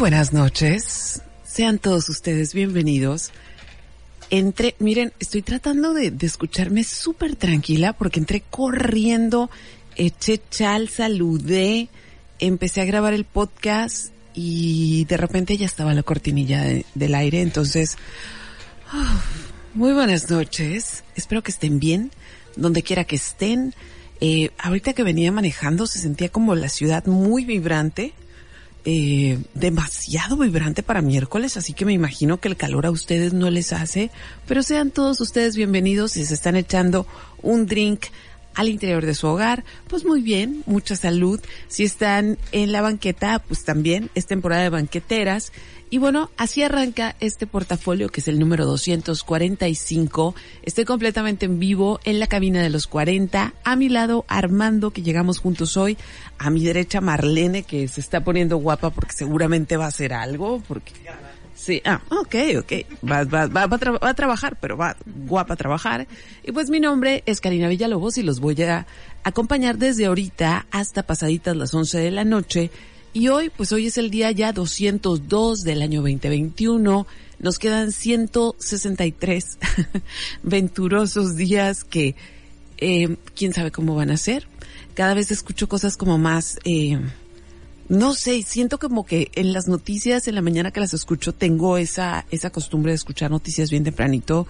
Buenas 0.00 0.32
noches. 0.32 1.20
Sean 1.44 1.78
todos 1.78 2.08
ustedes 2.08 2.54
bienvenidos. 2.54 3.32
Entré, 4.30 4.74
miren, 4.78 5.12
estoy 5.18 5.42
tratando 5.42 5.92
de, 5.92 6.10
escucharme 6.22 6.84
súper 6.84 7.36
tranquila 7.36 7.92
porque 7.92 8.18
entré 8.18 8.42
corriendo, 8.48 9.50
eché 9.96 10.40
chal, 10.48 10.88
saludé, 10.88 11.90
empecé 12.38 12.80
a 12.80 12.86
grabar 12.86 13.12
el 13.12 13.26
podcast 13.26 14.14
y 14.32 15.04
de 15.04 15.18
repente 15.18 15.58
ya 15.58 15.66
estaba 15.66 15.92
la 15.92 16.02
cortinilla 16.02 16.62
de- 16.62 16.86
del 16.94 17.14
aire, 17.14 17.42
entonces, 17.42 17.98
muy 19.74 19.92
buenas 19.92 20.30
noches. 20.30 21.04
Espero 21.14 21.42
que 21.42 21.50
estén 21.50 21.78
bien, 21.78 22.10
donde 22.56 22.82
quiera 22.82 23.04
que 23.04 23.16
estén. 23.16 23.74
Eh, 24.22 24.48
ahorita 24.56 24.94
que 24.94 25.02
venía 25.02 25.30
manejando 25.30 25.86
se 25.86 25.98
sentía 25.98 26.30
como 26.30 26.54
la 26.54 26.70
ciudad 26.70 27.04
muy 27.04 27.44
vibrante 27.44 28.14
eh, 28.84 29.38
demasiado 29.54 30.36
vibrante 30.36 30.82
para 30.82 31.02
miércoles, 31.02 31.56
así 31.56 31.72
que 31.72 31.84
me 31.84 31.92
imagino 31.92 32.40
que 32.40 32.48
el 32.48 32.56
calor 32.56 32.86
a 32.86 32.90
ustedes 32.90 33.32
no 33.32 33.50
les 33.50 33.72
hace, 33.72 34.10
pero 34.46 34.62
sean 34.62 34.90
todos 34.90 35.20
ustedes 35.20 35.56
bienvenidos 35.56 36.12
si 36.12 36.24
se 36.24 36.34
están 36.34 36.56
echando 36.56 37.06
un 37.42 37.66
drink 37.66 38.06
al 38.54 38.68
interior 38.68 39.06
de 39.06 39.14
su 39.14 39.26
hogar, 39.26 39.64
pues 39.86 40.04
muy 40.04 40.22
bien, 40.22 40.62
mucha 40.66 40.96
salud. 40.96 41.40
Si 41.68 41.84
están 41.84 42.38
en 42.52 42.72
la 42.72 42.82
banqueta, 42.82 43.38
pues 43.38 43.64
también 43.64 44.10
es 44.14 44.26
temporada 44.26 44.62
de 44.62 44.70
banqueteras. 44.70 45.52
Y 45.92 45.98
bueno, 45.98 46.30
así 46.36 46.62
arranca 46.62 47.16
este 47.18 47.48
portafolio 47.48 48.10
que 48.10 48.20
es 48.20 48.28
el 48.28 48.38
número 48.38 48.64
245. 48.64 50.36
Estoy 50.62 50.84
completamente 50.84 51.46
en 51.46 51.58
vivo 51.58 51.98
en 52.04 52.20
la 52.20 52.28
cabina 52.28 52.62
de 52.62 52.70
los 52.70 52.86
40. 52.86 53.54
A 53.64 53.76
mi 53.76 53.88
lado 53.88 54.24
Armando, 54.28 54.92
que 54.92 55.02
llegamos 55.02 55.40
juntos 55.40 55.76
hoy. 55.76 55.98
A 56.38 56.48
mi 56.50 56.64
derecha 56.64 57.00
Marlene, 57.00 57.64
que 57.64 57.88
se 57.88 58.00
está 58.00 58.22
poniendo 58.22 58.56
guapa 58.58 58.90
porque 58.90 59.14
seguramente 59.14 59.76
va 59.76 59.86
a 59.86 59.88
hacer 59.88 60.12
algo. 60.12 60.62
Porque 60.68 60.92
Sí, 61.60 61.82
ah, 61.84 62.00
ok, 62.08 62.34
ok. 62.60 62.72
Va, 63.06 63.24
va, 63.24 63.46
va, 63.46 63.66
va 63.66 63.76
a 63.76 63.90
va 63.98 64.08
a 64.08 64.14
trabajar, 64.14 64.56
pero 64.58 64.78
va 64.78 64.96
guapa 65.26 65.54
a 65.54 65.56
trabajar. 65.56 66.06
Y 66.42 66.52
pues 66.52 66.70
mi 66.70 66.80
nombre 66.80 67.22
es 67.26 67.42
Karina 67.42 67.68
Villalobos 67.68 68.16
y 68.16 68.22
los 68.22 68.40
voy 68.40 68.62
a 68.62 68.86
acompañar 69.24 69.76
desde 69.76 70.06
ahorita 70.06 70.66
hasta 70.70 71.02
pasaditas 71.02 71.54
las 71.56 71.74
11 71.74 71.98
de 71.98 72.10
la 72.12 72.24
noche. 72.24 72.70
Y 73.12 73.26
hoy, 73.28 73.50
pues 73.50 73.72
hoy 73.72 73.88
es 73.88 73.98
el 73.98 74.10
día 74.10 74.30
ya 74.30 74.52
202 74.52 75.62
del 75.62 75.82
año 75.82 76.00
2021. 76.00 77.06
Nos 77.40 77.58
quedan 77.58 77.90
163 77.90 79.58
venturosos 80.44 81.34
días 81.34 81.82
que, 81.82 82.14
eh, 82.78 83.16
quién 83.34 83.52
sabe 83.52 83.72
cómo 83.72 83.96
van 83.96 84.12
a 84.12 84.16
ser. 84.16 84.46
Cada 84.94 85.14
vez 85.14 85.32
escucho 85.32 85.68
cosas 85.68 85.96
como 85.96 86.18
más, 86.18 86.58
eh, 86.64 87.00
no 87.88 88.14
sé, 88.14 88.42
siento 88.42 88.78
como 88.78 89.04
que 89.04 89.32
en 89.34 89.52
las 89.52 89.66
noticias, 89.66 90.28
en 90.28 90.36
la 90.36 90.42
mañana 90.42 90.70
que 90.70 90.78
las 90.78 90.94
escucho, 90.94 91.34
tengo 91.34 91.78
esa, 91.78 92.26
esa 92.30 92.50
costumbre 92.50 92.92
de 92.92 92.96
escuchar 92.96 93.32
noticias 93.32 93.70
bien 93.70 93.82
tempranito. 93.82 94.46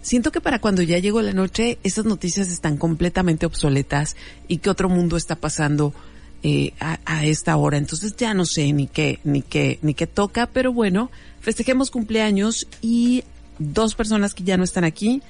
Siento 0.00 0.32
que 0.32 0.40
para 0.40 0.58
cuando 0.58 0.82
ya 0.82 0.98
llegó 0.98 1.22
la 1.22 1.32
noche, 1.32 1.78
esas 1.84 2.04
noticias 2.04 2.48
están 2.48 2.78
completamente 2.78 3.46
obsoletas 3.46 4.16
y 4.48 4.58
que 4.58 4.70
otro 4.70 4.88
mundo 4.88 5.16
está 5.16 5.36
pasando 5.36 5.94
eh, 6.42 6.72
a, 6.80 6.98
a 7.04 7.24
esta 7.24 7.56
hora. 7.56 7.78
Entonces 7.78 8.16
ya 8.16 8.34
no 8.34 8.44
sé 8.44 8.72
ni 8.72 8.86
qué, 8.86 9.20
ni 9.24 9.42
qué, 9.42 9.78
ni 9.82 9.94
qué 9.94 10.06
toca, 10.06 10.46
pero 10.46 10.72
bueno, 10.72 11.10
festejemos 11.40 11.90
cumpleaños 11.90 12.66
y 12.80 13.24
dos 13.58 13.94
personas 13.94 14.34
que 14.34 14.44
ya 14.44 14.56
no 14.56 14.64
están 14.64 14.84
aquí. 14.84 15.22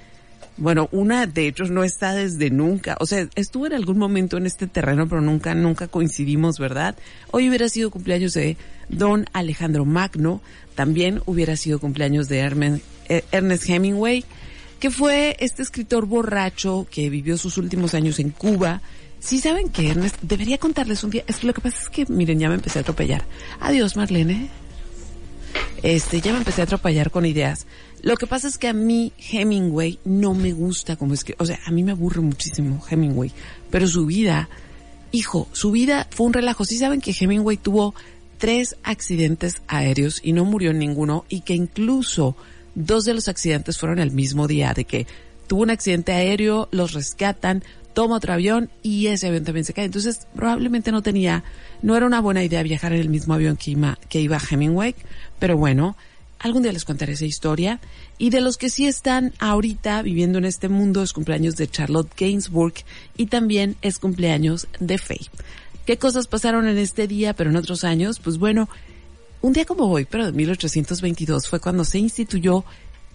Bueno, 0.58 0.88
una 0.92 1.26
de 1.26 1.48
hecho 1.48 1.64
no 1.64 1.82
está 1.82 2.12
desde 2.12 2.50
nunca. 2.50 2.96
O 3.00 3.06
sea, 3.06 3.26
estuvo 3.36 3.66
en 3.66 3.72
algún 3.72 3.98
momento 3.98 4.36
en 4.36 4.46
este 4.46 4.66
terreno, 4.66 5.08
pero 5.08 5.22
nunca, 5.22 5.54
nunca 5.54 5.88
coincidimos, 5.88 6.58
¿verdad? 6.58 6.94
Hoy 7.30 7.48
hubiera 7.48 7.68
sido 7.68 7.90
cumpleaños 7.90 8.34
de 8.34 8.58
don 8.88 9.24
Alejandro 9.32 9.86
Magno. 9.86 10.42
También 10.74 11.22
hubiera 11.24 11.56
sido 11.56 11.78
cumpleaños 11.78 12.28
de 12.28 12.40
eh, 13.08 13.24
Ernest 13.32 13.68
Hemingway, 13.68 14.24
que 14.78 14.90
fue 14.90 15.36
este 15.40 15.62
escritor 15.62 16.06
borracho 16.06 16.86
que 16.90 17.08
vivió 17.08 17.38
sus 17.38 17.56
últimos 17.56 17.94
años 17.94 18.18
en 18.18 18.30
Cuba. 18.30 18.82
Sí 19.22 19.38
saben 19.38 19.68
que 19.68 19.88
Ernest, 19.88 20.16
debería 20.20 20.58
contarles 20.58 21.04
un 21.04 21.10
día. 21.10 21.22
Es 21.28 21.36
que 21.36 21.46
lo 21.46 21.54
que 21.54 21.60
pasa 21.60 21.80
es 21.80 21.88
que, 21.88 22.06
miren, 22.06 22.40
ya 22.40 22.48
me 22.48 22.56
empecé 22.56 22.80
a 22.80 22.82
atropellar. 22.82 23.24
Adiós, 23.60 23.96
Marlene. 23.96 24.50
Este, 25.84 26.20
ya 26.20 26.32
me 26.32 26.38
empecé 26.38 26.60
a 26.60 26.64
atropellar 26.64 27.12
con 27.12 27.24
ideas. 27.24 27.66
Lo 28.02 28.16
que 28.16 28.26
pasa 28.26 28.48
es 28.48 28.58
que 28.58 28.66
a 28.66 28.72
mí 28.72 29.12
Hemingway 29.30 30.00
no 30.04 30.34
me 30.34 30.52
gusta 30.52 30.96
como 30.96 31.14
es 31.14 31.22
que, 31.22 31.36
o 31.38 31.46
sea, 31.46 31.60
a 31.64 31.70
mí 31.70 31.84
me 31.84 31.92
aburre 31.92 32.20
muchísimo 32.20 32.84
Hemingway, 32.90 33.30
pero 33.70 33.86
su 33.86 34.06
vida, 34.06 34.48
hijo, 35.12 35.48
su 35.52 35.70
vida 35.70 36.08
fue 36.10 36.26
un 36.26 36.32
relajo. 36.32 36.64
Sí 36.64 36.76
saben 36.76 37.00
que 37.00 37.14
Hemingway 37.18 37.56
tuvo 37.56 37.94
tres 38.38 38.76
accidentes 38.82 39.62
aéreos 39.68 40.18
y 40.20 40.32
no 40.32 40.44
murió 40.44 40.72
en 40.72 40.80
ninguno 40.80 41.26
y 41.28 41.42
que 41.42 41.54
incluso 41.54 42.36
dos 42.74 43.04
de 43.04 43.14
los 43.14 43.28
accidentes 43.28 43.78
fueron 43.78 44.00
el 44.00 44.10
mismo 44.10 44.48
día, 44.48 44.74
de 44.74 44.84
que 44.84 45.06
tuvo 45.46 45.62
un 45.62 45.70
accidente 45.70 46.12
aéreo, 46.12 46.68
los 46.72 46.92
rescatan, 46.92 47.62
toma 47.94 48.16
otro 48.16 48.32
avión 48.32 48.70
y 48.82 49.08
ese 49.08 49.28
avión 49.28 49.44
también 49.44 49.64
se 49.64 49.72
cae. 49.72 49.84
Entonces 49.84 50.26
probablemente 50.34 50.92
no 50.92 51.02
tenía, 51.02 51.44
no 51.82 51.96
era 51.96 52.06
una 52.06 52.20
buena 52.20 52.42
idea 52.44 52.62
viajar 52.62 52.92
en 52.92 53.00
el 53.00 53.08
mismo 53.08 53.34
avión 53.34 53.56
que 53.56 53.72
iba, 53.72 53.98
que 54.08 54.20
iba 54.20 54.38
Hemingway, 54.38 54.94
pero 55.38 55.56
bueno, 55.56 55.96
algún 56.38 56.62
día 56.62 56.72
les 56.72 56.84
contaré 56.84 57.12
esa 57.12 57.24
historia. 57.24 57.80
Y 58.18 58.30
de 58.30 58.40
los 58.40 58.56
que 58.56 58.70
sí 58.70 58.86
están 58.86 59.32
ahorita 59.38 60.02
viviendo 60.02 60.38
en 60.38 60.44
este 60.44 60.68
mundo 60.68 61.02
es 61.02 61.12
cumpleaños 61.12 61.56
de 61.56 61.68
Charlotte 61.68 62.12
Gainsbourg 62.16 62.74
y 63.16 63.26
también 63.26 63.76
es 63.82 63.98
cumpleaños 63.98 64.68
de 64.78 64.98
Faye. 64.98 65.30
¿Qué 65.86 65.98
cosas 65.98 66.28
pasaron 66.28 66.68
en 66.68 66.78
este 66.78 67.08
día, 67.08 67.34
pero 67.34 67.50
en 67.50 67.56
otros 67.56 67.82
años? 67.82 68.20
Pues 68.20 68.38
bueno, 68.38 68.68
un 69.40 69.52
día 69.52 69.64
como 69.64 69.90
hoy, 69.90 70.06
pero 70.08 70.26
de 70.26 70.32
1822, 70.32 71.48
fue 71.48 71.58
cuando 71.58 71.84
se 71.84 71.98
instituyó 71.98 72.64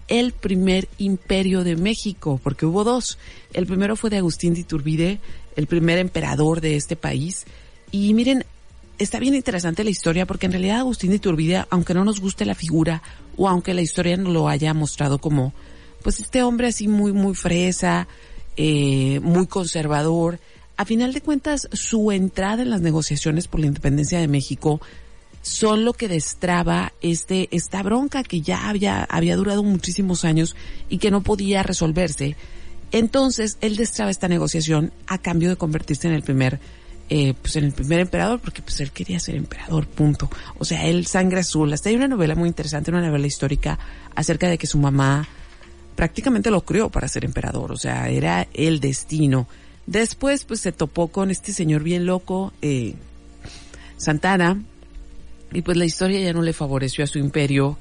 el 0.08 0.32
primer 0.32 0.88
imperio 0.98 1.64
de 1.64 1.76
México, 1.76 2.40
porque 2.42 2.66
hubo 2.66 2.84
dos. 2.84 3.18
El 3.52 3.66
primero 3.66 3.96
fue 3.96 4.10
de 4.10 4.18
Agustín 4.18 4.54
de 4.54 4.60
Iturbide, 4.60 5.20
el 5.56 5.66
primer 5.66 5.98
emperador 5.98 6.60
de 6.60 6.76
este 6.76 6.96
país. 6.96 7.44
Y 7.90 8.14
miren, 8.14 8.44
está 8.98 9.18
bien 9.18 9.34
interesante 9.34 9.84
la 9.84 9.90
historia, 9.90 10.26
porque 10.26 10.46
en 10.46 10.52
realidad 10.52 10.78
Agustín 10.78 11.10
de 11.10 11.16
Iturbide, 11.16 11.64
aunque 11.70 11.94
no 11.94 12.04
nos 12.04 12.20
guste 12.20 12.44
la 12.44 12.54
figura, 12.54 13.02
o 13.36 13.48
aunque 13.48 13.74
la 13.74 13.82
historia 13.82 14.16
no 14.16 14.30
lo 14.30 14.48
haya 14.48 14.74
mostrado 14.74 15.18
como, 15.18 15.52
pues 16.02 16.20
este 16.20 16.42
hombre 16.42 16.68
así 16.68 16.88
muy, 16.88 17.12
muy 17.12 17.34
fresa, 17.34 18.08
eh, 18.56 19.20
muy 19.20 19.46
conservador, 19.46 20.40
a 20.76 20.84
final 20.84 21.12
de 21.12 21.20
cuentas, 21.20 21.68
su 21.72 22.12
entrada 22.12 22.62
en 22.62 22.70
las 22.70 22.80
negociaciones 22.80 23.48
por 23.48 23.58
la 23.58 23.66
independencia 23.66 24.20
de 24.20 24.28
México 24.28 24.80
son 25.42 25.84
lo 25.84 25.92
que 25.92 26.08
destraba 26.08 26.92
este, 27.00 27.48
esta 27.50 27.82
bronca 27.82 28.22
que 28.22 28.40
ya 28.40 28.68
había, 28.68 29.04
había 29.04 29.36
durado 29.36 29.62
muchísimos 29.62 30.24
años 30.24 30.56
y 30.88 30.98
que 30.98 31.10
no 31.10 31.22
podía 31.22 31.62
resolverse. 31.62 32.36
Entonces, 32.92 33.58
él 33.60 33.76
destraba 33.76 34.10
esta 34.10 34.28
negociación 34.28 34.92
a 35.06 35.18
cambio 35.18 35.48
de 35.50 35.56
convertirse 35.56 36.08
en 36.08 36.14
el 36.14 36.22
primer, 36.22 36.58
eh, 37.10 37.34
pues 37.40 37.56
en 37.56 37.64
el 37.64 37.72
primer 37.72 38.00
emperador, 38.00 38.40
porque 38.40 38.62
pues 38.62 38.80
él 38.80 38.92
quería 38.92 39.20
ser 39.20 39.36
emperador, 39.36 39.86
punto. 39.86 40.30
O 40.58 40.64
sea, 40.64 40.86
él 40.86 41.06
sangre 41.06 41.40
azul. 41.40 41.72
Hasta 41.72 41.90
hay 41.90 41.96
una 41.96 42.08
novela 42.08 42.34
muy 42.34 42.48
interesante, 42.48 42.90
una 42.90 43.06
novela 43.06 43.26
histórica 43.26 43.78
acerca 44.14 44.48
de 44.48 44.58
que 44.58 44.66
su 44.66 44.78
mamá 44.78 45.28
prácticamente 45.96 46.50
lo 46.50 46.64
crió 46.64 46.88
para 46.88 47.08
ser 47.08 47.24
emperador. 47.24 47.72
O 47.72 47.76
sea, 47.76 48.08
era 48.08 48.46
el 48.54 48.80
destino. 48.80 49.48
Después, 49.86 50.44
pues 50.44 50.60
se 50.60 50.72
topó 50.72 51.08
con 51.08 51.30
este 51.30 51.52
señor 51.52 51.82
bien 51.82 52.06
loco, 52.06 52.52
eh, 52.62 52.94
Santana, 53.96 54.62
y 55.52 55.62
pues 55.62 55.76
la 55.76 55.84
historia 55.84 56.20
ya 56.20 56.32
no 56.32 56.42
le 56.42 56.52
favoreció 56.52 57.04
a 57.04 57.06
su 57.06 57.18
imperio 57.18 57.78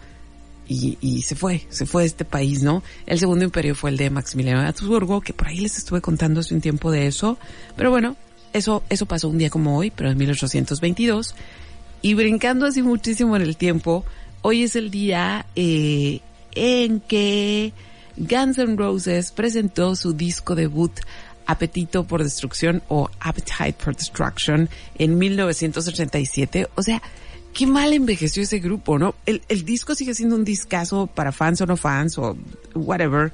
y, 0.68 0.98
y 1.02 1.22
se 1.22 1.36
fue, 1.36 1.66
se 1.70 1.86
fue 1.86 2.04
de 2.04 2.08
este 2.08 2.26
país, 2.26 2.62
¿no? 2.62 2.84
El 3.06 3.20
segundo 3.20 3.46
imperio 3.46 3.76
fue 3.76 3.90
el 3.90 3.98
de 3.98 4.10
Maximiliano 4.10 4.62
de 4.62 4.68
Habsburgo, 4.68 5.22
que 5.22 5.34
por 5.34 5.48
ahí 5.48 5.60
les 5.60 5.78
estuve 5.78 6.02
contando 6.02 6.42
hace 6.42 6.54
un 6.54 6.62
tiempo 6.62 6.92
de 6.92 7.08
eso, 7.08 7.38
pero 7.76 7.90
bueno, 7.90 8.18
eso, 8.54 8.84
eso 8.90 9.06
pasó 9.06 9.30
un 9.30 9.38
día 9.38 9.50
como 9.50 9.78
hoy, 9.78 9.92
pero 9.92 10.10
en 10.10 10.18
1822, 10.18 11.36
y 12.02 12.14
brincando 12.14 12.66
así 12.66 12.82
muchísimo 12.82 13.36
en 13.36 13.42
el 13.42 13.58
tiempo, 13.58 14.06
hoy 14.42 14.64
es 14.64 14.76
el 14.76 14.92
día 14.92 15.46
eh, 15.56 16.22
en 16.54 17.00
que 17.00 17.74
Guns 18.18 18.58
N' 18.58 18.76
Roses 18.76 19.32
presentó 19.32 19.96
su 19.96 20.14
disco 20.14 20.56
debut 20.56 20.92
Apetito 21.46 22.06
por 22.06 22.24
Destrucción 22.24 22.84
o 22.90 23.10
Appetite 23.20 23.76
for 23.78 23.96
Destruction 23.96 24.70
en 24.98 25.18
1987. 25.18 26.68
O 26.76 26.84
sea, 26.84 27.02
qué 27.58 27.66
mal 27.66 27.92
envejeció 27.92 28.44
ese 28.44 28.60
grupo, 28.60 29.00
¿no? 29.00 29.16
El, 29.26 29.42
el 29.50 29.66
disco 29.66 29.96
sigue 29.96 30.14
siendo 30.14 30.36
un 30.36 30.46
discazo 30.46 31.08
para 31.08 31.32
fans 31.32 31.60
o 31.60 31.66
no 31.66 31.76
fans 31.76 32.20
o 32.20 32.38
whatever, 32.76 33.32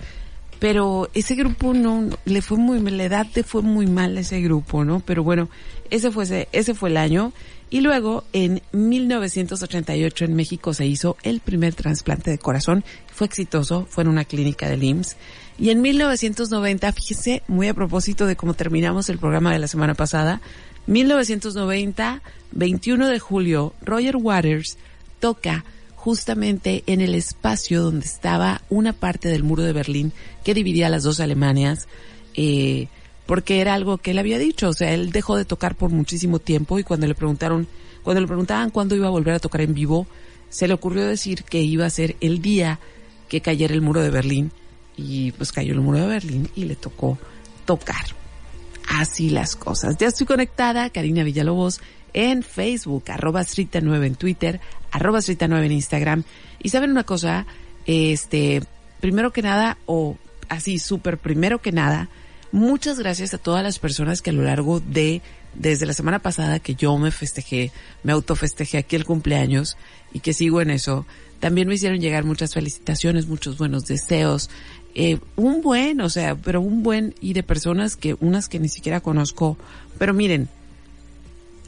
pero 0.60 1.10
ese 1.14 1.36
grupo 1.36 1.74
no, 1.74 2.08
le 2.24 2.42
fue 2.42 2.58
muy, 2.58 2.80
la 2.80 3.04
edad 3.04 3.28
le 3.36 3.44
fue 3.44 3.62
muy 3.62 3.86
mal 3.86 4.16
a 4.16 4.22
ese 4.22 4.40
grupo, 4.40 4.86
¿no? 4.86 5.02
Pero 5.02 5.22
bueno, 5.22 5.50
ese 5.90 6.10
fue, 6.10 6.24
ese, 6.24 6.48
ese 6.54 6.74
fue 6.74 6.90
el 6.90 6.96
año. 6.96 7.34
Y 7.70 7.82
luego, 7.82 8.24
en 8.32 8.62
1988 8.72 10.24
en 10.24 10.36
México 10.36 10.74
se 10.74 10.86
hizo 10.86 11.18
el 11.24 11.42
primer 11.42 11.76
trasplante 11.76 12.32
de 12.32 12.38
corazón. 12.38 12.86
Fue 13.12 13.28
exitoso, 13.28 13.86
fue 13.90 14.06
en 14.06 14.08
una 14.08 14.24
clínica 14.24 14.70
del 14.70 14.86
IMSS. 14.86 15.18
Y 15.60 15.70
en 15.70 15.82
1990, 15.82 16.94
fíjese, 16.94 17.44
muy 17.50 17.68
a 17.68 17.74
propósito 17.74 18.26
de 18.26 18.38
cómo 18.38 18.54
terminamos 18.54 19.10
el 19.10 19.18
programa 19.18 19.52
de 19.52 19.60
la 19.60 19.68
semana 19.68 19.96
pasada, 19.96 20.40
1990, 20.88 22.22
21 22.52 23.08
de 23.08 23.20
julio, 23.20 23.74
Roger 23.82 24.18
Waters 24.18 24.78
toca 25.20 25.64
justamente 25.96 26.84
en 26.86 27.00
el 27.00 27.16
espacio 27.16 27.82
donde 27.82 28.06
estaba 28.06 28.62
una 28.70 28.92
parte 28.92 29.30
del 29.30 29.44
muro 29.44 29.64
de 29.64 29.72
Berlín 29.72 30.12
que 30.44 30.54
dividía 30.54 30.90
las 30.90 31.04
dos 31.04 31.22
Alemanias, 31.22 31.88
eh, 32.36 32.88
porque 33.26 33.62
era 33.62 33.74
algo 33.74 33.98
que 33.98 34.12
él 34.12 34.20
había 34.20 34.38
dicho, 34.38 34.68
o 34.68 34.74
sea, 34.74 34.94
él 34.94 35.12
dejó 35.12 35.38
de 35.38 35.46
tocar 35.46 35.76
por 35.76 35.92
muchísimo 35.92 36.40
tiempo 36.40 36.78
y 36.78 36.84
cuando 36.84 37.08
le 37.08 37.16
preguntaron, 37.16 37.68
cuando 38.04 38.20
le 38.20 38.28
preguntaban 38.28 38.70
cuándo 38.70 38.96
iba 38.96 39.08
a 39.08 39.12
volver 39.12 39.36
a 39.36 39.40
tocar 39.40 39.62
en 39.62 39.74
vivo, 39.74 40.06
se 40.50 40.68
le 40.68 40.74
ocurrió 40.74 41.06
decir 41.06 41.46
que 41.46 41.62
iba 41.62 41.86
a 41.86 41.90
ser 41.90 42.18
el 42.20 42.42
día 42.42 42.80
que 43.30 43.40
cayera 43.40 43.74
el 43.74 43.82
muro 43.82 44.02
de 44.02 44.10
Berlín 44.10 44.52
y 44.98 45.32
pues 45.32 45.54
cayó 45.54 45.74
el 45.74 45.80
muro 45.80 46.00
de 46.00 46.08
Berlín 46.08 46.50
y 46.54 46.66
le 46.66 46.76
tocó 46.76 47.18
tocar. 47.66 48.23
Así 48.88 49.30
las 49.30 49.56
cosas. 49.56 49.98
Ya 49.98 50.08
estoy 50.08 50.28
conectada, 50.28 50.90
Karina 50.90 51.24
Villalobos, 51.24 51.82
en 52.14 52.44
Facebook, 52.44 53.06
arroba 53.08 53.42
Srita9 53.42 54.06
en 54.06 54.16
Twitter, 54.16 54.62
arroba 54.92 55.20
Srita9 55.20 55.66
en 55.66 55.72
Instagram. 55.72 56.24
Y 56.62 56.70
saben 56.70 56.92
una 56.92 57.04
cosa, 57.04 57.46
este, 57.86 58.62
primero 59.00 59.32
que 59.32 59.42
nada, 59.42 59.78
o 59.86 60.18
así 60.50 60.80
súper 60.80 61.18
primero 61.18 61.62
que 61.62 61.72
nada, 61.72 62.10
muchas 62.52 63.00
gracias 63.00 63.34
a 63.34 63.38
todas 63.38 63.64
las 63.64 63.80
personas 63.80 64.22
que 64.22 64.30
a 64.30 64.34
lo 64.34 64.44
largo 64.44 64.80
de, 64.80 65.22
desde 65.56 65.86
la 65.86 65.94
semana 65.94 66.20
pasada 66.20 66.60
que 66.60 66.76
yo 66.76 66.98
me 66.98 67.12
festejé, 67.12 67.72
me 68.04 68.14
autofestejé 68.14 68.78
aquí 68.78 68.96
el 68.96 69.06
cumpleaños 69.06 69.78
y 70.14 70.20
que 70.20 70.34
sigo 70.34 70.62
en 70.62 70.70
eso, 70.70 71.06
también 71.40 71.68
me 71.68 71.74
hicieron 71.74 72.00
llegar 72.00 72.24
muchas 72.24 72.54
felicitaciones, 72.54 73.28
muchos 73.28 73.58
buenos 73.58 73.86
deseos, 73.86 74.50
eh, 74.96 75.20
un 75.36 75.62
buen, 75.62 76.02
o 76.02 76.10
sea, 76.10 76.36
pero 76.36 76.62
un 76.62 76.84
buen 76.84 77.16
y 77.22 77.34
de 77.34 77.44
personas 77.44 77.96
que, 77.96 78.16
unas 78.20 78.48
que 78.50 78.60
ni 78.60 78.70
siquiera 78.70 79.00
conozco, 79.00 79.58
pero 79.98 80.14
miren, 80.14 80.50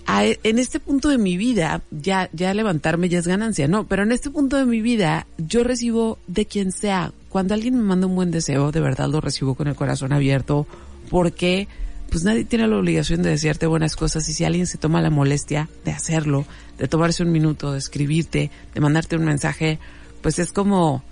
a- 0.07 0.25
en 0.25 0.59
este 0.59 0.79
punto 0.79 1.09
de 1.09 1.17
mi 1.17 1.35
vida, 1.37 1.81
ya, 1.89 2.29
ya 2.33 2.53
levantarme 2.53 3.09
ya 3.09 3.19
es 3.19 3.27
ganancia, 3.27 3.67
no, 3.67 3.87
pero 3.87 4.03
en 4.03 4.11
este 4.11 4.29
punto 4.29 4.55
de 4.57 4.65
mi 4.65 4.81
vida, 4.81 5.25
yo 5.37 5.63
recibo 5.63 6.19
de 6.27 6.45
quien 6.45 6.71
sea, 6.71 7.11
cuando 7.29 7.53
alguien 7.55 7.75
me 7.75 7.83
manda 7.83 8.05
un 8.07 8.15
buen 8.15 8.31
deseo, 8.31 8.71
de 8.71 8.79
verdad 8.79 9.09
lo 9.09 9.19
recibo 9.21 9.55
con 9.55 9.67
el 9.67 9.75
corazón 9.75 10.13
abierto, 10.13 10.67
porque 11.09 11.67
pues 12.11 12.23
nadie 12.23 12.45
tiene 12.45 12.67
la 12.67 12.77
obligación 12.77 13.23
de 13.23 13.31
desearte 13.31 13.65
buenas 13.65 13.95
cosas 13.95 14.29
y 14.29 14.33
si 14.33 14.45
alguien 14.45 14.67
se 14.67 14.77
toma 14.77 15.01
la 15.01 15.09
molestia 15.09 15.67
de 15.83 15.91
hacerlo, 15.91 16.45
de 16.77 16.87
tomarse 16.87 17.23
un 17.23 17.31
minuto, 17.31 17.71
de 17.71 17.79
escribirte, 17.79 18.51
de 18.75 18.79
mandarte 18.79 19.15
un 19.17 19.25
mensaje, 19.25 19.79
pues 20.21 20.37
es 20.37 20.51
como, 20.53 21.03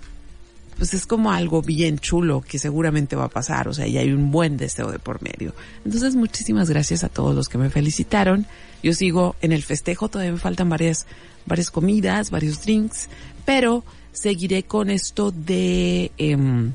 pues 0.76 0.94
es 0.94 1.06
como 1.06 1.32
algo 1.32 1.62
bien 1.62 1.98
chulo 1.98 2.40
que 2.40 2.58
seguramente 2.58 3.16
va 3.16 3.24
a 3.24 3.28
pasar, 3.28 3.68
o 3.68 3.74
sea, 3.74 3.86
y 3.86 3.98
hay 3.98 4.12
un 4.12 4.30
buen 4.30 4.56
deseo 4.56 4.90
de 4.90 4.98
por 4.98 5.22
medio. 5.22 5.54
Entonces, 5.84 6.16
muchísimas 6.16 6.68
gracias 6.68 7.04
a 7.04 7.08
todos 7.08 7.34
los 7.34 7.48
que 7.48 7.58
me 7.58 7.70
felicitaron. 7.70 8.46
Yo 8.82 8.92
sigo 8.92 9.36
en 9.40 9.52
el 9.52 9.62
festejo, 9.62 10.08
todavía 10.08 10.32
me 10.32 10.38
faltan 10.38 10.68
varias, 10.68 11.06
varias 11.46 11.70
comidas, 11.70 12.30
varios 12.30 12.62
drinks, 12.62 13.08
pero 13.44 13.84
seguiré 14.12 14.62
con 14.62 14.90
esto 14.90 15.30
de, 15.30 16.12
em, 16.18 16.72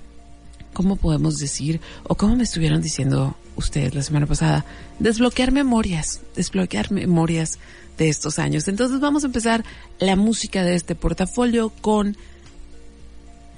¿cómo 0.73 0.95
podemos 0.95 1.37
decir? 1.37 1.81
O 2.03 2.15
como 2.15 2.35
me 2.35 2.43
estuvieron 2.43 2.81
diciendo 2.81 3.35
ustedes 3.55 3.93
la 3.93 4.03
semana 4.03 4.25
pasada, 4.25 4.65
desbloquear 4.99 5.51
memorias, 5.51 6.21
desbloquear 6.35 6.91
memorias 6.91 7.59
de 7.97 8.09
estos 8.09 8.39
años. 8.39 8.67
Entonces 8.67 8.99
vamos 8.99 9.23
a 9.23 9.27
empezar 9.27 9.63
la 9.99 10.15
música 10.15 10.63
de 10.63 10.75
este 10.75 10.95
portafolio 10.95 11.69
con 11.81 12.17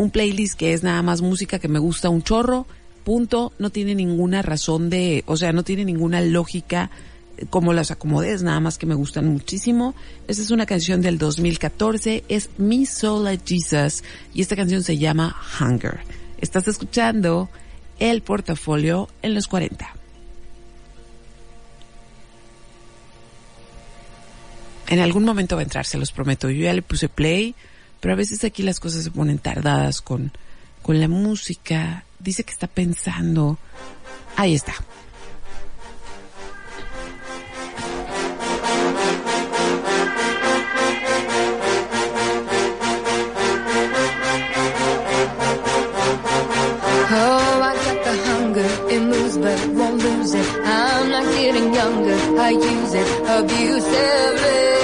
un 0.01 0.09
playlist 0.09 0.56
que 0.56 0.74
es 0.74 0.81
nada 0.81 1.01
más 1.03 1.21
música 1.21 1.59
que 1.59 1.68
me 1.68 1.77
gusta 1.77 2.09
un 2.09 2.24
chorro, 2.24 2.65
punto, 3.03 3.53
no 3.59 3.69
tiene 3.69 3.94
ninguna 3.94 4.42
razón 4.42 4.89
de, 4.89 5.24
o 5.27 5.38
sea, 5.38 5.53
no 5.53 5.63
tiene 5.63 5.86
ninguna 5.86 6.21
lógica 6.21 6.89
eh, 7.38 7.45
como 7.50 7.71
las 7.71 7.92
acomodés, 7.92 8.42
nada 8.42 8.59
más 8.59 8.80
que 8.80 8.88
me 8.88 8.95
gustan 8.95 9.27
muchísimo. 9.27 9.94
Esta 10.27 10.42
es 10.42 10.50
una 10.50 10.65
canción 10.65 11.01
del 11.01 11.19
2014, 11.19 12.24
es 12.30 12.50
Me 12.57 12.86
Soul 12.88 13.27
at 13.27 13.42
Jesus 13.45 14.03
y 14.33 14.42
esta 14.42 14.56
canción 14.56 14.81
se 14.83 14.98
llama 14.98 15.36
Hunger. 15.59 16.00
Estás 16.39 16.67
escuchando 16.67 17.50
el 18.00 18.24
portafolio 18.24 19.08
en 19.22 19.36
los 19.36 19.48
40. 19.48 19.88
En 24.88 25.00
algún 25.00 25.24
momento 25.24 25.55
va 25.55 25.62
a 25.62 25.63
entrar, 25.63 25.86
se 25.86 26.00
los 26.00 26.12
prometo. 26.12 26.50
Yo 26.50 26.63
ya 26.63 26.74
le 26.74 26.81
puse 26.81 27.08
play, 27.08 27.55
pero 28.01 28.13
a 28.13 28.17
veces 28.17 28.43
aquí 28.43 28.63
las 28.63 28.79
cosas 28.79 29.03
se 29.03 29.12
ponen 29.12 29.38
tardadas 29.38 30.01
con, 30.01 30.31
con 30.81 31.00
la 31.00 31.08
música. 31.08 32.03
Dice 32.20 32.43
que 32.43 32.51
está 32.51 32.67
pensando. 32.67 33.58
Ahí 34.36 34.55
está. 34.55 34.74
Oh, 47.13 47.62
I 47.62 47.75
got 47.75 48.03
the 48.03 48.15
hunger, 48.25 48.89
it 48.89 49.01
moves 49.01 49.38
but 49.38 49.67
won't 49.75 50.01
lose 50.01 50.34
it. 50.34 50.46
I'm 50.65 51.10
not 51.12 51.25
getting 51.36 51.74
younger, 51.74 52.39
I 52.39 52.50
use 52.50 52.93
it 52.96 53.08
abusively, 53.27 54.41
abusively. 54.41 54.80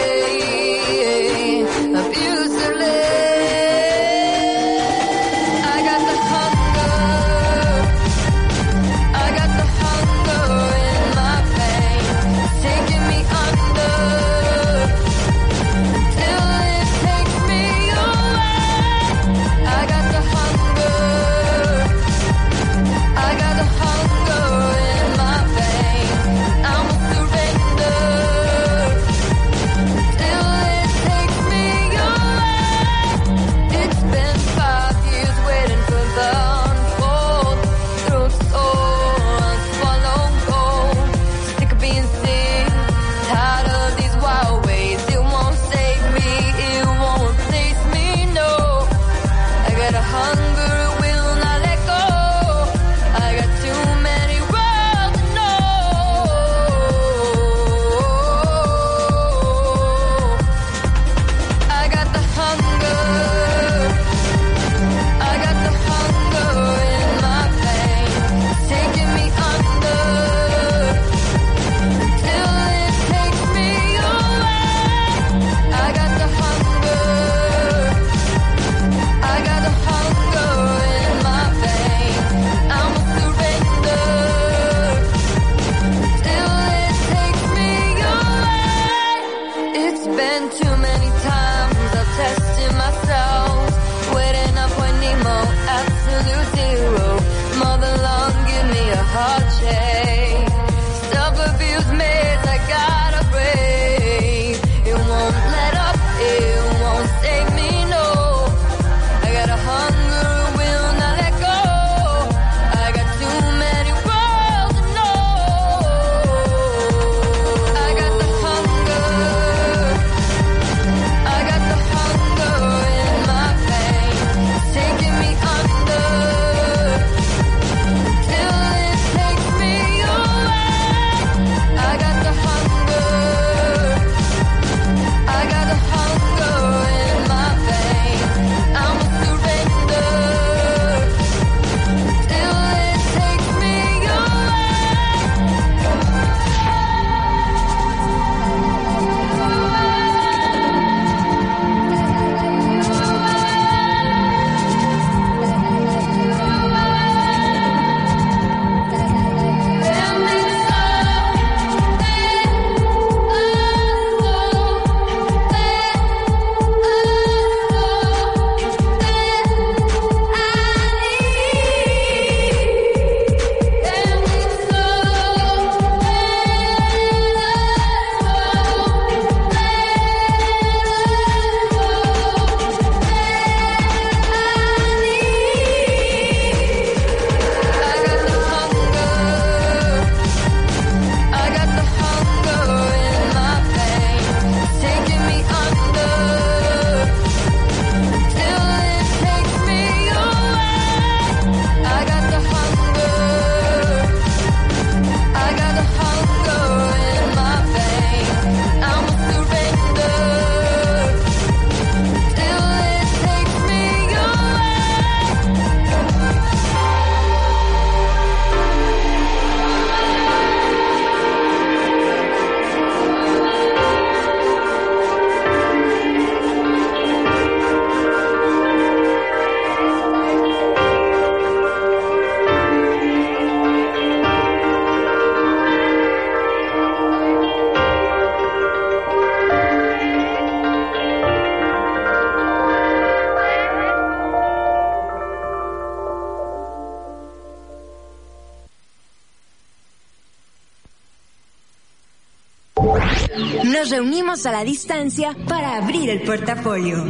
A 254.45 254.51
la 254.51 254.63
distancia 254.63 255.35
para 255.47 255.77
abrir 255.77 256.09
el 256.09 256.21
portafolio. 256.21 257.03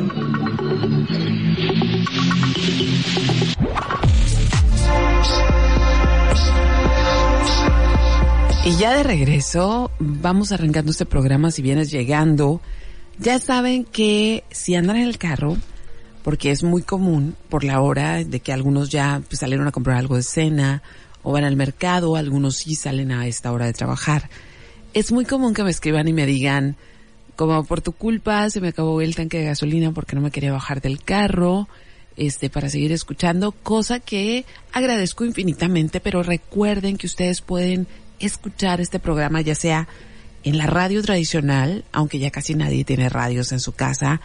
Y 8.64 8.78
ya 8.78 8.96
de 8.96 9.04
regreso, 9.04 9.92
vamos 10.00 10.52
arrancando 10.52 10.92
este 10.92 11.06
programa 11.06 11.52
si 11.52 11.62
vienes 11.62 11.92
llegando. 11.92 12.62
Ya 13.20 13.40
saben 13.40 13.84
que 13.84 14.46
si 14.50 14.76
andan 14.76 14.96
en 14.96 15.08
el 15.08 15.18
carro, 15.18 15.58
porque 16.24 16.52
es 16.52 16.64
muy 16.64 16.82
común 16.82 17.36
por 17.50 17.66
la 17.66 17.82
hora 17.82 18.24
de 18.24 18.40
que 18.40 18.54
algunos 18.54 18.90
ya 18.90 19.22
pues, 19.28 19.40
salieron 19.40 19.68
a 19.68 19.72
comprar 19.72 19.98
algo 19.98 20.16
de 20.16 20.24
cena 20.24 20.82
o 21.24 21.34
van 21.34 21.44
al 21.44 21.58
mercado, 21.58 22.16
algunos 22.16 22.56
sí 22.56 22.76
salen 22.76 23.12
a 23.12 23.28
esta 23.28 23.52
hora 23.52 23.66
de 23.66 23.74
trabajar. 23.74 24.30
Es 24.94 25.12
muy 25.12 25.26
común 25.26 25.54
que 25.54 25.64
me 25.64 25.72
escriban 25.72 26.08
y 26.08 26.14
me 26.14 26.26
digan, 26.26 26.78
como 27.38 27.64
por 27.64 27.82
tu 27.82 27.94
culpa 27.94 28.50
se 28.50 28.60
me 28.60 28.70
acabó 28.70 29.00
el 29.00 29.16
tanque 29.16 29.38
de 29.38 29.46
gasolina 29.46 29.94
porque 29.94 30.16
no 30.16 30.22
me 30.22 30.32
quería 30.32 30.52
bajar 30.52 30.82
del 30.82 31.02
carro, 31.02 31.70
este, 32.18 32.50
para 32.50 32.68
seguir 32.68 32.92
escuchando, 32.92 33.52
cosa 33.52 34.00
que 34.00 34.44
agradezco 34.74 35.24
infinitamente, 35.24 36.00
pero 36.00 36.24
recuerden 36.24 36.98
que 36.98 37.06
ustedes 37.06 37.42
pueden 37.42 37.88
escuchar 38.20 38.82
este 38.82 39.00
programa 39.00 39.40
ya 39.42 39.54
sea 39.54 39.88
en 40.44 40.58
la 40.58 40.66
radio 40.66 41.04
tradicional, 41.04 41.86
aunque 41.92 42.18
ya 42.18 42.32
casi 42.32 42.56
nadie 42.56 42.84
tiene 42.84 43.08
radios 43.08 43.52
en 43.52 43.60
su 43.60 43.74
casa, 43.74 44.20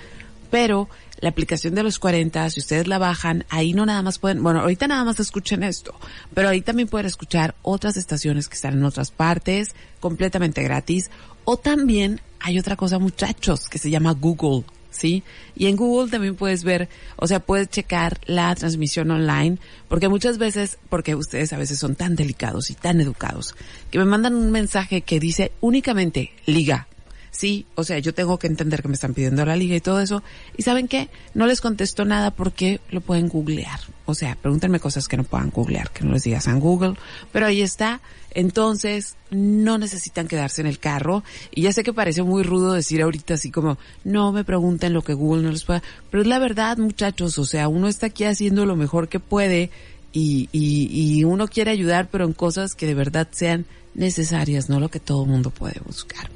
pero 0.50 0.88
la 1.20 1.28
aplicación 1.28 1.74
de 1.74 1.82
los 1.82 1.98
40, 1.98 2.48
si 2.48 2.60
ustedes 2.60 2.86
la 2.86 2.98
bajan, 2.98 3.44
ahí 3.50 3.74
no 3.74 3.84
nada 3.84 4.02
más 4.02 4.18
pueden, 4.18 4.42
bueno, 4.42 4.60
ahorita 4.60 4.86
nada 4.86 5.04
más 5.04 5.20
escuchen 5.20 5.62
esto, 5.62 5.94
pero 6.32 6.48
ahí 6.48 6.62
también 6.62 6.88
pueden 6.88 7.06
escuchar 7.06 7.54
otras 7.60 7.98
estaciones 7.98 8.48
que 8.48 8.54
están 8.54 8.74
en 8.74 8.84
otras 8.84 9.10
partes, 9.10 9.74
completamente 10.00 10.62
gratis, 10.62 11.10
o 11.44 11.58
también 11.58 12.20
hay 12.42 12.58
otra 12.58 12.76
cosa 12.76 12.98
muchachos 12.98 13.68
que 13.68 13.78
se 13.78 13.90
llama 13.90 14.12
Google, 14.12 14.64
¿sí? 14.90 15.22
Y 15.56 15.66
en 15.66 15.76
Google 15.76 16.10
también 16.10 16.34
puedes 16.34 16.64
ver, 16.64 16.88
o 17.16 17.26
sea, 17.26 17.40
puedes 17.40 17.68
checar 17.70 18.20
la 18.26 18.54
transmisión 18.54 19.10
online, 19.10 19.58
porque 19.88 20.08
muchas 20.08 20.38
veces, 20.38 20.78
porque 20.88 21.14
ustedes 21.14 21.52
a 21.52 21.58
veces 21.58 21.78
son 21.78 21.94
tan 21.94 22.16
delicados 22.16 22.70
y 22.70 22.74
tan 22.74 23.00
educados, 23.00 23.54
que 23.90 23.98
me 23.98 24.04
mandan 24.04 24.34
un 24.34 24.50
mensaje 24.50 25.02
que 25.02 25.20
dice 25.20 25.52
únicamente 25.60 26.32
liga. 26.46 26.88
Sí, 27.32 27.64
o 27.76 27.82
sea, 27.82 27.98
yo 27.98 28.12
tengo 28.12 28.38
que 28.38 28.46
entender 28.46 28.82
que 28.82 28.88
me 28.88 28.94
están 28.94 29.14
pidiendo 29.14 29.46
la 29.46 29.56
liga 29.56 29.74
y 29.74 29.80
todo 29.80 30.00
eso. 30.00 30.22
Y 30.54 30.64
saben 30.64 30.86
qué? 30.86 31.08
No 31.32 31.46
les 31.46 31.62
contesto 31.62 32.04
nada 32.04 32.30
porque 32.30 32.78
lo 32.90 33.00
pueden 33.00 33.28
googlear. 33.28 33.80
O 34.04 34.14
sea, 34.14 34.36
pregúntenme 34.36 34.80
cosas 34.80 35.08
que 35.08 35.16
no 35.16 35.24
puedan 35.24 35.48
googlear, 35.48 35.90
que 35.92 36.04
no 36.04 36.12
les 36.12 36.24
digas 36.24 36.46
en 36.46 36.60
Google. 36.60 36.94
Pero 37.32 37.46
ahí 37.46 37.62
está. 37.62 38.02
Entonces, 38.34 39.16
no 39.30 39.78
necesitan 39.78 40.28
quedarse 40.28 40.60
en 40.60 40.66
el 40.66 40.78
carro. 40.78 41.22
Y 41.50 41.62
ya 41.62 41.72
sé 41.72 41.82
que 41.82 41.92
parece 41.92 42.22
muy 42.22 42.42
rudo 42.42 42.72
decir 42.72 43.02
ahorita 43.02 43.34
así 43.34 43.50
como, 43.50 43.78
no 44.04 44.32
me 44.32 44.44
pregunten 44.44 44.92
lo 44.92 45.02
que 45.02 45.14
Google 45.14 45.42
no 45.42 45.50
les 45.50 45.64
pueda. 45.64 45.82
Pero 46.10 46.22
es 46.22 46.28
la 46.28 46.38
verdad, 46.38 46.78
muchachos. 46.78 47.38
O 47.38 47.44
sea, 47.44 47.68
uno 47.68 47.88
está 47.88 48.06
aquí 48.06 48.24
haciendo 48.24 48.66
lo 48.66 48.76
mejor 48.76 49.08
que 49.08 49.20
puede 49.20 49.70
y, 50.12 50.48
y, 50.52 50.88
y 50.90 51.24
uno 51.24 51.48
quiere 51.48 51.70
ayudar, 51.70 52.08
pero 52.10 52.24
en 52.24 52.32
cosas 52.32 52.74
que 52.74 52.86
de 52.86 52.94
verdad 52.94 53.28
sean 53.30 53.66
necesarias, 53.94 54.68
no 54.68 54.80
lo 54.80 54.90
que 54.90 55.00
todo 55.00 55.26
mundo 55.26 55.50
puede 55.50 55.80
buscar. 55.84 56.30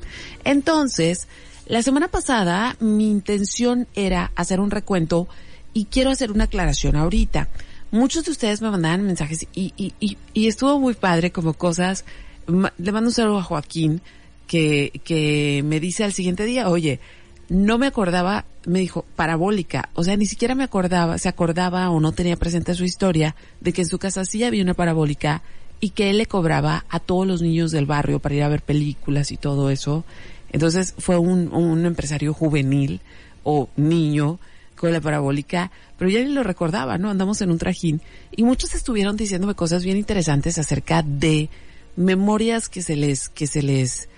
Entonces, 0.45 1.29
la 1.67 1.83
semana 1.83 2.09
pasada 2.09 2.76
mi 2.81 3.11
intención 3.11 3.87
era 3.95 4.31
hacer 4.37 4.61
un 4.61 4.71
recuento 4.71 5.29
y 5.73 5.87
quiero 5.87 6.11
hacer 6.11 6.31
una 6.31 6.45
aclaración 6.45 6.97
ahorita. 6.97 7.49
Muchos 7.90 8.25
de 8.25 8.33
ustedes 8.33 8.61
me 8.62 8.71
mandaban 8.71 9.02
mensajes 9.02 9.47
y, 9.55 9.73
y, 9.76 10.16
y, 10.35 10.49
estuvo 10.49 10.78
muy 10.81 10.95
padre 10.95 11.31
como 11.31 11.55
cosas. 11.55 12.05
Le 12.47 12.93
mando 12.93 13.09
un 13.09 13.12
saludo 13.12 13.38
a 13.38 13.43
Joaquín 13.43 14.02
que, 14.47 15.00
que 15.05 15.62
me 15.64 15.81
dice 15.81 16.05
al 16.05 16.12
siguiente 16.12 16.45
día, 16.45 16.69
oye, 16.69 17.00
no 17.49 17.78
me 17.78 17.87
acordaba, 17.87 18.45
me 18.64 18.81
dijo, 18.81 19.05
parabólica. 19.14 19.90
O 19.95 20.02
sea, 20.02 20.16
ni 20.16 20.26
siquiera 20.26 20.55
me 20.55 20.64
acordaba, 20.64 21.19
se 21.19 21.28
acordaba 21.28 21.90
o 21.90 22.00
no 22.00 22.12
tenía 22.12 22.37
presente 22.37 22.75
su 22.75 22.85
historia 22.85 23.37
de 23.61 23.73
que 23.73 23.83
en 23.83 23.88
su 23.88 23.99
casa 23.99 24.25
sí 24.25 24.43
había 24.43 24.62
una 24.62 24.75
parabólica 24.75 25.43
y 25.81 25.90
que 25.90 26.11
él 26.11 26.19
le 26.19 26.26
cobraba 26.26 26.85
a 26.88 27.00
todos 27.00 27.26
los 27.26 27.43
niños 27.43 27.71
del 27.71 27.87
barrio 27.87 28.19
para 28.19 28.35
ir 28.35 28.43
a 28.43 28.49
ver 28.49 28.62
películas 28.62 29.31
y 29.31 29.37
todo 29.37 29.71
eso. 29.71 30.05
Entonces 30.50 30.95
fue 30.99 31.19
un, 31.19 31.52
un 31.55 31.87
empresario 31.87 32.35
juvenil 32.35 33.00
o 33.45 33.69
niño 33.76 34.40
con 34.76 34.92
la 34.92 35.00
parabólica, 35.00 35.71
pero 35.99 36.11
ya 36.11 36.21
ni 36.21 36.33
lo 36.33 36.42
recordaba, 36.42 36.99
¿no? 36.99 37.11
Andamos 37.11 37.40
en 37.40 37.50
un 37.50 37.59
trajín 37.59 38.00
y 38.35 38.45
muchos 38.45 38.75
estuvieron 38.75 39.16
diciéndome 39.16 39.54
cosas 39.54 39.85
bien 39.85 39.97
interesantes 39.97 40.59
acerca 40.59 41.02
de 41.02 41.49
memorias 41.97 42.68
que 42.68 42.83
se 42.83 42.95
les, 42.95 43.28
que 43.28 43.47
se 43.47 43.62
les, 43.62 44.09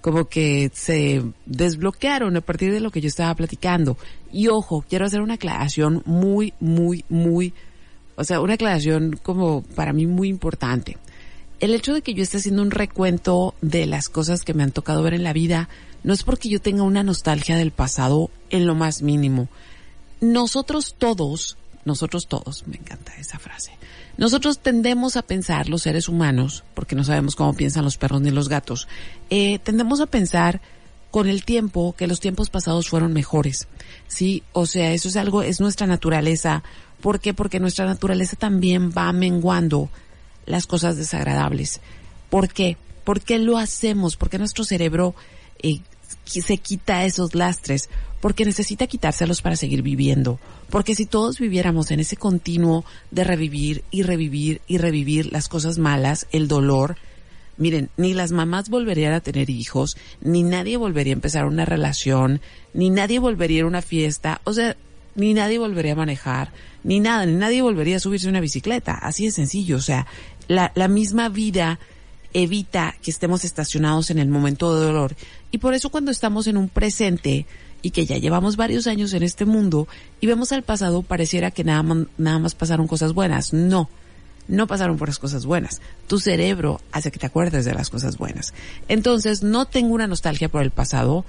como 0.00 0.26
que 0.26 0.70
se 0.72 1.22
desbloquearon 1.46 2.36
a 2.36 2.40
partir 2.40 2.72
de 2.72 2.80
lo 2.80 2.90
que 2.90 3.00
yo 3.00 3.08
estaba 3.08 3.34
platicando. 3.34 3.98
Y 4.32 4.48
ojo, 4.48 4.84
quiero 4.88 5.04
hacer 5.04 5.20
una 5.20 5.34
aclaración 5.34 6.02
muy, 6.06 6.54
muy, 6.60 7.04
muy, 7.08 7.52
o 8.16 8.24
sea, 8.24 8.40
una 8.40 8.54
aclaración 8.54 9.18
como 9.22 9.62
para 9.62 9.92
mí 9.92 10.06
muy 10.06 10.28
importante. 10.28 10.96
El 11.60 11.74
hecho 11.74 11.94
de 11.94 12.02
que 12.02 12.14
yo 12.14 12.22
esté 12.22 12.38
haciendo 12.38 12.62
un 12.62 12.70
recuento 12.70 13.54
de 13.62 13.86
las 13.86 14.08
cosas 14.08 14.42
que 14.42 14.54
me 14.54 14.62
han 14.62 14.72
tocado 14.72 15.02
ver 15.02 15.14
en 15.14 15.24
la 15.24 15.32
vida 15.32 15.68
no 16.02 16.12
es 16.12 16.22
porque 16.22 16.48
yo 16.48 16.60
tenga 16.60 16.82
una 16.82 17.02
nostalgia 17.02 17.56
del 17.56 17.70
pasado 17.70 18.30
en 18.50 18.66
lo 18.66 18.74
más 18.74 19.02
mínimo. 19.02 19.48
Nosotros 20.32 20.94
todos, 20.96 21.58
nosotros 21.84 22.26
todos, 22.28 22.66
me 22.66 22.76
encanta 22.76 23.14
esa 23.16 23.38
frase, 23.38 23.72
nosotros 24.16 24.58
tendemos 24.60 25.16
a 25.16 25.22
pensar, 25.22 25.68
los 25.68 25.82
seres 25.82 26.08
humanos, 26.08 26.64
porque 26.72 26.96
no 26.96 27.04
sabemos 27.04 27.36
cómo 27.36 27.52
piensan 27.52 27.84
los 27.84 27.98
perros 27.98 28.22
ni 28.22 28.30
los 28.30 28.48
gatos, 28.48 28.88
eh, 29.28 29.58
tendemos 29.58 30.00
a 30.00 30.06
pensar 30.06 30.62
con 31.10 31.28
el 31.28 31.44
tiempo 31.44 31.94
que 31.96 32.06
los 32.06 32.20
tiempos 32.20 32.48
pasados 32.48 32.88
fueron 32.88 33.12
mejores. 33.12 33.68
Sí, 34.08 34.42
o 34.52 34.66
sea, 34.66 34.92
eso 34.92 35.08
es 35.08 35.16
algo, 35.16 35.42
es 35.42 35.60
nuestra 35.60 35.86
naturaleza. 35.86 36.64
¿Por 37.00 37.20
qué? 37.20 37.34
Porque 37.34 37.60
nuestra 37.60 37.84
naturaleza 37.84 38.34
también 38.34 38.90
va 38.90 39.12
menguando 39.12 39.90
las 40.46 40.66
cosas 40.66 40.96
desagradables. 40.96 41.80
¿Por 42.30 42.48
qué? 42.48 42.76
¿Por 43.04 43.20
qué 43.20 43.38
lo 43.38 43.58
hacemos? 43.58 44.16
Porque 44.16 44.38
nuestro 44.38 44.64
cerebro 44.64 45.14
eh, 45.62 45.82
se 46.24 46.58
quita 46.58 47.04
esos 47.04 47.34
lastres? 47.34 47.88
Porque 48.20 48.44
necesita 48.44 48.86
quitárselos 48.86 49.42
para 49.42 49.56
seguir 49.56 49.82
viviendo. 49.82 50.38
Porque 50.70 50.94
si 50.94 51.06
todos 51.06 51.38
viviéramos 51.38 51.90
en 51.90 52.00
ese 52.00 52.16
continuo 52.16 52.84
de 53.10 53.24
revivir 53.24 53.84
y 53.90 54.02
revivir 54.02 54.60
y 54.66 54.78
revivir 54.78 55.32
las 55.32 55.48
cosas 55.48 55.78
malas, 55.78 56.26
el 56.32 56.48
dolor, 56.48 56.96
Miren, 57.56 57.88
ni 57.96 58.14
las 58.14 58.32
mamás 58.32 58.68
volverían 58.68 59.12
a 59.12 59.20
tener 59.20 59.48
hijos, 59.48 59.96
ni 60.20 60.42
nadie 60.42 60.76
volvería 60.76 61.12
a 61.12 61.14
empezar 61.14 61.44
una 61.44 61.64
relación, 61.64 62.40
ni 62.72 62.90
nadie 62.90 63.20
volvería 63.20 63.62
a 63.62 63.66
una 63.66 63.80
fiesta, 63.80 64.40
o 64.42 64.52
sea, 64.52 64.76
ni 65.14 65.34
nadie 65.34 65.58
volvería 65.58 65.92
a 65.92 65.96
manejar, 65.96 66.52
ni 66.82 66.98
nada, 66.98 67.26
ni 67.26 67.34
nadie 67.34 67.62
volvería 67.62 67.96
a 67.96 68.00
subirse 68.00 68.26
a 68.26 68.30
una 68.30 68.40
bicicleta. 68.40 68.94
Así 68.94 69.26
de 69.26 69.30
sencillo, 69.30 69.76
o 69.76 69.80
sea, 69.80 70.06
la, 70.48 70.72
la 70.74 70.88
misma 70.88 71.28
vida 71.28 71.78
evita 72.34 72.94
que 73.02 73.10
estemos 73.10 73.44
estacionados 73.44 74.10
en 74.10 74.18
el 74.18 74.28
momento 74.28 74.78
de 74.78 74.84
dolor. 74.84 75.16
Y 75.50 75.58
por 75.58 75.72
eso 75.72 75.88
cuando 75.88 76.10
estamos 76.10 76.46
en 76.46 76.58
un 76.58 76.68
presente 76.68 77.46
y 77.80 77.90
que 77.90 78.04
ya 78.04 78.18
llevamos 78.18 78.56
varios 78.56 78.86
años 78.86 79.12
en 79.14 79.22
este 79.22 79.44
mundo 79.44 79.88
y 80.20 80.26
vemos 80.26 80.52
al 80.52 80.62
pasado, 80.62 81.02
pareciera 81.02 81.50
que 81.50 81.64
nada, 81.64 82.06
nada 82.18 82.38
más 82.38 82.54
pasaron 82.54 82.86
cosas 82.86 83.12
buenas. 83.12 83.52
No 83.52 83.88
no 84.48 84.66
pasaron 84.66 84.96
por 84.96 85.08
las 85.08 85.18
cosas 85.18 85.46
buenas. 85.46 85.80
Tu 86.06 86.18
cerebro 86.18 86.80
hace 86.92 87.10
que 87.10 87.18
te 87.18 87.26
acuerdes 87.26 87.64
de 87.64 87.74
las 87.74 87.90
cosas 87.90 88.18
buenas. 88.18 88.52
Entonces, 88.88 89.42
no 89.42 89.66
tengo 89.66 89.94
una 89.94 90.06
nostalgia 90.06 90.48
por 90.48 90.62
el 90.62 90.70
pasado. 90.70 91.24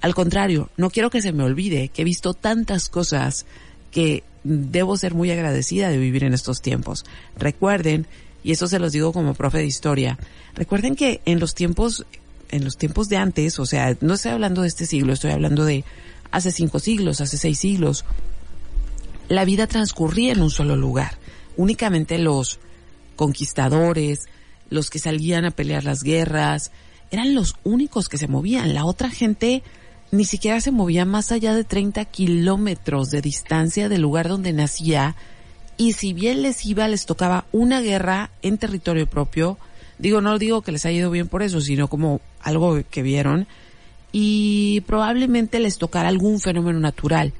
Al 0.00 0.14
contrario, 0.14 0.70
no 0.76 0.90
quiero 0.90 1.10
que 1.10 1.22
se 1.22 1.32
me 1.32 1.42
olvide 1.42 1.88
que 1.88 2.02
he 2.02 2.04
visto 2.04 2.34
tantas 2.34 2.88
cosas 2.88 3.46
que 3.90 4.22
debo 4.44 4.96
ser 4.96 5.14
muy 5.14 5.30
agradecida 5.30 5.88
de 5.88 5.98
vivir 5.98 6.24
en 6.24 6.34
estos 6.34 6.62
tiempos. 6.62 7.04
Recuerden, 7.36 8.06
y 8.42 8.52
eso 8.52 8.66
se 8.66 8.78
los 8.78 8.92
digo 8.92 9.12
como 9.12 9.34
profe 9.34 9.58
de 9.58 9.66
historia, 9.66 10.18
recuerden 10.54 10.96
que 10.96 11.20
en 11.24 11.40
los 11.40 11.54
tiempos, 11.54 12.04
en 12.50 12.64
los 12.64 12.76
tiempos 12.76 13.08
de 13.08 13.16
antes, 13.16 13.58
o 13.58 13.66
sea, 13.66 13.96
no 14.00 14.14
estoy 14.14 14.32
hablando 14.32 14.62
de 14.62 14.68
este 14.68 14.86
siglo, 14.86 15.12
estoy 15.12 15.30
hablando 15.30 15.64
de 15.64 15.84
hace 16.30 16.50
cinco 16.50 16.78
siglos, 16.78 17.20
hace 17.20 17.36
seis 17.36 17.58
siglos, 17.58 18.04
la 19.28 19.44
vida 19.44 19.66
transcurría 19.66 20.32
en 20.32 20.42
un 20.42 20.50
solo 20.50 20.76
lugar. 20.76 21.18
Únicamente 21.56 22.18
los 22.18 22.58
conquistadores, 23.16 24.26
los 24.68 24.90
que 24.90 24.98
salían 24.98 25.44
a 25.44 25.50
pelear 25.50 25.84
las 25.84 26.02
guerras, 26.02 26.72
eran 27.10 27.34
los 27.34 27.56
únicos 27.62 28.08
que 28.08 28.18
se 28.18 28.28
movían. 28.28 28.74
La 28.74 28.84
otra 28.84 29.10
gente 29.10 29.62
ni 30.10 30.24
siquiera 30.24 30.60
se 30.60 30.70
movía 30.70 31.04
más 31.04 31.32
allá 31.32 31.54
de 31.54 31.64
30 31.64 32.04
kilómetros 32.06 33.10
de 33.10 33.22
distancia 33.22 33.88
del 33.88 34.02
lugar 34.02 34.28
donde 34.28 34.52
nacía. 34.52 35.16
Y 35.82 35.94
si 35.94 36.12
bien 36.12 36.42
les 36.42 36.64
iba, 36.64 36.86
les 36.86 37.06
tocaba 37.06 37.46
una 37.50 37.80
guerra 37.80 38.30
en 38.42 38.56
territorio 38.56 39.08
propio. 39.08 39.58
Digo, 39.98 40.20
no 40.20 40.38
digo 40.38 40.62
que 40.62 40.70
les 40.70 40.86
haya 40.86 40.98
ido 40.98 41.10
bien 41.10 41.26
por 41.26 41.42
eso, 41.42 41.60
sino 41.60 41.88
como 41.88 42.20
algo 42.40 42.80
que 42.88 43.02
vieron. 43.02 43.48
Y 44.12 44.82
probablemente 44.82 45.58
les 45.58 45.78
tocara 45.78 46.08
algún 46.08 46.38
fenómeno 46.40 46.78
natural. 46.78 47.32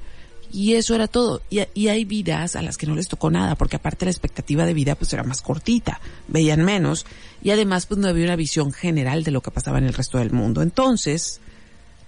Y 0.51 0.73
eso 0.73 0.93
era 0.93 1.07
todo. 1.07 1.41
Y, 1.49 1.61
y, 1.73 1.87
hay 1.87 2.03
vidas 2.03 2.57
a 2.57 2.61
las 2.61 2.77
que 2.77 2.85
no 2.85 2.95
les 2.95 3.07
tocó 3.07 3.31
nada, 3.31 3.55
porque 3.55 3.77
aparte 3.77 4.03
la 4.03 4.11
expectativa 4.11 4.65
de 4.65 4.73
vida 4.73 4.95
pues 4.95 5.13
era 5.13 5.23
más 5.23 5.41
cortita, 5.41 6.01
veían 6.27 6.65
menos, 6.65 7.05
y 7.41 7.51
además 7.51 7.85
pues 7.85 7.97
no 8.01 8.09
había 8.09 8.25
una 8.25 8.35
visión 8.35 8.73
general 8.73 9.23
de 9.23 9.31
lo 9.31 9.39
que 9.39 9.51
pasaba 9.51 9.77
en 9.77 9.85
el 9.85 9.93
resto 9.93 10.17
del 10.17 10.31
mundo. 10.31 10.61
Entonces, 10.61 11.39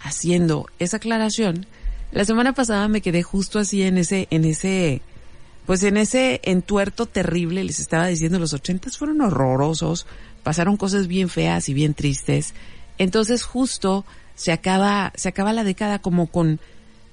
haciendo 0.01 0.65
esa 0.79 0.97
aclaración, 0.97 1.65
la 2.11 2.25
semana 2.25 2.51
pasada 2.51 2.89
me 2.89 2.99
quedé 2.99 3.23
justo 3.23 3.57
así 3.57 3.83
en 3.83 3.97
ese, 3.97 4.27
en 4.31 4.43
ese, 4.43 5.01
pues 5.65 5.83
en 5.83 5.97
ese 5.97 6.41
entuerto 6.43 7.05
terrible, 7.05 7.63
les 7.63 7.79
estaba 7.79 8.07
diciendo, 8.07 8.39
los 8.39 8.53
ochentas 8.53 8.97
fueron 8.97 9.21
horrorosos, 9.21 10.05
pasaron 10.43 10.77
cosas 10.77 11.07
bien 11.07 11.29
feas 11.29 11.69
y 11.69 11.73
bien 11.73 11.93
tristes. 11.93 12.53
Entonces 12.97 13.43
justo 13.43 14.05
se 14.35 14.51
acaba, 14.51 15.11
se 15.15 15.29
acaba 15.29 15.53
la 15.53 15.63
década 15.63 15.99
como 15.99 16.27
con, 16.27 16.59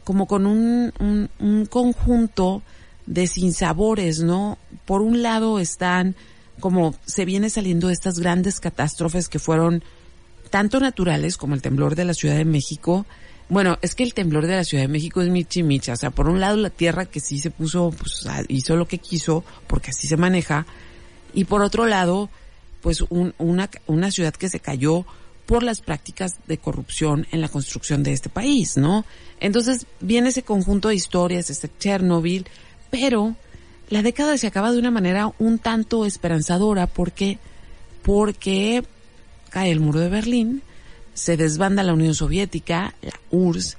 como 0.05 0.27
con 0.27 0.47
un, 0.47 0.93
un, 0.99 1.31
un 1.39 1.67
conjunto 1.67 2.63
de 3.07 3.27
sinsabores, 3.27 4.21
¿no? 4.21 4.59
Por 4.85 5.03
un 5.03 5.23
lado 5.23 5.59
están 5.59 6.15
como 6.61 6.95
se 7.07 7.25
viene 7.25 7.51
saliendo 7.51 7.91
estas 7.91 8.19
grandes 8.19 8.61
catástrofes 8.61 9.29
que 9.29 9.39
fueron 9.39 9.83
tanto 10.51 10.79
naturales 10.79 11.37
como 11.37 11.55
el 11.55 11.63
temblor 11.63 11.97
de 11.97 12.05
la 12.05 12.15
Ciudad 12.15 12.37
de 12.37 12.45
México. 12.45 13.07
Bueno, 13.53 13.77
es 13.83 13.95
que 13.95 14.03
el 14.03 14.15
temblor 14.15 14.47
de 14.47 14.57
la 14.57 14.65
Ciudad 14.65 14.85
de 14.85 14.89
México 14.89 15.21
es 15.21 15.29
michi 15.29 15.63
micha. 15.63 15.93
O 15.93 15.97
sea, 15.97 16.09
por 16.11 16.27
un 16.27 16.41
lado 16.41 16.57
la 16.57 16.71
tierra 16.71 17.05
que 17.05 17.21
sí 17.21 17.39
se 17.39 17.51
puso, 17.51 17.91
pues 17.91 18.27
hizo 18.49 18.77
lo 18.77 18.89
que 18.89 18.97
quiso, 18.97 19.45
porque 19.67 19.91
así 19.91 20.09
se 20.09 20.17
maneja. 20.17 20.65
Y 21.35 21.45
por 21.45 21.61
otro 21.61 21.85
lado, 21.85 22.31
pues 22.81 23.03
un- 23.11 23.35
una, 23.37 23.69
una 23.87 24.11
ciudad 24.11 24.33
que 24.33 24.49
se 24.49 24.59
cayó 24.59 25.05
por 25.45 25.63
las 25.63 25.83
prácticas 25.83 26.37
de 26.47 26.57
corrupción 26.57 27.27
en 27.31 27.43
la 27.43 27.49
construcción 27.51 28.03
de 28.03 28.13
este 28.15 28.31
país, 28.31 28.79
¿no? 28.79 29.05
Entonces 29.39 29.85
viene 30.01 30.31
ese 30.31 30.45
conjunto 30.45 30.89
de 30.89 30.95
historias, 30.95 31.51
este 31.51 31.69
Chernobyl, 31.79 32.47
pero 32.91 33.37
la 33.91 34.01
década 34.01 34.39
se 34.39 34.47
acaba 34.47 34.73
de 34.73 34.79
una 34.79 34.91
manera 34.91 35.31
un 35.39 35.59
tanto 35.59 36.07
esperanzadora 36.07 36.87
porque, 36.87 37.39
porque 38.03 38.83
cae 39.51 39.71
el 39.73 39.81
muro 39.81 40.01
de 40.01 40.09
Berlín, 40.09 40.63
se 41.15 41.37
desbanda 41.37 41.83
la 41.83 41.95
Unión 41.95 42.15
Soviética, 42.15 42.95
la 43.03 43.13
URSS, 43.31 43.77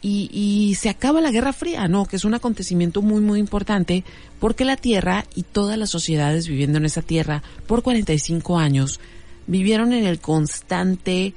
y, 0.00 0.28
y 0.32 0.74
se 0.74 0.88
acaba 0.88 1.20
la 1.20 1.30
Guerra 1.30 1.52
Fría, 1.52 1.86
¿no? 1.86 2.06
Que 2.06 2.16
es 2.16 2.24
un 2.24 2.34
acontecimiento 2.34 3.02
muy, 3.02 3.20
muy 3.20 3.38
importante 3.38 4.02
porque 4.40 4.64
la 4.64 4.76
Tierra 4.76 5.24
y 5.36 5.44
todas 5.44 5.78
las 5.78 5.90
sociedades 5.90 6.48
viviendo 6.48 6.78
en 6.78 6.86
esa 6.86 7.02
Tierra 7.02 7.42
por 7.68 7.82
45 7.82 8.58
años 8.58 8.98
vivieron 9.46 9.92
en 9.92 10.04
el 10.04 10.18
constante 10.18 11.34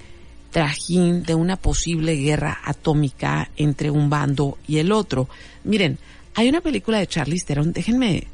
trajín 0.52 1.24
de 1.24 1.36
una 1.36 1.58
posible 1.58 2.16
guerra 2.16 2.60
atómica 2.64 3.50
entre 3.58 3.92
un 3.92 4.10
bando 4.10 4.58
y 4.68 4.78
el 4.78 4.92
otro. 4.92 5.28
Miren, 5.64 5.98
hay 6.34 6.50
una 6.50 6.62
película 6.62 6.98
de 6.98 7.08
Charlize 7.08 7.46
Theron, 7.46 7.74
déjenme, 7.74 8.28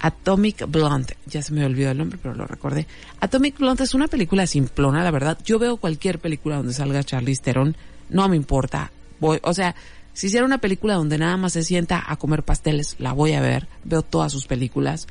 Atomic 0.00 0.66
Blonde, 0.66 1.16
ya 1.26 1.42
se 1.42 1.52
me 1.52 1.64
olvidó 1.64 1.90
el 1.90 1.98
nombre, 1.98 2.18
pero 2.22 2.34
lo 2.34 2.46
recordé. 2.46 2.86
Atomic 3.20 3.58
Blonde 3.58 3.84
es 3.84 3.94
una 3.94 4.08
película 4.08 4.46
simplona, 4.46 5.04
la 5.04 5.10
verdad. 5.10 5.38
Yo 5.44 5.58
veo 5.58 5.76
cualquier 5.76 6.18
película 6.18 6.56
donde 6.56 6.72
salga 6.72 7.04
Charlize 7.04 7.42
Theron, 7.42 7.76
no 8.08 8.28
me 8.28 8.36
importa. 8.36 8.90
Voy, 9.20 9.38
o 9.42 9.52
sea, 9.52 9.74
si 10.12 10.26
hiciera 10.26 10.46
una 10.46 10.58
película 10.58 10.94
donde 10.94 11.18
nada 11.18 11.36
más 11.36 11.52
se 11.52 11.62
sienta 11.62 12.02
a 12.06 12.16
comer 12.16 12.42
pasteles, 12.42 12.96
la 12.98 13.12
voy 13.12 13.32
a 13.32 13.40
ver. 13.40 13.68
Veo 13.84 14.02
todas 14.02 14.32
sus 14.32 14.46
películas. 14.46 15.06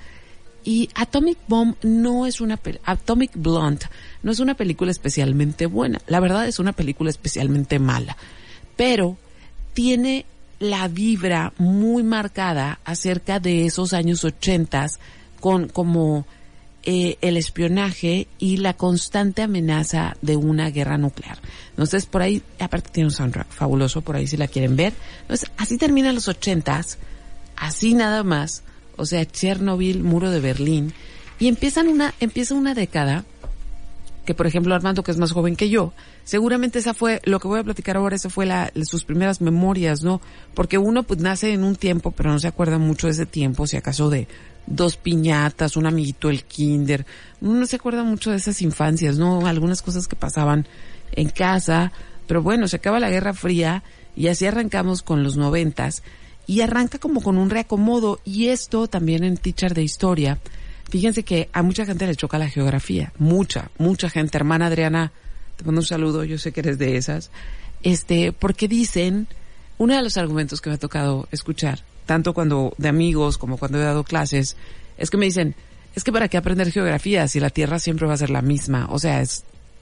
Y 0.63 0.89
Atomic 0.93 1.37
Bomb 1.47 1.75
no 1.83 2.25
es 2.25 2.41
una 2.41 2.59
Atomic 2.83 3.31
Blonde 3.35 3.85
no 4.21 4.31
es 4.31 4.39
una 4.39 4.55
película 4.55 4.91
especialmente 4.91 5.65
buena. 5.67 6.01
La 6.07 6.19
verdad 6.19 6.47
es 6.47 6.59
una 6.59 6.73
película 6.73 7.09
especialmente 7.09 7.79
mala. 7.79 8.17
Pero 8.75 9.17
tiene 9.73 10.25
la 10.59 10.87
vibra 10.87 11.53
muy 11.57 12.03
marcada 12.03 12.79
acerca 12.83 13.39
de 13.39 13.65
esos 13.65 13.93
años 13.93 14.23
ochentas 14.23 14.99
con 15.39 15.69
como 15.69 16.25
eh, 16.83 17.17
el 17.21 17.37
espionaje 17.37 18.27
y 18.39 18.57
la 18.57 18.73
constante 18.73 19.41
amenaza 19.41 20.15
de 20.21 20.35
una 20.35 20.69
guerra 20.69 20.97
nuclear. 20.97 21.37
Entonces 21.71 22.05
por 22.05 22.21
ahí, 22.21 22.41
aparte 22.59 22.89
tiene 22.91 23.07
un 23.07 23.13
soundtrack 23.13 23.49
fabuloso, 23.49 24.01
por 24.01 24.15
ahí 24.15 24.27
si 24.27 24.37
la 24.37 24.47
quieren 24.47 24.75
ver. 24.75 24.93
Entonces 25.21 25.49
así 25.57 25.77
terminan 25.77 26.15
los 26.15 26.27
ochentas, 26.27 26.97
así 27.55 27.93
nada 27.93 28.23
más, 28.23 28.63
o 28.95 29.05
sea, 29.05 29.25
Chernobyl, 29.25 30.03
muro 30.03 30.29
de 30.29 30.39
Berlín, 30.39 30.93
y 31.39 31.47
empiezan 31.47 31.87
una, 31.87 32.13
empieza 32.19 32.53
una 32.53 32.73
década 32.73 33.23
que 34.29 34.35
por 34.35 34.45
ejemplo 34.45 34.75
Armando, 34.75 35.01
que 35.01 35.09
es 35.09 35.17
más 35.17 35.31
joven 35.31 35.55
que 35.55 35.71
yo, 35.71 35.91
seguramente 36.23 36.77
esa 36.77 36.93
fue, 36.93 37.19
lo 37.25 37.39
que 37.39 37.47
voy 37.47 37.61
a 37.61 37.63
platicar 37.63 37.97
ahora, 37.97 38.15
esa 38.15 38.29
fue 38.29 38.45
la, 38.45 38.71
sus 38.83 39.03
primeras 39.03 39.41
memorias, 39.41 40.03
¿no? 40.03 40.21
Porque 40.53 40.77
uno 40.77 41.01
pues 41.01 41.19
nace 41.19 41.51
en 41.51 41.63
un 41.63 41.75
tiempo, 41.75 42.11
pero 42.11 42.29
no 42.29 42.37
se 42.37 42.47
acuerda 42.47 42.77
mucho 42.77 43.07
de 43.07 43.13
ese 43.13 43.25
tiempo, 43.25 43.65
si 43.65 43.75
acaso 43.75 44.11
de 44.11 44.27
dos 44.67 44.97
piñatas, 44.97 45.77
un 45.77 45.87
amiguito 45.87 46.29
el 46.29 46.43
kinder, 46.43 47.07
uno 47.41 47.61
no 47.61 47.65
se 47.65 47.77
acuerda 47.77 48.03
mucho 48.03 48.29
de 48.29 48.37
esas 48.37 48.61
infancias, 48.61 49.17
¿no? 49.17 49.47
Algunas 49.47 49.81
cosas 49.81 50.07
que 50.07 50.15
pasaban 50.15 50.67
en 51.13 51.29
casa, 51.29 51.91
pero 52.27 52.43
bueno, 52.43 52.67
se 52.67 52.75
acaba 52.75 52.99
la 52.99 53.09
Guerra 53.09 53.33
Fría 53.33 53.81
y 54.15 54.27
así 54.27 54.45
arrancamos 54.45 55.01
con 55.01 55.23
los 55.23 55.37
noventas 55.37 56.03
y 56.45 56.61
arranca 56.61 56.99
como 56.99 57.23
con 57.23 57.39
un 57.39 57.49
reacomodo 57.49 58.19
y 58.25 58.49
esto 58.49 58.87
también 58.87 59.23
en 59.23 59.37
Teacher 59.37 59.73
de 59.73 59.81
Historia, 59.81 60.37
Fíjense 60.89 61.23
que 61.23 61.49
a 61.53 61.61
mucha 61.61 61.85
gente 61.85 62.07
le 62.07 62.15
choca 62.15 62.39
la 62.39 62.49
geografía, 62.49 63.13
mucha, 63.19 63.69
mucha 63.77 64.09
gente. 64.09 64.37
Hermana 64.37 64.67
Adriana, 64.67 65.11
te 65.55 65.63
mando 65.63 65.81
un 65.81 65.85
saludo, 65.85 66.23
yo 66.23 66.37
sé 66.37 66.51
que 66.51 66.61
eres 66.61 66.79
de 66.79 66.97
esas. 66.97 67.29
Este, 67.83 68.31
porque 68.31 68.67
dicen, 68.67 69.27
uno 69.77 69.95
de 69.95 70.01
los 70.01 70.17
argumentos 70.17 70.61
que 70.61 70.69
me 70.69 70.75
ha 70.75 70.79
tocado 70.79 71.27
escuchar, 71.31 71.83
tanto 72.05 72.33
cuando 72.33 72.73
de 72.77 72.89
amigos 72.89 73.37
como 73.37 73.57
cuando 73.57 73.79
he 73.79 73.83
dado 73.83 74.03
clases, 74.03 74.57
es 74.97 75.09
que 75.11 75.17
me 75.17 75.25
dicen, 75.25 75.55
es 75.95 76.03
que 76.03 76.11
para 76.11 76.27
qué 76.27 76.37
aprender 76.37 76.71
geografía 76.71 77.27
si 77.27 77.39
la 77.39 77.51
Tierra 77.51 77.77
siempre 77.77 78.07
va 78.07 78.15
a 78.15 78.17
ser 78.17 78.31
la 78.31 78.41
misma. 78.41 78.87
O 78.89 78.97
sea, 78.97 79.23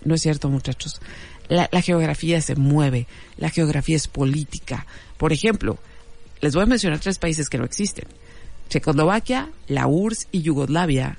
no 0.04 0.16
es 0.16 0.22
cierto 0.22 0.50
muchachos. 0.50 1.00
La, 1.48 1.70
la 1.72 1.82
geografía 1.82 2.42
se 2.42 2.56
mueve, 2.56 3.08
la 3.38 3.50
geografía 3.50 3.96
es 3.96 4.10
política. 4.10 4.86
Por 5.18 5.32
ejemplo, 5.32 5.78
les 6.42 6.54
voy 6.54 6.64
a 6.64 6.68
mencionar 6.68 7.00
tres 7.00 7.18
países 7.18 7.50
que 7.50 7.58
no 7.58 7.64
existen. 7.64 8.06
Checoslovaquia, 8.68 9.50
la 9.68 9.88
URSS 9.88 10.28
y 10.32 10.42
Yugoslavia 10.42 11.18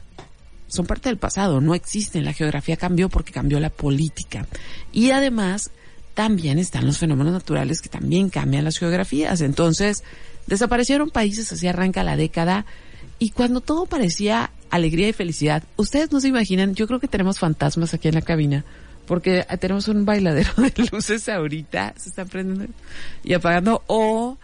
son 0.69 0.87
parte 0.87 1.09
del 1.09 1.19
pasado, 1.19 1.61
no 1.61 1.75
existen. 1.75 2.25
La 2.25 2.33
geografía 2.33 2.77
cambió 2.77 3.09
porque 3.09 3.33
cambió 3.33 3.59
la 3.59 3.71
política. 3.71 4.47
Y 4.93 5.11
además, 5.11 5.71
también 6.15 6.59
están 6.59 6.87
los 6.87 6.99
fenómenos 6.99 7.33
naturales 7.33 7.81
que 7.81 7.89
también 7.89 8.29
cambian 8.29 8.65
las 8.65 8.79
geografías. 8.79 9.41
Entonces, 9.41 10.05
desaparecieron 10.47 11.11
países, 11.11 11.51
así 11.53 11.67
arranca 11.67 12.05
la 12.05 12.17
década. 12.17 12.67
Y 13.19 13.31
cuando 13.31 13.61
todo 13.61 13.87
parecía 13.87 14.51
alegría 14.71 15.09
y 15.09 15.13
felicidad, 15.13 15.63
ustedes 15.77 16.13
no 16.13 16.21
se 16.21 16.29
imaginan, 16.29 16.75
yo 16.75 16.87
creo 16.87 17.01
que 17.01 17.09
tenemos 17.09 17.39
fantasmas 17.39 17.95
aquí 17.95 18.09
en 18.09 18.15
la 18.15 18.23
cabina, 18.23 18.65
porque 19.07 19.45
tenemos 19.59 19.89
un 19.89 20.05
bailadero 20.05 20.53
de 20.57 20.89
luces 20.93 21.29
ahorita, 21.29 21.95
se 21.97 22.11
está 22.11 22.25
prendiendo 22.27 22.67
y 23.25 23.33
apagando, 23.33 23.83
o 23.87 24.37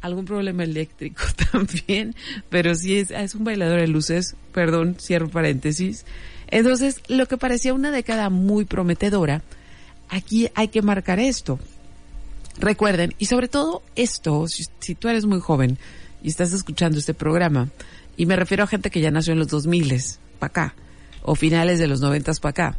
algún 0.00 0.24
problema 0.24 0.64
eléctrico 0.64 1.22
también, 1.52 2.14
pero 2.48 2.74
sí 2.74 2.98
es, 2.98 3.10
es 3.10 3.34
un 3.34 3.44
bailador 3.44 3.80
de 3.80 3.88
luces, 3.88 4.36
perdón, 4.52 4.96
cierro 5.00 5.28
paréntesis. 5.28 6.04
Entonces, 6.48 7.00
lo 7.08 7.26
que 7.26 7.36
parecía 7.36 7.74
una 7.74 7.90
década 7.90 8.30
muy 8.30 8.64
prometedora, 8.64 9.42
aquí 10.08 10.48
hay 10.54 10.68
que 10.68 10.82
marcar 10.82 11.18
esto. 11.18 11.58
Recuerden, 12.58 13.14
y 13.18 13.26
sobre 13.26 13.48
todo 13.48 13.82
esto, 13.94 14.48
si, 14.48 14.64
si 14.80 14.94
tú 14.94 15.08
eres 15.08 15.26
muy 15.26 15.40
joven 15.40 15.78
y 16.22 16.28
estás 16.28 16.52
escuchando 16.52 16.98
este 16.98 17.14
programa, 17.14 17.68
y 18.16 18.26
me 18.26 18.36
refiero 18.36 18.64
a 18.64 18.66
gente 18.66 18.90
que 18.90 19.00
ya 19.00 19.10
nació 19.10 19.32
en 19.32 19.38
los 19.38 19.48
2000 19.48 20.02
para 20.38 20.48
acá, 20.48 20.74
o 21.22 21.34
finales 21.34 21.78
de 21.78 21.86
los 21.86 22.00
90 22.00 22.32
para 22.34 22.50
acá, 22.50 22.78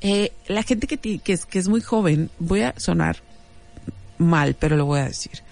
eh, 0.00 0.32
la 0.48 0.64
gente 0.64 0.88
que, 0.88 0.98
que, 0.98 1.32
es, 1.32 1.46
que 1.46 1.58
es 1.58 1.68
muy 1.68 1.80
joven, 1.80 2.30
voy 2.40 2.62
a 2.62 2.74
sonar 2.78 3.18
mal, 4.18 4.56
pero 4.58 4.76
lo 4.76 4.86
voy 4.86 5.00
a 5.00 5.04
decir 5.04 5.42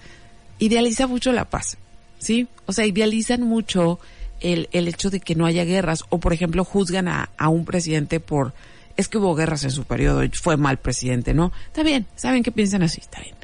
idealiza 0.61 1.07
mucho 1.07 1.33
la 1.33 1.49
paz, 1.49 1.77
¿sí? 2.19 2.47
O 2.67 2.71
sea, 2.71 2.85
idealizan 2.85 3.41
mucho 3.41 3.99
el, 4.39 4.69
el 4.71 4.87
hecho 4.87 5.09
de 5.09 5.19
que 5.19 5.35
no 5.35 5.47
haya 5.47 5.65
guerras 5.65 6.05
o, 6.09 6.19
por 6.19 6.33
ejemplo, 6.33 6.63
juzgan 6.63 7.07
a, 7.07 7.31
a 7.35 7.49
un 7.49 7.65
presidente 7.65 8.19
por, 8.19 8.53
es 8.95 9.07
que 9.07 9.17
hubo 9.17 9.33
guerras 9.35 9.63
en 9.63 9.71
su 9.71 9.85
periodo, 9.85 10.21
fue 10.33 10.57
mal 10.57 10.77
presidente, 10.77 11.33
¿no? 11.33 11.51
Está 11.65 11.81
bien, 11.81 12.05
saben 12.15 12.43
que 12.43 12.51
piensan 12.51 12.83
así, 12.83 13.01
está 13.01 13.19
bien. 13.21 13.35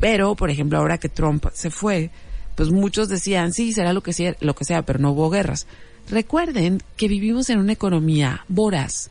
Pero, 0.00 0.34
por 0.36 0.50
ejemplo, 0.50 0.78
ahora 0.78 0.96
que 0.96 1.10
Trump 1.10 1.44
se 1.52 1.70
fue, 1.70 2.10
pues 2.54 2.70
muchos 2.70 3.08
decían, 3.10 3.52
sí, 3.52 3.74
será 3.74 3.92
lo 3.92 4.02
que 4.02 4.14
sea, 4.14 4.34
lo 4.40 4.54
que 4.54 4.64
sea, 4.64 4.82
pero 4.82 4.98
no 4.98 5.12
hubo 5.12 5.28
guerras. 5.28 5.66
Recuerden 6.08 6.82
que 6.96 7.08
vivimos 7.08 7.50
en 7.50 7.58
una 7.58 7.72
economía 7.72 8.46
voraz, 8.48 9.10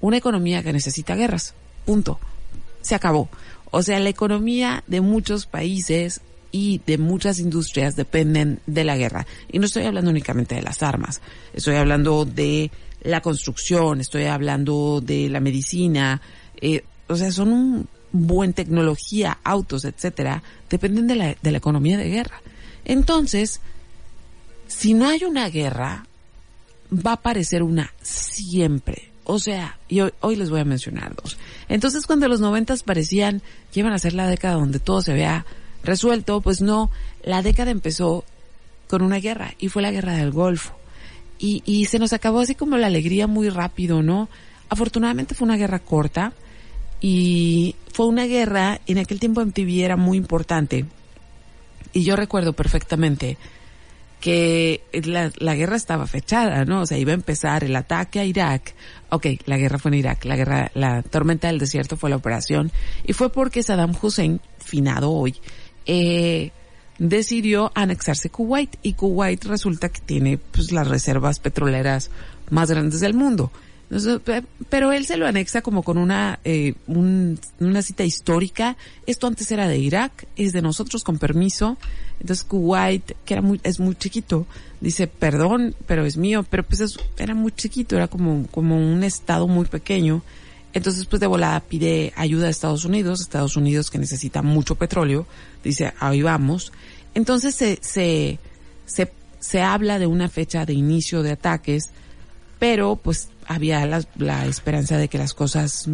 una 0.00 0.16
economía 0.16 0.62
que 0.62 0.72
necesita 0.72 1.14
guerras, 1.14 1.54
punto. 1.84 2.18
Se 2.80 2.94
acabó. 2.94 3.28
O 3.70 3.82
sea, 3.82 4.00
la 4.00 4.08
economía 4.08 4.82
de 4.86 5.02
muchos 5.02 5.44
países 5.46 6.22
y 6.52 6.80
de 6.86 6.98
muchas 6.98 7.38
industrias 7.38 7.96
dependen 7.96 8.60
de 8.66 8.84
la 8.84 8.96
guerra. 8.96 9.26
Y 9.50 9.58
no 9.58 9.66
estoy 9.66 9.84
hablando 9.84 10.10
únicamente 10.10 10.54
de 10.54 10.62
las 10.62 10.82
armas, 10.82 11.20
estoy 11.52 11.76
hablando 11.76 12.24
de 12.24 12.70
la 13.02 13.20
construcción, 13.20 14.00
estoy 14.00 14.24
hablando 14.24 15.00
de 15.00 15.28
la 15.28 15.40
medicina, 15.40 16.20
eh, 16.60 16.84
o 17.08 17.16
sea, 17.16 17.30
son 17.30 17.52
un 17.52 17.88
buen 18.12 18.52
tecnología, 18.52 19.38
autos, 19.44 19.84
etcétera, 19.84 20.42
dependen 20.68 21.06
de 21.06 21.16
la, 21.16 21.36
de 21.40 21.50
la 21.50 21.58
economía 21.58 21.98
de 21.98 22.08
guerra. 22.08 22.40
Entonces, 22.84 23.60
si 24.66 24.94
no 24.94 25.08
hay 25.08 25.24
una 25.24 25.48
guerra, 25.48 26.06
va 26.92 27.12
a 27.12 27.14
aparecer 27.14 27.62
una 27.62 27.92
siempre. 28.02 29.10
O 29.24 29.38
sea, 29.38 29.78
y 29.88 30.00
hoy, 30.00 30.12
hoy 30.20 30.36
les 30.36 30.50
voy 30.50 30.60
a 30.60 30.64
mencionar 30.64 31.14
dos. 31.16 31.36
Entonces 31.68 32.06
cuando 32.06 32.28
los 32.28 32.40
noventas 32.40 32.84
parecían 32.84 33.42
que 33.72 33.80
iban 33.80 33.92
a 33.92 33.98
ser 33.98 34.12
la 34.12 34.28
década 34.28 34.54
donde 34.54 34.78
todo 34.78 35.02
se 35.02 35.12
había 35.12 35.44
resuelto, 35.86 36.40
pues 36.40 36.60
no, 36.60 36.90
la 37.22 37.42
década 37.42 37.70
empezó 37.70 38.24
con 38.88 39.02
una 39.02 39.16
guerra 39.16 39.54
y 39.58 39.68
fue 39.68 39.82
la 39.82 39.90
guerra 39.90 40.14
del 40.14 40.30
Golfo. 40.30 40.74
Y, 41.38 41.62
y 41.66 41.86
se 41.86 41.98
nos 41.98 42.12
acabó 42.12 42.40
así 42.40 42.54
como 42.54 42.76
la 42.78 42.86
alegría 42.86 43.26
muy 43.26 43.48
rápido, 43.48 44.02
¿no? 44.02 44.28
Afortunadamente 44.68 45.34
fue 45.34 45.46
una 45.46 45.56
guerra 45.56 45.78
corta 45.78 46.32
y 47.00 47.76
fue 47.92 48.06
una 48.06 48.24
guerra, 48.24 48.80
en 48.86 48.98
aquel 48.98 49.20
tiempo 49.20 49.44
MTV 49.44 49.84
era 49.84 49.96
muy 49.96 50.16
importante. 50.16 50.86
Y 51.92 52.04
yo 52.04 52.16
recuerdo 52.16 52.52
perfectamente 52.52 53.36
que 54.20 54.82
la, 55.04 55.30
la 55.38 55.54
guerra 55.54 55.76
estaba 55.76 56.06
fechada, 56.06 56.64
¿no? 56.64 56.80
O 56.80 56.86
sea, 56.86 56.98
iba 56.98 57.12
a 57.12 57.14
empezar 57.14 57.64
el 57.64 57.76
ataque 57.76 58.18
a 58.18 58.24
Irak. 58.24 58.74
Ok, 59.10 59.26
la 59.44 59.58
guerra 59.58 59.78
fue 59.78 59.90
en 59.90 59.98
Irak, 59.98 60.24
la 60.24 60.36
guerra, 60.36 60.70
la 60.74 61.02
tormenta 61.02 61.48
del 61.48 61.58
desierto 61.58 61.96
fue 61.96 62.10
la 62.10 62.16
operación. 62.16 62.72
Y 63.04 63.12
fue 63.12 63.30
porque 63.30 63.62
Saddam 63.62 63.94
Hussein, 64.00 64.40
finado 64.58 65.12
hoy, 65.12 65.36
eh, 65.86 66.50
decidió 66.98 67.72
anexarse 67.74 68.30
Kuwait. 68.30 68.76
Y 68.82 68.94
Kuwait 68.94 69.44
resulta 69.44 69.88
que 69.88 70.00
tiene, 70.00 70.38
pues, 70.38 70.72
las 70.72 70.88
reservas 70.88 71.38
petroleras 71.40 72.10
más 72.50 72.70
grandes 72.70 73.00
del 73.00 73.14
mundo. 73.14 73.50
Pero 74.68 74.90
él 74.90 75.06
se 75.06 75.16
lo 75.16 75.28
anexa 75.28 75.62
como 75.62 75.84
con 75.84 75.96
una, 75.96 76.40
eh, 76.44 76.74
un- 76.88 77.38
una 77.60 77.82
cita 77.82 78.02
histórica. 78.04 78.76
Esto 79.06 79.28
antes 79.28 79.48
era 79.52 79.68
de 79.68 79.78
Irak, 79.78 80.26
es 80.34 80.52
de 80.52 80.60
nosotros 80.60 81.04
con 81.04 81.18
permiso. 81.18 81.76
Entonces 82.20 82.44
Kuwait, 82.44 83.12
que 83.24 83.34
era 83.34 83.42
muy, 83.42 83.60
es 83.62 83.78
muy 83.78 83.94
chiquito, 83.94 84.46
dice, 84.80 85.06
perdón, 85.06 85.76
pero 85.86 86.04
es 86.04 86.16
mío, 86.16 86.44
pero 86.50 86.64
pues 86.64 86.80
es- 86.80 86.98
era 87.18 87.34
muy 87.36 87.52
chiquito, 87.52 87.94
era 87.96 88.08
como, 88.08 88.46
como 88.48 88.76
un 88.76 89.04
estado 89.04 89.46
muy 89.46 89.66
pequeño. 89.66 90.22
Entonces, 90.76 91.06
pues 91.06 91.20
de 91.20 91.26
volada 91.26 91.60
pide 91.60 92.12
ayuda 92.16 92.48
a 92.48 92.50
Estados 92.50 92.84
Unidos, 92.84 93.22
Estados 93.22 93.56
Unidos 93.56 93.90
que 93.90 93.98
necesita 93.98 94.42
mucho 94.42 94.74
petróleo, 94.74 95.26
dice, 95.64 95.94
ahí 95.98 96.20
vamos. 96.20 96.70
Entonces 97.14 97.54
se, 97.54 97.78
se, 97.80 98.38
se, 98.84 99.10
se 99.40 99.62
habla 99.62 99.98
de 99.98 100.06
una 100.06 100.28
fecha 100.28 100.66
de 100.66 100.74
inicio 100.74 101.22
de 101.22 101.32
ataques, 101.32 101.88
pero 102.58 102.96
pues 102.96 103.30
había 103.46 103.86
la, 103.86 104.46
esperanza 104.46 104.98
de 104.98 105.08
que 105.08 105.16
las 105.16 105.32
cosas 105.32 105.88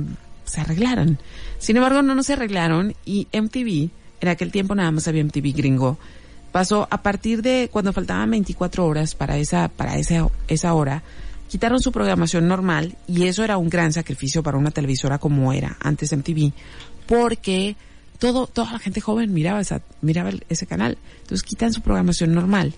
se 0.47 0.61
arreglaran. 0.61 1.17
Sin 1.61 1.77
embargo, 1.77 2.03
no, 2.03 2.17
no 2.17 2.25
se 2.25 2.33
arreglaron 2.33 2.97
y 3.05 3.29
MTV, 3.33 3.89
en 4.21 4.29
aquel 4.29 4.51
tiempo 4.51 4.75
nada 4.75 4.91
más 4.91 5.07
había 5.07 5.23
MTV 5.23 5.55
gringo, 5.55 5.97
pasó 6.51 6.89
a 6.91 7.03
partir 7.03 7.43
de 7.43 7.71
cuando 7.73 7.93
faltaban 7.93 8.33
24 8.33 8.85
horas 8.85 9.15
para 9.15 9.39
esa, 9.39 9.69
para 9.69 9.97
esa, 9.97 10.27
esa 10.49 10.75
hora, 10.75 11.05
quitaron 11.53 11.83
su 11.83 11.93
programación 11.93 12.49
normal 12.49 12.97
y 13.07 13.27
eso 13.27 13.45
era 13.45 13.59
un 13.59 13.69
gran 13.69 13.93
sacrificio 13.93 14.43
para 14.43 14.57
una 14.57 14.71
televisora 14.71 15.19
como 15.19 15.53
era 15.53 15.77
antes 15.81 16.11
MTV, 16.17 16.51
porque 17.07 17.77
todo, 18.19 18.47
toda 18.47 18.73
la 18.73 18.79
gente 18.79 19.03
joven 19.03 19.35
miraba 19.35 19.61
esa, 19.61 19.83
miraba 20.01 20.31
ese 20.49 20.67
canal. 20.67 20.97
Entonces 21.21 21.43
quitan 21.43 21.75
su 21.75 21.83
programación 21.83 22.33
normal. 22.33 22.73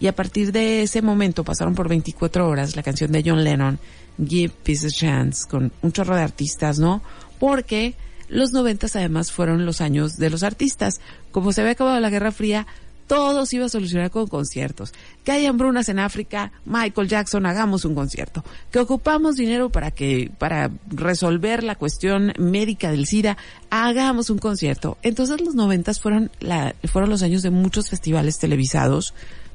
Y 0.00 0.08
a 0.08 0.16
partir 0.16 0.50
de 0.50 0.82
ese 0.82 1.02
momento 1.02 1.44
pasaron 1.44 1.76
por 1.76 1.88
24 1.88 2.48
horas 2.48 2.74
la 2.74 2.82
canción 2.82 3.12
de 3.12 3.22
John 3.24 3.44
Lennon, 3.44 3.78
Give 4.18 4.52
Peace 4.64 4.88
a 4.88 4.90
Chance, 4.90 5.46
con 5.48 5.70
un 5.82 5.92
chorro 5.92 6.16
de 6.16 6.22
artistas, 6.22 6.80
¿no? 6.80 7.02
Porque 7.38 7.94
los 8.28 8.50
noventas 8.50 8.96
además 8.96 9.30
fueron 9.30 9.64
los 9.66 9.80
años 9.80 10.16
de 10.16 10.30
los 10.30 10.42
artistas. 10.42 11.00
Como 11.30 11.52
se 11.52 11.60
había 11.60 11.74
acabado 11.74 12.00
la 12.00 12.10
Guerra 12.10 12.32
Fría, 12.32 12.66
todo 13.06 13.46
se 13.46 13.56
iba 13.56 13.66
a 13.66 13.70
solucionar 13.70 14.10
con 14.10 14.26
conciertos. 14.26 14.92
Que 15.24 15.32
hay 15.32 15.46
hambrunas 15.46 15.88
en 15.88 15.98
África, 15.98 16.52
Michael 16.64 17.08
Jackson, 17.08 17.46
hagamos 17.46 17.84
un 17.84 17.94
concierto. 17.94 18.44
Que 18.70 18.78
ocupamos 18.78 19.36
dinero 19.36 19.70
para 19.70 19.90
que, 19.90 20.30
para 20.38 20.70
resolver 20.88 21.62
la 21.62 21.76
cuestión 21.76 22.32
médica 22.38 22.90
del 22.90 23.06
SIDA, 23.06 23.36
hagamos 23.70 24.30
un 24.30 24.38
concierto. 24.38 24.98
Entonces 25.02 25.40
los 25.40 25.54
noventas 25.54 26.00
fueron 26.00 26.30
la, 26.40 26.74
fueron 26.84 27.10
los 27.10 27.22
años 27.22 27.42
de 27.42 27.50
muchos 27.50 27.88
festivales 27.88 28.38
televisados 28.38 29.14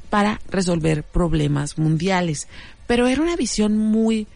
para 0.09 0.41
resolver 0.49 1.03
problemas 1.03 1.77
mundiales. 1.77 2.47
Pero 2.87 3.07
era 3.07 3.21
una 3.21 3.35
visión 3.35 3.77
muy, 3.77 4.27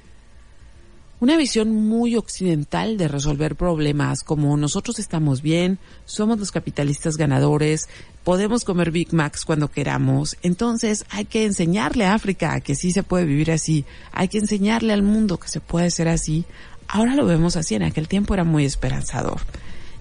una 1.19 1.37
visión 1.37 1.73
muy 1.73 2.15
occidental 2.15 2.97
de 2.97 3.07
resolver 3.07 3.55
problemas, 3.55 4.23
como 4.23 4.55
nosotros 4.57 4.99
estamos 4.99 5.41
bien, 5.41 5.79
somos 6.05 6.39
los 6.39 6.51
capitalistas 6.51 7.15
ganadores, 7.15 7.87
podemos 8.23 8.65
comer 8.65 8.91
Big 8.91 9.13
Macs 9.13 9.45
cuando 9.45 9.71
queramos, 9.71 10.35
entonces 10.41 11.05
hay 11.09 11.25
que 11.25 11.45
enseñarle 11.45 12.05
a 12.05 12.15
África 12.15 12.59
que 12.59 12.75
sí 12.75 12.91
se 12.91 13.03
puede 13.03 13.25
vivir 13.25 13.51
así, 13.51 13.85
hay 14.11 14.27
que 14.27 14.39
enseñarle 14.39 14.93
al 14.93 15.03
mundo 15.03 15.39
que 15.39 15.47
se 15.47 15.61
puede 15.61 15.89
ser 15.91 16.07
así. 16.07 16.45
Ahora 16.87 17.15
lo 17.15 17.25
vemos 17.25 17.55
así, 17.55 17.75
en 17.75 17.83
aquel 17.83 18.07
tiempo 18.07 18.33
era 18.33 18.43
muy 18.43 18.65
esperanzador. 18.65 19.41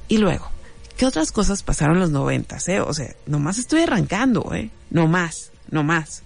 Y 0.08 0.18
luego, 0.18 0.50
¿qué 0.96 1.06
otras 1.06 1.32
cosas 1.32 1.62
pasaron 1.62 1.96
en 1.96 2.02
los 2.02 2.10
noventas, 2.10 2.68
eh? 2.68 2.80
O 2.80 2.92
sea, 2.92 3.14
nomás 3.26 3.58
estoy 3.58 3.82
arrancando, 3.82 4.52
eh, 4.52 4.70
no 4.90 5.06
más, 5.06 5.50
no 5.70 5.82
más. 5.82 6.22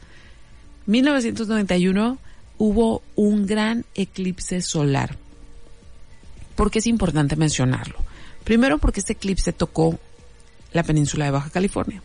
1991 0.87 2.19
hubo 2.59 3.03
un 3.17 3.47
gran 3.47 3.85
eclipse 3.95 4.61
solar. 4.61 5.17
¿Por 6.57 6.71
qué 6.71 6.81
es 6.81 6.87
importante 6.87 7.37
mencionarlo? 7.37 7.97
Primero 8.45 8.79
porque 8.79 9.01
este 9.01 9.13
eclipse 9.15 9.53
tocó 9.53 9.99
la 10.73 10.83
península 10.83 11.27
de 11.27 11.31
Baja 11.31 11.51
California. 11.51 12.03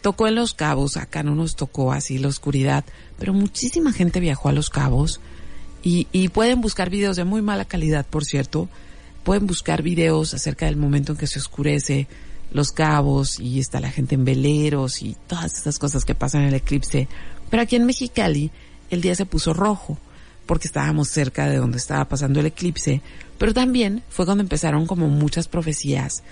Tocó 0.00 0.26
en 0.26 0.34
Los 0.34 0.54
Cabos, 0.54 0.96
acá 0.96 1.22
no 1.22 1.34
nos 1.34 1.54
tocó 1.54 1.92
así 1.92 2.18
la 2.18 2.28
oscuridad, 2.28 2.84
pero 3.18 3.32
muchísima 3.32 3.92
gente 3.92 4.18
viajó 4.18 4.48
a 4.48 4.52
Los 4.52 4.70
Cabos 4.70 5.20
y, 5.84 6.28
pueden 6.28 6.60
buscar 6.60 6.90
videos 6.90 7.16
de 7.16 7.24
muy 7.24 7.42
mala 7.42 7.64
calidad, 7.64 8.06
por 8.06 8.24
cierto. 8.24 8.68
Pueden 9.24 9.46
buscar 9.46 9.82
videos 9.82 10.32
acerca 10.34 10.66
del 10.66 10.76
momento 10.76 11.12
en 11.12 11.18
que 11.18 11.26
se 11.26 11.38
oscurece 11.38 12.08
Los 12.52 12.70
Cabos 12.72 13.38
y 13.40 13.60
está 13.60 13.80
la 13.80 13.90
gente 13.90 14.14
en 14.14 14.24
veleros 14.24 15.02
y 15.02 15.16
todas 15.26 15.56
estas 15.56 15.78
cosas 15.78 16.04
que 16.04 16.14
pasan 16.14 16.42
en 16.42 16.48
el 16.48 16.54
eclipse. 16.54 17.08
Pero 17.50 17.62
aquí 17.62 17.76
en 17.76 17.86
Mexicali 17.86 18.50
el 18.94 19.00
día 19.02 19.14
se 19.14 19.26
puso 19.26 19.52
rojo 19.54 19.98
porque 20.46 20.66
estábamos 20.66 21.08
cerca 21.08 21.48
de 21.48 21.56
donde 21.56 21.78
estaba 21.78 22.04
pasando 22.08 22.40
el 22.40 22.46
eclipse, 22.46 23.00
pero 23.38 23.54
también 23.54 24.02
fue 24.08 24.24
cuando 24.26 24.42
empezaron 24.42 24.86
como 24.86 25.08
muchas 25.08 25.48
profecías 25.48 26.22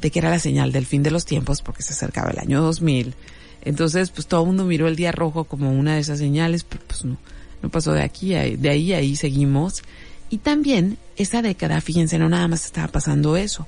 de 0.00 0.10
que 0.10 0.18
era 0.18 0.30
la 0.30 0.38
señal 0.38 0.72
del 0.72 0.86
fin 0.86 1.02
de 1.02 1.10
los 1.10 1.24
tiempos 1.24 1.62
porque 1.62 1.82
se 1.82 1.92
acercaba 1.92 2.30
el 2.30 2.38
año 2.38 2.62
2000. 2.62 3.14
Entonces, 3.62 4.10
pues 4.10 4.26
todo 4.26 4.40
el 4.40 4.46
mundo 4.48 4.64
miró 4.64 4.88
el 4.88 4.96
día 4.96 5.12
rojo 5.12 5.44
como 5.44 5.70
una 5.72 5.94
de 5.94 6.00
esas 6.00 6.18
señales, 6.18 6.64
pero 6.64 6.82
pues 6.86 7.04
no, 7.04 7.16
no 7.62 7.68
pasó 7.68 7.92
de 7.92 8.02
aquí, 8.02 8.34
a- 8.34 8.44
de 8.56 8.70
ahí, 8.70 8.92
ahí 8.92 9.14
seguimos. 9.16 9.82
Y 10.30 10.38
también 10.38 10.96
esa 11.16 11.42
década, 11.42 11.80
fíjense, 11.80 12.18
no 12.18 12.28
nada 12.28 12.48
más 12.48 12.64
estaba 12.64 12.88
pasando 12.88 13.36
eso. 13.36 13.66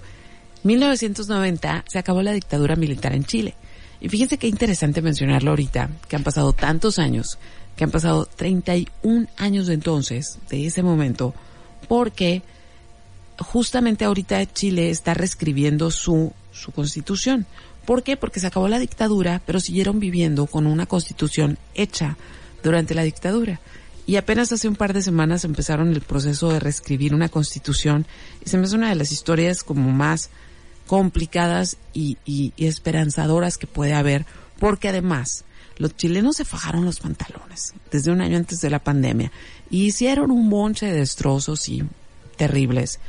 1990 0.65 1.85
se 1.89 1.99
acabó 1.99 2.23
la 2.23 2.33
dictadura 2.33 2.77
militar 2.77 3.13
en 3.15 3.25
Chile. 3.25 3.55
Y 4.01 4.09
fíjense 4.09 4.39
qué 4.39 4.49
interesante 4.49 5.03
mencionarlo 5.03 5.51
ahorita, 5.51 5.91
que 6.09 6.17
han 6.17 6.25
pasado 6.25 6.53
tantos 6.53 6.99
años, 6.99 7.39
han 7.85 7.91
pasado 7.91 8.29
31 8.37 9.29
años 9.37 9.67
de 9.67 9.75
entonces, 9.75 10.39
de 10.49 10.67
ese 10.67 10.83
momento, 10.83 11.35
porque 11.89 12.43
justamente 13.39 14.05
ahorita 14.05 14.45
Chile 14.53 14.91
está 14.91 15.15
reescribiendo 15.15 15.91
su, 15.91 16.33
su 16.53 16.73
constitución. 16.73 17.47
¿Por 17.85 18.03
qué? 18.03 18.17
Porque 18.17 18.41
se 18.41 18.47
acabó 18.47 18.69
la 18.69 18.79
dictadura, 18.79 19.43
pero 19.45 19.61
siguieron 19.61 20.01
viviendo 20.01 20.47
con 20.47 20.67
una 20.67 20.87
constitución 20.87 21.59
hecha 21.75 22.17
durante 22.63 22.95
la 22.95 23.03
dictadura. 23.03 23.61
Y 24.07 24.17
apenas 24.17 24.53
hace 24.53 24.69
un 24.69 24.77
par 24.77 24.93
de 24.93 25.03
semanas 25.03 25.45
empezaron 25.45 25.93
el 25.93 26.01
proceso 26.01 26.53
de 26.53 26.61
reescribir 26.61 27.15
una 27.15 27.29
constitución 27.29 28.07
y 28.45 28.51
se 28.51 28.59
me 28.59 28.65
hace 28.65 28.77
una 28.77 28.89
de 28.89 28.97
las 28.97 29.13
historias 29.13 29.63
como 29.63 29.91
más 29.91 30.31
complicadas 30.87 31.77
y 31.95 32.53
esperanzadoras 32.57 33.59
que 33.59 33.67
puede 33.67 33.95
haber, 33.95 34.27
porque 34.59 34.89
además 34.89 35.45
los 35.83 35.97
chilenos 35.97 36.37
se 36.37 36.45
fajaron 36.45 36.85
los 36.85 37.01
pantalones 37.01 37.75
desde 37.91 38.13
un 38.13 38.21
año 38.21 38.37
antes 38.37 38.61
de 38.61 38.71
la 38.71 38.79
pandemia 38.79 39.33
y 39.69 39.87
hicieron 39.87 40.31
un 40.31 40.49
bonche 40.49 40.87
de 40.87 40.93
destrozos 40.93 41.69
y 41.69 41.83
terribles. 42.37 43.01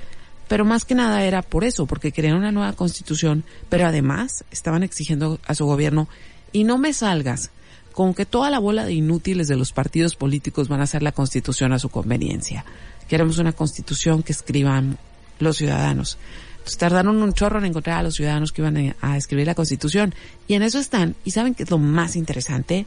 Pero 0.47 0.65
más 0.65 0.83
que 0.83 0.95
nada 0.95 1.23
era 1.23 1.43
por 1.43 1.65
eso, 1.65 1.85
porque 1.85 2.11
querían 2.11 2.35
una 2.35 2.51
nueva 2.51 2.73
constitución, 2.73 3.43
pero 3.69 3.85
además 3.85 4.43
estaban 4.49 4.81
exigiendo 4.81 5.39
a 5.45 5.53
su 5.53 5.65
gobierno, 5.67 6.09
y 6.51 6.63
no 6.63 6.79
me 6.79 6.93
salgas 6.93 7.51
con 7.91 8.15
que 8.15 8.25
toda 8.25 8.49
la 8.49 8.57
bola 8.57 8.85
de 8.85 8.93
inútiles 8.93 9.47
de 9.47 9.55
los 9.55 9.71
partidos 9.71 10.15
políticos 10.15 10.67
van 10.67 10.81
a 10.81 10.85
hacer 10.85 11.03
la 11.03 11.11
constitución 11.11 11.73
a 11.73 11.79
su 11.79 11.89
conveniencia. 11.89 12.65
Queremos 13.07 13.37
una 13.37 13.53
constitución 13.53 14.23
que 14.23 14.31
escriban 14.31 14.97
los 15.37 15.57
ciudadanos. 15.57 16.17
Tardaron 16.77 17.21
un 17.21 17.33
chorro 17.33 17.59
en 17.59 17.65
encontrar 17.65 17.99
a 17.99 18.03
los 18.03 18.15
ciudadanos 18.15 18.51
que 18.51 18.61
iban 18.61 18.77
a, 18.77 18.95
a 19.01 19.17
escribir 19.17 19.47
la 19.47 19.55
constitución. 19.55 20.13
Y 20.47 20.55
en 20.55 20.63
eso 20.63 20.79
están. 20.79 21.15
Y 21.23 21.31
saben 21.31 21.55
que 21.55 21.63
es 21.63 21.71
lo 21.71 21.77
más 21.77 22.15
interesante, 22.15 22.85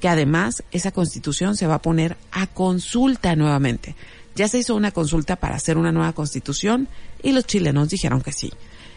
que 0.00 0.08
además 0.08 0.62
esa 0.70 0.90
constitución 0.92 1.56
se 1.56 1.66
va 1.66 1.76
a 1.76 1.82
poner 1.82 2.16
a 2.32 2.46
consulta 2.46 3.36
nuevamente. 3.36 3.94
Ya 4.34 4.48
se 4.48 4.58
hizo 4.58 4.74
una 4.74 4.90
consulta 4.90 5.36
para 5.36 5.54
hacer 5.54 5.78
una 5.78 5.92
nueva 5.92 6.12
constitución 6.12 6.88
y 7.22 7.32
los 7.32 7.46
chilenos 7.46 7.88
dijeron 7.88 8.20
que 8.20 8.32
sí. 8.32 8.52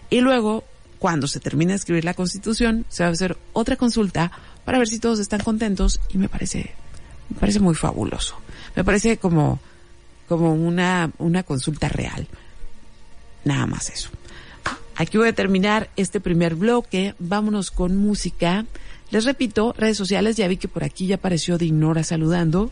Y 0.09 0.21
luego, 0.21 0.63
cuando 0.99 1.27
se 1.27 1.39
termine 1.39 1.73
de 1.73 1.77
escribir 1.77 2.05
la 2.05 2.13
constitución, 2.13 2.85
se 2.89 3.03
va 3.03 3.09
a 3.09 3.13
hacer 3.13 3.37
otra 3.53 3.75
consulta 3.75 4.31
para 4.65 4.79
ver 4.79 4.87
si 4.87 4.99
todos 4.99 5.19
están 5.19 5.41
contentos 5.41 5.99
y 6.09 6.17
me 6.17 6.27
parece, 6.27 6.73
me 7.29 7.39
parece 7.39 7.59
muy 7.59 7.75
fabuloso. 7.75 8.35
Me 8.75 8.83
parece 8.83 9.17
como, 9.17 9.59
como 10.27 10.53
una, 10.53 11.11
una 11.19 11.43
consulta 11.43 11.87
real. 11.87 12.27
Nada 13.45 13.65
más 13.65 13.89
eso. 13.89 14.09
Aquí 14.97 15.19
voy 15.19 15.27
a 15.27 15.33
terminar 15.33 15.91
este 15.95 16.19
primer 16.19 16.55
bloque. 16.55 17.13
Vámonos 17.19 17.69
con 17.69 17.95
música. 17.95 18.65
Les 19.11 19.25
repito, 19.25 19.75
redes 19.77 19.95
sociales, 19.95 20.37
ya 20.37 20.47
vi 20.47 20.57
que 20.57 20.67
por 20.67 20.83
aquí 20.83 21.05
ya 21.05 21.15
apareció 21.15 21.59
Dinora 21.59 22.03
saludando. 22.03 22.71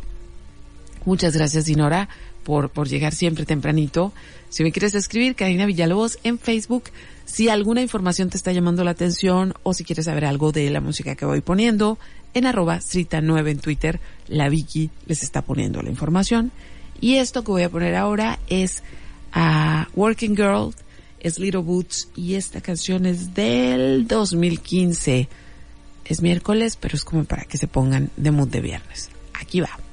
Muchas 1.06 1.36
gracias, 1.36 1.66
Dinora, 1.66 2.10
por, 2.44 2.70
por 2.70 2.88
llegar 2.88 3.14
siempre 3.14 3.46
tempranito. 3.46 4.12
Si 4.50 4.64
me 4.64 4.72
quieres 4.72 4.96
escribir, 4.96 5.36
Karina 5.36 5.68
Villalobos 5.68 6.18
en 6.24 6.40
Facebook. 6.40 6.86
Si 7.26 7.48
alguna 7.48 7.84
información 7.84 8.32
te 8.32 8.38
está 8.38 8.52
llamando 8.52 8.84
la 8.84 8.92
atención 8.92 9.54
o 9.62 9.76
si 9.76 9.84
quieres 9.84 10.06
saber 10.06 10.26
algo 10.26 10.52
de 10.52 10.72
la 10.72 10.82
música 10.82 11.16
que 11.16 11.26
voy 11.26 11.42
poniendo, 11.42 12.00
en 12.34 12.48
arroba 12.48 12.80
Srita9 12.80 13.52
en 13.52 13.60
Twitter, 13.60 14.00
la 14.28 14.50
Vicky 14.50 14.90
les 15.06 15.22
está 15.22 15.44
poniendo 15.44 15.84
la 15.84 15.92
información. 15.92 16.52
Y 17.00 17.18
esto 17.18 17.44
que 17.44 17.52
voy 17.52 17.64
a 17.64 17.70
poner 17.70 17.94
ahora 17.94 18.40
es 18.48 18.82
a 19.32 19.90
Working 19.96 20.36
Girl, 20.36 20.74
es 21.26 21.40
Little 21.40 21.62
Boots 21.62 22.10
y 22.16 22.36
esta 22.36 22.62
canción 22.62 23.08
es 23.08 23.34
del 23.34 24.08
2015. 24.08 25.28
Es 26.06 26.22
miércoles, 26.22 26.78
pero 26.80 26.96
es 26.96 27.04
como 27.04 27.24
para 27.24 27.46
que 27.46 27.58
se 27.58 27.66
pongan 27.66 28.12
de 28.16 28.30
mood 28.30 28.50
de 28.50 28.62
viernes. 28.62 29.10
Aquí 29.34 29.60
va. 29.60 29.85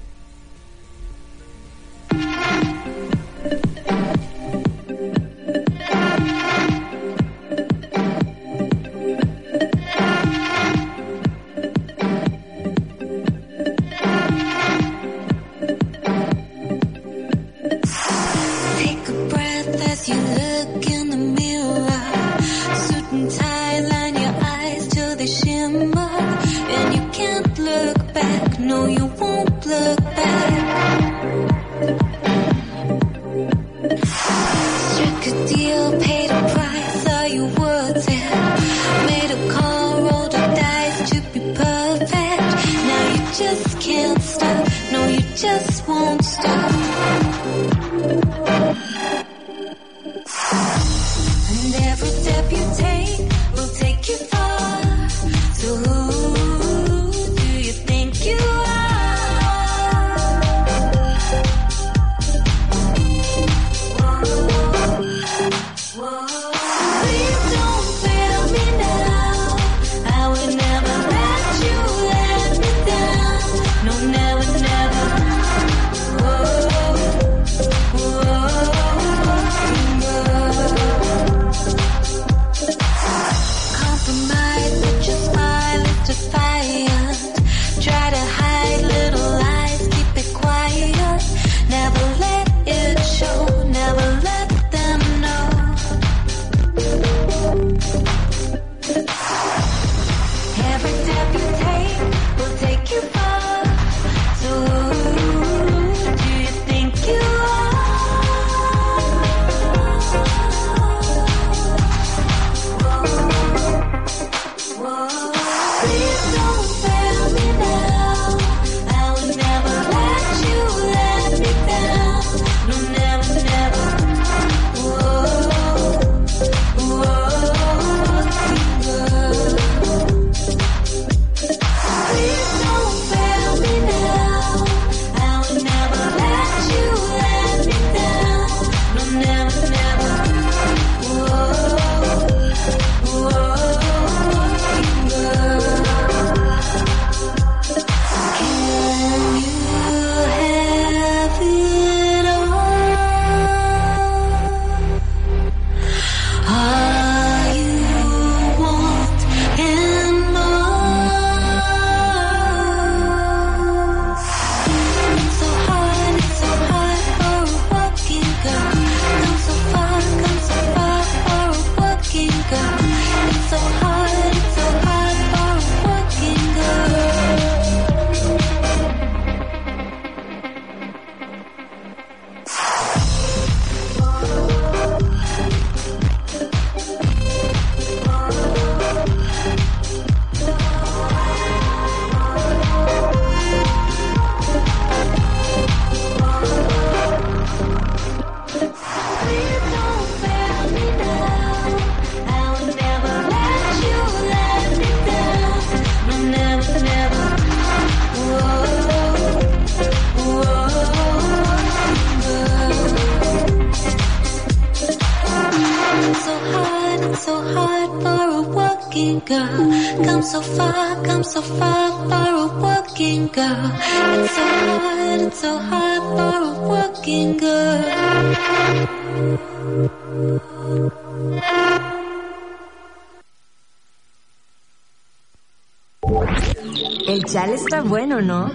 Está 237.73 237.89
bueno, 237.89 238.21
¿no? 238.21 238.53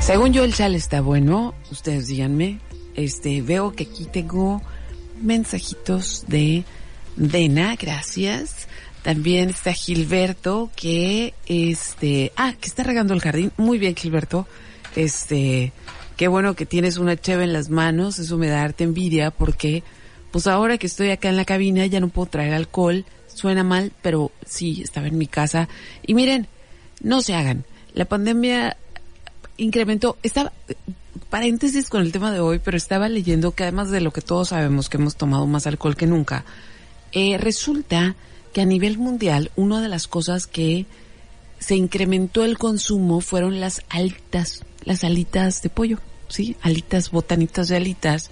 Según 0.00 0.32
yo, 0.32 0.42
el 0.42 0.54
chal 0.54 0.74
está 0.74 1.02
bueno. 1.02 1.52
Ustedes 1.70 2.06
díganme. 2.06 2.60
Este, 2.94 3.42
veo 3.42 3.72
que 3.74 3.84
aquí 3.84 4.06
tengo 4.06 4.62
mensajitos 5.20 6.24
de 6.28 6.64
Dena, 7.16 7.76
gracias. 7.76 8.68
También 9.02 9.50
está 9.50 9.74
Gilberto, 9.74 10.70
que 10.76 11.34
este, 11.44 12.32
ah, 12.36 12.54
que 12.58 12.68
está 12.68 12.84
regando 12.84 13.12
el 13.12 13.20
jardín. 13.20 13.52
Muy 13.58 13.76
bien, 13.76 13.94
Gilberto. 13.94 14.48
Este, 14.94 15.74
qué 16.16 16.26
bueno 16.26 16.54
que 16.54 16.64
tienes 16.64 16.96
una 16.96 17.20
cheve 17.20 17.44
en 17.44 17.52
las 17.52 17.68
manos, 17.68 18.18
eso 18.18 18.38
me 18.38 18.48
da 18.48 18.62
arte 18.62 18.84
envidia 18.84 19.30
porque 19.30 19.82
pues 20.30 20.46
ahora 20.46 20.78
que 20.78 20.86
estoy 20.86 21.10
acá 21.10 21.28
en 21.28 21.36
la 21.36 21.44
cabina 21.44 21.86
ya 21.86 22.00
no 22.00 22.08
puedo 22.08 22.28
traer 22.28 22.54
alcohol, 22.54 23.04
suena 23.26 23.62
mal, 23.62 23.92
pero 24.02 24.32
sí, 24.46 24.82
estaba 24.82 25.06
en 25.06 25.18
mi 25.18 25.26
casa. 25.26 25.68
Y 26.06 26.14
miren, 26.14 26.46
no 27.00 27.20
se 27.22 27.34
hagan. 27.34 27.64
La 27.94 28.04
pandemia 28.04 28.76
incrementó, 29.56 30.16
estaba, 30.22 30.52
paréntesis 31.30 31.88
con 31.88 32.02
el 32.02 32.12
tema 32.12 32.32
de 32.32 32.40
hoy, 32.40 32.58
pero 32.58 32.76
estaba 32.76 33.08
leyendo 33.08 33.52
que 33.52 33.64
además 33.64 33.90
de 33.90 34.00
lo 34.00 34.12
que 34.12 34.20
todos 34.20 34.48
sabemos 34.48 34.88
que 34.88 34.96
hemos 34.96 35.16
tomado 35.16 35.46
más 35.46 35.66
alcohol 35.66 35.96
que 35.96 36.06
nunca, 36.06 36.44
eh, 37.12 37.38
resulta 37.38 38.16
que 38.52 38.60
a 38.60 38.66
nivel 38.66 38.98
mundial 38.98 39.50
una 39.56 39.80
de 39.80 39.88
las 39.88 40.06
cosas 40.06 40.46
que 40.46 40.86
se 41.58 41.74
incrementó 41.76 42.44
el 42.44 42.58
consumo 42.58 43.20
fueron 43.20 43.60
las 43.60 43.82
alitas, 43.88 44.64
las 44.84 45.04
alitas 45.04 45.62
de 45.62 45.70
pollo, 45.70 45.98
¿sí? 46.28 46.56
Alitas, 46.62 47.10
botanitas 47.10 47.68
de 47.68 47.76
alitas. 47.76 48.30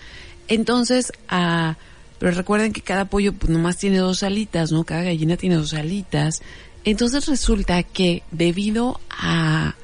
Entonces, 0.49 1.13
ah, 1.29 1.77
pero 2.19 2.33
recuerden 2.33 2.73
que 2.73 2.81
cada 2.81 3.07
pollo 3.07 3.33
pues 3.33 3.51
nomás 3.51 3.77
tiene 3.77 3.99
dos 3.99 4.23
alitas, 4.23 4.73
¿no? 4.73 4.85
Cada 4.85 5.03
gallina 5.03 5.37
tiene 5.37 5.57
dos 5.57 5.75
alitas. 5.75 6.43
Entonces 6.85 7.27
resulta 7.27 7.83
que 7.83 8.23
debido 8.31 9.01
a, 9.11 9.75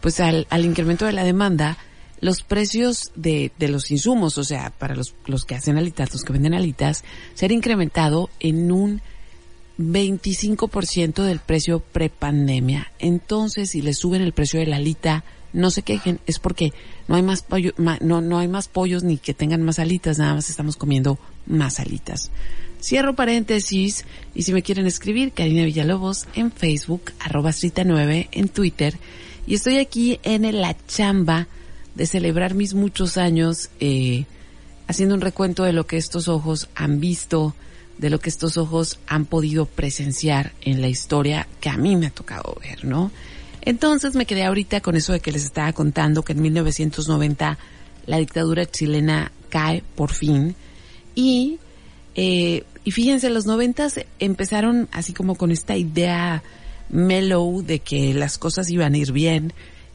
pues 0.00 0.20
al, 0.20 0.46
al 0.50 0.64
incremento 0.64 1.06
de 1.06 1.12
la 1.12 1.24
demanda, 1.24 1.78
los 2.20 2.42
precios 2.42 3.10
de, 3.16 3.52
de 3.58 3.68
los 3.68 3.90
insumos, 3.90 4.38
o 4.38 4.44
sea, 4.44 4.70
para 4.70 4.94
los, 4.94 5.14
los 5.26 5.44
que 5.44 5.56
hacen 5.56 5.76
alitas, 5.76 6.12
los 6.12 6.22
que 6.22 6.32
venden 6.32 6.54
alitas, 6.54 7.04
se 7.34 7.46
han 7.46 7.52
incrementado 7.52 8.30
en 8.38 8.70
un 8.70 9.02
25% 9.78 11.22
del 11.24 11.40
precio 11.40 11.80
prepandemia. 11.80 12.92
Entonces, 12.98 13.70
si 13.70 13.82
le 13.82 13.92
suben 13.92 14.22
el 14.22 14.32
precio 14.32 14.60
de 14.60 14.66
la 14.66 14.76
alita, 14.76 15.24
no 15.52 15.70
se 15.70 15.82
quejen, 15.82 16.20
es 16.26 16.38
porque 16.38 16.72
no 17.08 17.16
hay 17.16 17.22
más 17.22 17.42
pollo, 17.42 17.72
ma- 17.76 17.98
no, 18.00 18.20
no 18.20 18.38
hay 18.38 18.48
más 18.48 18.68
pollos 18.68 19.02
ni 19.04 19.18
que 19.18 19.34
tengan 19.34 19.62
más 19.62 19.78
alitas, 19.78 20.18
nada 20.18 20.34
más 20.34 20.48
estamos 20.50 20.76
comiendo 20.76 21.18
más 21.46 21.80
alitas. 21.80 22.30
Cierro 22.80 23.14
paréntesis 23.14 24.04
y 24.34 24.42
si 24.42 24.52
me 24.52 24.62
quieren 24.62 24.86
escribir, 24.86 25.32
Karina 25.32 25.64
Villalobos 25.64 26.26
en 26.34 26.50
Facebook, 26.50 27.12
arroba 27.20 27.52
Strita 27.52 27.84
9 27.84 28.28
en 28.32 28.48
Twitter. 28.48 28.98
Y 29.46 29.54
estoy 29.54 29.78
aquí 29.78 30.18
en 30.24 30.60
la 30.60 30.76
chamba 30.86 31.46
de 31.94 32.06
celebrar 32.06 32.54
mis 32.54 32.74
muchos 32.74 33.18
años, 33.18 33.70
eh, 33.78 34.24
haciendo 34.88 35.14
un 35.14 35.20
recuento 35.20 35.62
de 35.64 35.72
lo 35.72 35.86
que 35.86 35.96
estos 35.96 36.26
ojos 36.28 36.68
han 36.74 36.98
visto, 37.00 37.54
de 37.98 38.10
lo 38.10 38.18
que 38.18 38.30
estos 38.30 38.56
ojos 38.56 38.98
han 39.06 39.26
podido 39.26 39.66
presenciar 39.66 40.52
en 40.62 40.80
la 40.80 40.88
historia 40.88 41.46
que 41.60 41.68
a 41.68 41.76
mí 41.76 41.94
me 41.94 42.06
ha 42.06 42.10
tocado 42.10 42.56
ver, 42.60 42.84
¿no? 42.84 43.12
Entonces 43.62 44.14
me 44.14 44.26
quedé 44.26 44.44
ahorita 44.44 44.80
con 44.80 44.96
eso 44.96 45.12
de 45.12 45.20
que 45.20 45.32
les 45.32 45.44
estaba 45.44 45.72
contando 45.72 46.22
que 46.22 46.32
en 46.32 46.42
1990 46.42 47.58
la 48.06 48.18
dictadura 48.18 48.66
chilena 48.66 49.32
cae 49.48 49.82
por 49.94 50.12
fin. 50.12 50.54
Y 51.14 51.58
eh, 52.14 52.64
y 52.84 52.90
fíjense 52.90 53.30
los 53.30 53.46
noventas 53.46 54.00
empezaron 54.18 54.88
así 54.92 55.12
como 55.12 55.36
con 55.36 55.50
esta 55.50 55.76
idea 55.76 56.42
mellow 56.90 57.62
de 57.62 57.78
que 57.78 58.12
las 58.12 58.38
cosas 58.38 58.68
iban 58.70 58.94
a 58.94 58.98
ir 58.98 59.12
bien 59.12 59.52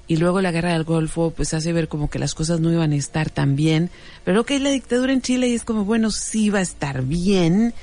y 0.07 0.15
luego 0.15 0.39
la 0.39 0.51
guerra 0.51 0.71
del 0.73 0.85
Golfo 0.85 1.31
pues 1.31 1.53
hace 1.53 1.73
ver 1.73 1.89
como 1.89 2.09
que 2.09 2.17
las 2.17 2.33
cosas 2.33 2.61
no 2.61 2.71
iban 2.71 2.93
a 2.93 2.95
estar 2.95 3.29
tan 3.29 3.57
bien. 3.57 3.89
Pero 4.23 4.45
que 4.45 4.59
la 4.59 4.71
dictadura 4.71 5.11
en 5.11 5.21
Chile 5.21 5.49
y 5.49 5.53
es 5.53 5.65
como 5.65 5.83
bueno 5.83 6.11
sí 6.11 6.49
va 6.49 6.59
a 6.59 6.61
estar 6.61 7.03
bien. 7.03 7.73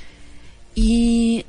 Y 0.74 1.44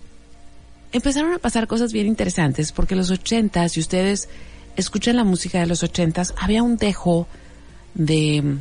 empezaron 0.96 1.34
a 1.34 1.40
pasar 1.40 1.68
cosas 1.68 1.92
bien 1.94 2.08
interesantes 2.08 2.72
porque 2.72 2.96
los 2.96 3.12
ochentas, 3.12 3.74
si 3.74 3.80
ustedes 3.80 4.30
escuchan 4.76 5.16
la 5.16 5.24
música 5.24 5.60
de 5.60 5.68
los 5.68 5.84
ochentas, 5.84 6.34
había 6.38 6.64
un 6.64 6.78
dejo 6.78 7.28
de 7.94 8.42
mm, 8.42 8.60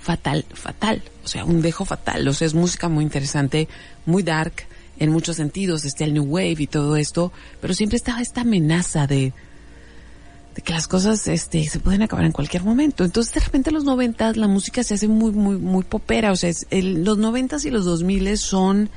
fatal, 0.00 0.44
fatal, 0.54 1.02
o 1.24 1.28
sea, 1.28 1.44
un 1.44 1.62
dejo 1.62 1.84
fatal, 1.84 2.26
o 2.28 2.32
sea, 2.32 2.46
es 2.46 2.54
música 2.54 2.88
muy 2.88 3.04
interesante, 3.04 3.68
muy 4.06 4.22
dark 4.22 4.52
en 4.98 5.10
muchos 5.10 5.36
sentidos, 5.36 5.84
está 5.84 6.04
el 6.04 6.14
New 6.14 6.24
Wave 6.24 6.56
y 6.58 6.66
todo 6.66 6.96
esto, 6.96 7.32
pero 7.60 7.74
siempre 7.74 7.96
estaba 7.96 8.20
esta 8.20 8.42
amenaza 8.42 9.06
de, 9.06 9.32
de 10.54 10.62
que 10.62 10.72
las 10.72 10.86
cosas 10.86 11.26
este 11.26 11.66
se 11.68 11.80
pueden 11.80 12.02
acabar 12.02 12.24
en 12.24 12.32
cualquier 12.32 12.62
momento. 12.62 13.04
Entonces 13.04 13.34
de 13.34 13.40
repente 13.40 13.70
en 13.70 13.74
los 13.74 13.84
noventas 13.84 14.36
la 14.36 14.46
música 14.46 14.84
se 14.84 14.94
hace 14.94 15.08
muy 15.08 15.32
muy 15.32 15.56
muy 15.56 15.82
popera, 15.84 16.30
o 16.32 16.36
sea, 16.36 16.48
es 16.50 16.66
el- 16.70 17.02
los 17.04 17.18
noventas 17.18 17.64
y 17.64 17.70
los 17.70 17.84
dos 17.84 18.02
miles 18.04 18.40
son 18.40 18.88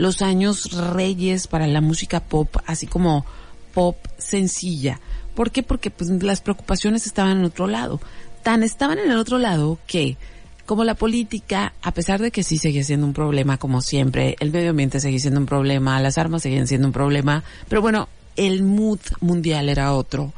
los 0.00 0.22
años 0.22 0.72
reyes 0.72 1.46
para 1.46 1.66
la 1.66 1.82
música 1.82 2.20
pop, 2.20 2.56
así 2.66 2.86
como 2.86 3.26
pop 3.74 3.96
sencilla. 4.16 4.98
¿Por 5.34 5.50
qué? 5.50 5.62
Porque 5.62 5.90
pues 5.90 6.08
las 6.22 6.40
preocupaciones 6.40 7.06
estaban 7.06 7.38
en 7.38 7.44
otro 7.44 7.66
lado. 7.66 8.00
Tan 8.42 8.62
estaban 8.62 8.98
en 8.98 9.10
el 9.10 9.18
otro 9.18 9.36
lado 9.36 9.78
que 9.86 10.16
como 10.64 10.84
la 10.84 10.94
política, 10.94 11.74
a 11.82 11.92
pesar 11.92 12.18
de 12.20 12.30
que 12.30 12.42
sí 12.42 12.56
seguía 12.56 12.82
siendo 12.82 13.06
un 13.06 13.12
problema 13.12 13.58
como 13.58 13.82
siempre, 13.82 14.36
el 14.40 14.50
medio 14.50 14.70
ambiente 14.70 15.00
seguía 15.00 15.18
siendo 15.18 15.40
un 15.40 15.46
problema, 15.46 16.00
las 16.00 16.16
armas 16.16 16.42
seguían 16.42 16.66
siendo 16.66 16.86
un 16.86 16.92
problema, 16.92 17.44
pero 17.68 17.82
bueno, 17.82 18.08
el 18.36 18.62
mood 18.62 19.00
mundial 19.20 19.68
era 19.68 19.92
otro. 19.92 20.32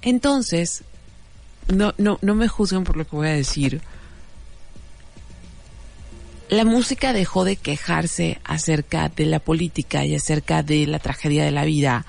Entonces, 0.00 0.82
no, 1.68 1.92
no, 1.98 2.18
no 2.22 2.34
me 2.34 2.48
juzguen 2.48 2.84
por 2.84 2.96
lo 2.96 3.04
que 3.06 3.16
voy 3.16 3.28
a 3.28 3.32
decir. 3.32 3.82
La 6.50 6.64
música 6.64 7.12
dejó 7.12 7.44
de 7.44 7.56
quejarse 7.56 8.38
acerca 8.44 9.08
de 9.08 9.26
la 9.26 9.38
política 9.38 10.04
y 10.04 10.14
acerca 10.14 10.62
de 10.62 10.86
la 10.86 10.98
tragedia 10.98 11.44
de 11.44 11.50
la 11.50 11.64
vida 11.64 12.04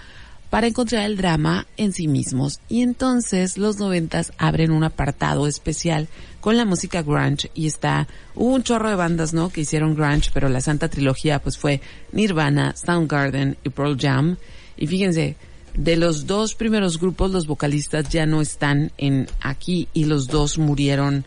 para 0.49 0.67
encontrar 0.67 1.05
el 1.05 1.17
drama 1.17 1.67
en 1.77 1.93
sí 1.93 2.07
mismos. 2.07 2.59
Y 2.69 2.81
entonces 2.81 3.57
los 3.57 3.77
noventas 3.77 4.33
abren 4.37 4.71
un 4.71 4.83
apartado 4.83 5.47
especial 5.47 6.07
con 6.41 6.57
la 6.57 6.65
música 6.65 7.01
grunge 7.01 7.49
y 7.53 7.65
está, 7.65 8.07
hubo 8.35 8.53
un 8.53 8.63
chorro 8.63 8.89
de 8.89 8.95
bandas, 8.95 9.33
¿no? 9.33 9.49
Que 9.49 9.61
hicieron 9.61 9.95
grunge, 9.95 10.31
pero 10.33 10.49
la 10.49 10.61
santa 10.61 10.89
trilogía 10.89 11.39
pues 11.39 11.57
fue 11.57 11.81
Nirvana, 12.11 12.75
Soundgarden 12.75 13.57
y 13.63 13.69
Pearl 13.69 13.97
Jam. 13.99 14.37
Y 14.77 14.87
fíjense, 14.87 15.37
de 15.75 15.95
los 15.95 16.27
dos 16.27 16.55
primeros 16.55 16.99
grupos 16.99 17.31
los 17.31 17.47
vocalistas 17.47 18.09
ya 18.09 18.25
no 18.25 18.41
están 18.41 18.91
en 18.97 19.27
aquí 19.41 19.87
y 19.93 20.05
los 20.05 20.27
dos 20.27 20.57
murieron 20.57 21.25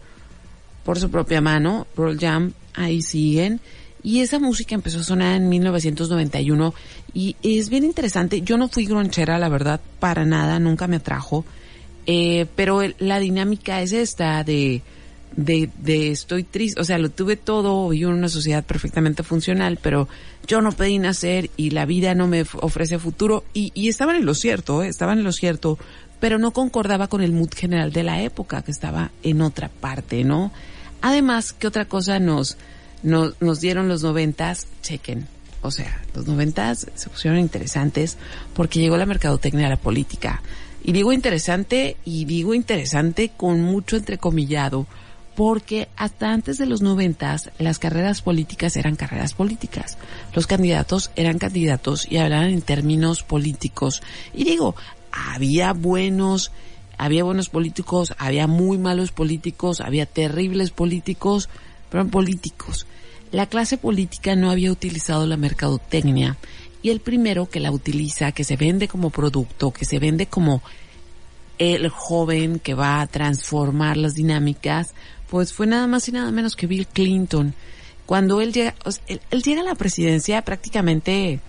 por 0.85 0.99
su 0.99 1.11
propia 1.11 1.41
mano. 1.41 1.87
Pearl 1.95 2.19
Jam, 2.19 2.53
ahí 2.79 3.03
siguen. 3.03 3.61
Y 4.03 4.21
esa 4.21 4.39
música 4.39 4.75
empezó 4.75 5.01
a 5.01 5.05
sonar 5.05 5.37
en 5.37 5.49
1991 5.49 6.73
y 7.13 7.37
es 7.43 7.69
bien 7.69 7.85
interesante. 7.85 8.43
Yo 8.43 8.57
no 8.57 8.69
fui 8.69 8.87
gronchera, 8.87 9.39
la 9.39 9.49
verdad, 9.49 9.81
para 9.99 10.25
nada, 10.25 10.59
nunca 10.59 10.87
me 10.87 10.97
atrajo. 10.97 11.45
Eh, 12.11 12.47
pero 12.57 12.81
la 13.01 13.19
dinámica 13.19 13.83
es 13.83 13.93
esta 13.93 14.43
de, 14.43 14.81
de, 15.37 16.11
estoy 16.11 16.43
triste, 16.43 16.81
o 16.81 16.85
sea, 16.85 16.97
lo 16.97 17.11
tuve 17.11 17.37
todo, 17.37 17.91
vivo 17.91 18.11
en 18.11 18.17
una 18.17 18.31
sociedad 18.31 18.65
perfectamente 18.65 19.23
funcional, 19.23 19.79
pero 19.83 20.09
yo 20.47 20.63
no 20.63 20.73
pedí 20.73 20.99
nacer 20.99 21.51
y 21.59 21.69
la 21.69 21.85
vida 21.85 22.15
no 22.15 22.27
me 22.27 22.47
ofrece 22.63 22.99
futuro 22.99 23.45
y, 23.53 23.73
y 23.75 23.89
estaban 23.89 24.17
en 24.17 24.25
lo 24.25 24.33
cierto, 24.33 24.83
¿eh? 24.83 24.89
estaban 24.89 25.19
en 25.19 25.25
lo 25.25 25.33
cierto, 25.33 25.79
pero 26.19 26.39
no 26.39 26.53
concordaba 26.53 27.09
con 27.09 27.21
el 27.21 27.33
mood 27.33 27.51
general 27.55 27.93
de 27.93 28.05
la 28.05 28.23
época, 28.23 28.63
que 28.63 28.71
estaba 28.71 29.11
en 29.23 29.43
otra 29.43 29.69
parte, 29.69 30.25
¿no? 30.25 30.51
Además, 31.01 31.53
¿qué 31.53 31.67
otra 31.67 31.87
cosa 31.87 32.19
nos, 32.19 32.57
nos, 33.03 33.41
nos 33.41 33.61
dieron 33.61 33.89
los 33.89 34.03
noventas? 34.03 34.67
Chequen. 34.83 35.27
O 35.63 35.71
sea, 35.71 36.03
los 36.15 36.27
noventas 36.27 36.87
se 36.95 37.11
pusieron 37.11 37.39
interesantes 37.41 38.17
porque 38.55 38.81
llegó 38.81 38.97
la 38.97 39.07
mercadotecnia 39.07 39.67
a 39.67 39.71
la 39.71 39.77
política. 39.77 40.43
Y 40.83 40.93
digo 40.93 41.13
interesante, 41.13 41.97
y 42.05 42.25
digo 42.25 42.55
interesante 42.55 43.31
con 43.37 43.61
mucho 43.63 43.97
entrecomillado, 43.97 44.87
porque 45.35 45.89
hasta 45.97 46.33
antes 46.33 46.59
de 46.59 46.67
los 46.67 46.83
noventas 46.83 47.51
las 47.59 47.79
carreras 47.79 48.23
políticas 48.23 48.77
eran 48.77 48.97
carreras 48.97 49.35
políticas. 49.35 49.99
Los 50.35 50.47
candidatos 50.47 51.11
eran 51.15 51.39
candidatos 51.39 52.11
y 52.11 52.17
hablaban 52.17 52.51
en 52.51 52.63
términos 52.63 53.23
políticos. 53.23 54.03
Y 54.35 54.45
digo, 54.45 54.75
había 55.13 55.73
buenos, 55.73 56.51
había 56.99 57.25
buenos 57.25 57.49
políticos, 57.49 58.13
había 58.19 58.47
muy 58.47 58.77
malos 58.77 59.13
políticos, 59.13 59.81
había 59.81 60.05
terribles 60.05 60.73
políticos, 60.73 61.49
pero 61.91 62.07
políticos. 62.09 62.87
La 63.31 63.47
clase 63.47 63.79
política 63.79 64.35
no 64.35 64.51
había 64.51 64.73
utilizado 64.73 65.27
la 65.27 65.37
mercadotecnia 65.37 66.37
y 66.83 66.91
el 66.91 67.01
primero 67.01 67.49
que 67.49 67.61
la 67.61 67.71
utiliza, 67.71 68.33
que 68.33 68.45
se 68.45 68.57
vende 68.57 68.89
como 68.89 69.11
producto, 69.11 69.71
que 69.71 69.85
se 69.85 69.99
vende 69.99 70.27
como 70.27 70.61
el 71.59 71.89
joven 71.89 72.59
que 72.59 72.75
va 72.75 73.01
a 73.01 73.07
transformar 73.07 73.97
las 73.97 74.15
dinámicas, 74.15 74.95
pues 75.31 75.53
fue 75.53 75.67
nada 75.67 75.87
más 75.87 76.09
y 76.09 76.13
nada 76.13 76.31
menos 76.31 76.57
que 76.57 76.67
Bill 76.67 76.87
Clinton. 76.87 77.55
Cuando 78.07 78.41
él 78.41 78.53
llega, 78.53 78.75
o 78.85 78.91
sea, 78.91 79.05
él 79.07 79.43
llega 79.43 79.61
a 79.61 79.65
la 79.65 79.75
presidencia 79.75 80.43
prácticamente, 80.43 81.41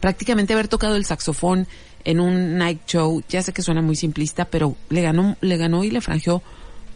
prácticamente 0.00 0.52
haber 0.52 0.68
tocado 0.68 0.96
el 0.96 1.06
saxofón 1.06 1.66
en 2.04 2.20
un 2.20 2.56
night 2.58 2.80
show, 2.86 3.22
ya 3.28 3.42
sé 3.42 3.52
que 3.52 3.62
suena 3.62 3.82
muy 3.82 3.96
simplista, 3.96 4.44
pero 4.46 4.76
le 4.88 5.02
ganó, 5.02 5.36
le 5.40 5.56
ganó 5.56 5.84
y 5.84 5.90
le 5.90 6.00
franjeó 6.00 6.42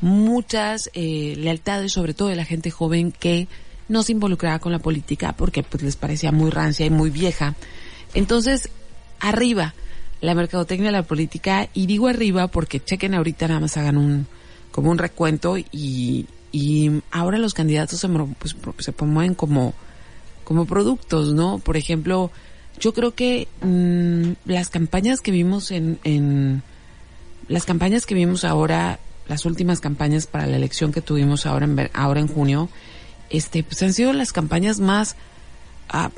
muchas 0.01 0.91
eh, 0.95 1.35
lealtades, 1.37 1.93
sobre 1.93 2.15
todo 2.15 2.29
de 2.29 2.37
la 2.37 2.45
gente 2.45 2.71
joven 2.71 3.13
que 3.13 3.49
no 3.89 4.03
se 4.03 4.13
involucraba 4.13 4.59
con 4.59 4.73
la 4.73 4.79
política 4.79 5.33
porque 5.33 5.63
pues 5.63 5.83
les 5.83 5.97
parecía 5.97 6.33
muy 6.33 6.51
rancia 6.51 6.87
y 6.87 6.91
muy 6.91 7.11
vieja. 7.11 7.55
Entonces, 8.15 8.69
arriba, 9.21 9.75
la 10.21 10.35
mercadotecnia 10.35 10.89
de 10.89 10.97
la 10.97 11.03
política 11.03 11.69
y 11.75 11.87
digo 11.87 12.09
arriba 12.09 12.49
porque 12.49 12.81
chequen 12.81 13.15
ahorita 13.15 13.49
nada 13.49 13.61
más 13.61 13.77
hagan 13.77 13.97
un 13.97 14.27
como 14.71 14.91
un 14.91 14.99
recuento 14.99 15.59
y, 15.59 16.27
y 16.51 17.03
ahora 17.11 17.37
los 17.37 17.53
candidatos 17.53 18.01
se, 18.01 18.09
pues, 18.09 18.57
se 18.79 18.93
promueven 18.93 19.35
como 19.35 19.75
como 20.45 20.65
productos, 20.67 21.33
¿no? 21.33 21.59
Por 21.59 21.77
ejemplo, 21.77 22.31
yo 22.83 22.93
creo 22.93 23.15
que 23.15 23.47
mm, 23.63 24.51
las 24.51 24.69
campañas 24.69 25.21
que 25.21 25.31
vimos 25.31 25.71
en, 25.71 26.01
en 26.03 26.63
las 27.47 27.65
campañas 27.65 28.07
que 28.07 28.17
vimos 28.17 28.45
ahora, 28.45 28.99
las 29.29 29.47
últimas 29.47 29.79
campañas 29.79 30.27
para 30.27 30.47
la 30.47 30.57
elección 30.57 30.91
que 30.91 31.01
tuvimos 31.01 31.47
ahora 31.47 31.65
en 31.67 31.91
ahora 31.95 32.19
en 32.19 32.27
junio, 32.27 32.69
este, 33.31 33.63
pues 33.63 33.81
han 33.85 33.93
sido 33.93 34.13
las 34.13 34.33
campañas 34.33 34.81
más 34.81 35.15
ah, 35.91 36.11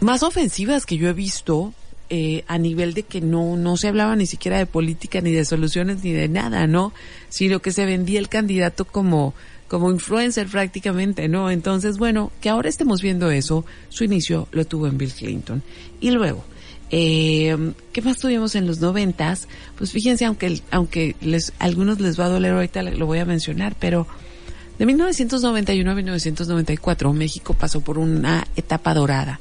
más 0.00 0.22
ofensivas 0.22 0.84
que 0.84 0.98
yo 0.98 1.08
he 1.08 1.14
visto 1.14 1.72
eh, 2.10 2.44
a 2.46 2.58
nivel 2.58 2.92
de 2.92 3.04
que 3.04 3.22
no 3.22 3.56
no 3.56 3.78
se 3.78 3.88
hablaba 3.88 4.14
ni 4.14 4.26
siquiera 4.26 4.58
de 4.58 4.66
política 4.66 5.22
ni 5.22 5.32
de 5.32 5.46
soluciones 5.46 6.04
ni 6.04 6.12
de 6.12 6.28
nada, 6.28 6.66
¿no? 6.66 6.92
Sino 7.30 7.60
que 7.60 7.72
se 7.72 7.86
vendía 7.86 8.18
el 8.18 8.28
candidato 8.28 8.84
como 8.84 9.32
como 9.72 9.90
influencer 9.90 10.48
prácticamente, 10.48 11.28
¿no? 11.28 11.50
Entonces, 11.50 11.96
bueno, 11.96 12.30
que 12.42 12.50
ahora 12.50 12.68
estemos 12.68 13.00
viendo 13.00 13.30
eso, 13.30 13.64
su 13.88 14.04
inicio 14.04 14.46
lo 14.52 14.66
tuvo 14.66 14.86
en 14.86 14.98
Bill 14.98 15.14
Clinton. 15.14 15.62
Y 15.98 16.10
luego, 16.10 16.44
eh, 16.90 17.72
¿qué 17.90 18.02
más 18.02 18.18
tuvimos 18.18 18.54
en 18.54 18.66
los 18.66 18.80
noventas? 18.80 19.48
Pues 19.78 19.90
fíjense, 19.90 20.26
aunque, 20.26 20.60
aunque 20.70 21.16
les, 21.22 21.54
algunos 21.58 22.00
les 22.00 22.20
va 22.20 22.26
a 22.26 22.28
doler 22.28 22.52
ahorita, 22.52 22.82
lo 22.82 23.06
voy 23.06 23.20
a 23.20 23.24
mencionar, 23.24 23.74
pero 23.80 24.06
de 24.78 24.84
1991 24.84 25.90
a 25.90 25.94
1994 25.94 27.12
México 27.14 27.54
pasó 27.54 27.80
por 27.80 27.96
una 27.96 28.46
etapa 28.56 28.92
dorada 28.92 29.40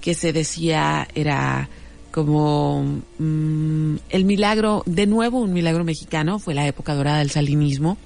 que 0.00 0.14
se 0.14 0.32
decía 0.32 1.08
era 1.12 1.68
como 2.12 3.02
mm, 3.18 3.96
el 4.10 4.24
milagro, 4.24 4.84
de 4.86 5.08
nuevo 5.08 5.40
un 5.40 5.52
milagro 5.52 5.82
mexicano, 5.82 6.38
fue 6.38 6.54
la 6.54 6.68
época 6.68 6.94
dorada 6.94 7.18
del 7.18 7.30
salinismo. 7.30 7.98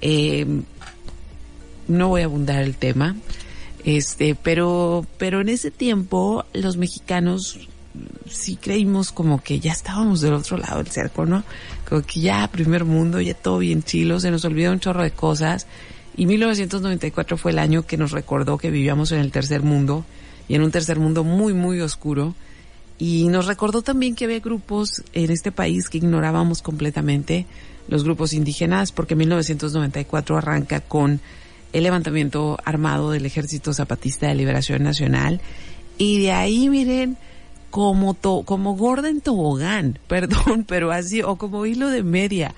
Eh, 0.00 0.46
no 1.88 2.08
voy 2.08 2.22
a 2.22 2.24
abundar 2.24 2.62
el 2.62 2.76
tema, 2.76 3.16
este, 3.84 4.34
pero, 4.34 5.06
pero 5.18 5.40
en 5.40 5.48
ese 5.48 5.70
tiempo 5.70 6.44
los 6.52 6.76
mexicanos 6.76 7.58
sí 8.30 8.56
creímos 8.56 9.12
como 9.12 9.42
que 9.42 9.60
ya 9.60 9.72
estábamos 9.72 10.20
del 10.20 10.34
otro 10.34 10.56
lado 10.56 10.78
del 10.78 10.88
cerco, 10.88 11.26
¿no? 11.26 11.44
Como 11.88 12.02
que 12.02 12.20
ya 12.20 12.48
primer 12.50 12.84
mundo, 12.84 13.20
ya 13.20 13.34
todo 13.34 13.58
bien 13.58 13.82
chilo, 13.82 14.20
se 14.20 14.30
nos 14.30 14.44
olvidó 14.44 14.72
un 14.72 14.80
chorro 14.80 15.02
de 15.02 15.10
cosas. 15.10 15.66
Y 16.16 16.26
1994 16.26 17.36
fue 17.36 17.52
el 17.52 17.58
año 17.58 17.86
que 17.86 17.96
nos 17.96 18.12
recordó 18.12 18.58
que 18.58 18.70
vivíamos 18.70 19.12
en 19.12 19.20
el 19.20 19.32
tercer 19.32 19.62
mundo 19.62 20.04
y 20.48 20.54
en 20.54 20.62
un 20.62 20.70
tercer 20.70 20.98
mundo 20.98 21.24
muy, 21.24 21.54
muy 21.54 21.80
oscuro. 21.80 22.34
Y 22.98 23.28
nos 23.28 23.46
recordó 23.46 23.82
también 23.82 24.14
que 24.14 24.26
había 24.26 24.40
grupos 24.40 25.02
en 25.12 25.30
este 25.30 25.50
país 25.50 25.88
que 25.88 25.98
ignorábamos 25.98 26.62
completamente, 26.62 27.46
los 27.88 28.04
grupos 28.04 28.32
indígenas, 28.32 28.92
porque 28.92 29.16
1994 29.16 30.36
arranca 30.36 30.80
con 30.80 31.20
el 31.72 31.84
levantamiento 31.84 32.58
armado 32.64 33.10
del 33.10 33.26
Ejército 33.26 33.72
Zapatista 33.72 34.28
de 34.28 34.34
Liberación 34.34 34.82
Nacional. 34.82 35.40
Y 35.98 36.20
de 36.20 36.32
ahí, 36.32 36.68
miren, 36.68 37.16
como, 37.70 38.14
to, 38.14 38.42
como 38.44 38.76
gorda 38.76 39.08
en 39.08 39.20
tobogán, 39.20 39.98
perdón, 40.06 40.64
pero 40.66 40.92
así, 40.92 41.22
o 41.22 41.36
como 41.36 41.66
hilo 41.66 41.88
de 41.88 42.02
media. 42.02 42.54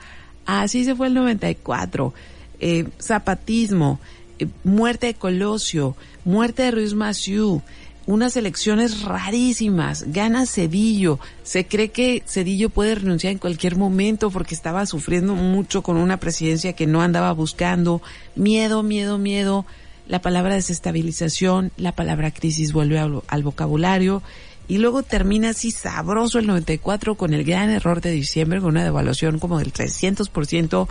Así 0.47 0.85
se 0.85 0.95
fue 0.95 1.07
el 1.07 1.15
94. 1.15 2.13
Eh, 2.61 2.87
zapatismo, 3.01 4.01
eh, 4.39 4.47
muerte 4.63 5.07
de 5.09 5.15
Colosio, 5.15 5.97
muerte 6.25 6.63
de 6.65 6.71
Ruiz 6.71 6.95
Massieu, 6.95 7.63
unas 8.07 8.37
elecciones 8.37 9.03
rarísimas, 9.03 10.05
gana 10.09 10.47
Cedillo, 10.47 11.19
se 11.43 11.67
cree 11.67 11.91
que 11.91 12.23
Cedillo 12.27 12.71
puede 12.71 12.95
renunciar 12.95 13.33
en 13.33 13.39
cualquier 13.39 13.77
momento 13.77 14.31
porque 14.31 14.55
estaba 14.55 14.87
sufriendo 14.87 15.35
mucho 15.35 15.83
con 15.83 15.97
una 15.97 16.19
presidencia 16.19 16.75
que 16.75 16.87
no 16.87 17.03
andaba 17.03 17.33
buscando, 17.33 18.03
miedo, 18.37 18.83
miedo, 18.83 19.19
miedo, 19.19 19.65
la 20.07 20.21
palabra 20.21 20.55
desestabilización, 20.55 21.73
la 21.77 21.93
palabra 21.93 22.31
crisis 22.31 22.73
vuelve 22.73 22.99
al, 22.99 23.23
al 23.27 23.43
vocabulario. 23.43 24.23
Y 24.67 24.79
luego 24.79 25.03
termina 25.03 25.51
así 25.51 25.71
sabroso 25.71 26.39
el 26.39 26.47
94 26.47 27.17
con 27.17 27.35
el 27.35 27.45
gran 27.45 27.69
error 27.69 28.01
de 28.01 28.11
diciembre 28.11 28.61
con 28.61 28.71
una 28.71 28.85
devaluación 28.85 29.39
como 29.39 29.59
del 29.59 29.75
300% 29.75 30.89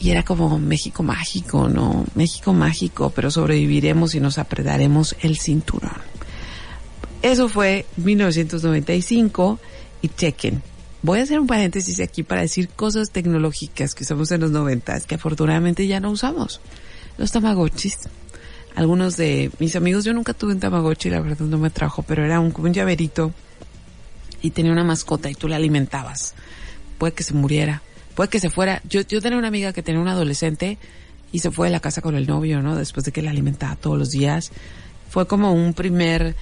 y 0.00 0.10
era 0.10 0.22
como 0.22 0.58
México 0.58 1.02
mágico, 1.02 1.68
¿no? 1.68 2.04
México 2.14 2.52
mágico, 2.52 3.10
pero 3.10 3.30
sobreviviremos 3.30 4.14
y 4.14 4.20
nos 4.20 4.38
apretaremos 4.38 5.16
el 5.20 5.38
cinturón. 5.38 6.00
Eso 7.22 7.48
fue 7.48 7.84
1995 7.96 9.58
y 10.02 10.08
chequen. 10.08 10.62
Voy 11.02 11.20
a 11.20 11.22
hacer 11.22 11.40
un 11.40 11.46
paréntesis 11.46 12.00
aquí 12.00 12.22
para 12.22 12.42
decir 12.42 12.68
cosas 12.68 13.10
tecnológicas 13.10 13.94
que 13.94 14.04
usamos 14.04 14.30
en 14.30 14.40
los 14.40 14.50
90 14.50 15.00
que 15.00 15.16
afortunadamente 15.16 15.86
ya 15.86 16.00
no 16.00 16.10
usamos. 16.10 16.60
Los 17.16 17.32
tamagotchis. 17.32 17.98
Algunos 18.76 19.16
de 19.16 19.50
mis 19.58 19.74
amigos, 19.74 20.04
yo 20.04 20.12
nunca 20.12 20.34
tuve 20.34 20.52
un 20.52 20.60
tamagotchi, 20.60 21.10
la 21.10 21.20
verdad 21.20 21.46
no 21.46 21.58
me 21.58 21.70
trajo, 21.70 22.02
pero 22.02 22.24
era 22.24 22.38
un, 22.38 22.52
como 22.52 22.68
un 22.68 22.74
llaverito 22.74 23.32
y 24.40 24.50
tenía 24.50 24.70
una 24.70 24.84
mascota 24.84 25.28
y 25.28 25.34
tú 25.34 25.48
la 25.48 25.56
alimentabas. 25.56 26.34
Puede 26.98 27.12
que 27.12 27.24
se 27.24 27.34
muriera, 27.34 27.82
puede 28.18 28.30
que 28.30 28.40
se 28.40 28.50
fuera. 28.50 28.82
Yo, 28.88 29.02
yo 29.02 29.22
tenía 29.22 29.38
una 29.38 29.46
amiga 29.46 29.72
que 29.72 29.80
tenía 29.80 30.00
un 30.00 30.08
adolescente 30.08 30.76
y 31.30 31.38
se 31.38 31.52
fue 31.52 31.68
de 31.68 31.72
la 31.72 31.78
casa 31.78 32.02
con 32.02 32.16
el 32.16 32.26
novio, 32.26 32.60
¿no? 32.62 32.74
Después 32.74 33.04
de 33.04 33.12
que 33.12 33.22
la 33.22 33.30
alimentaba 33.30 33.76
todos 33.76 33.96
los 33.96 34.10
días. 34.10 34.50
Fue 35.08 35.28
como 35.28 35.52
un 35.52 35.72
primer 35.72 36.34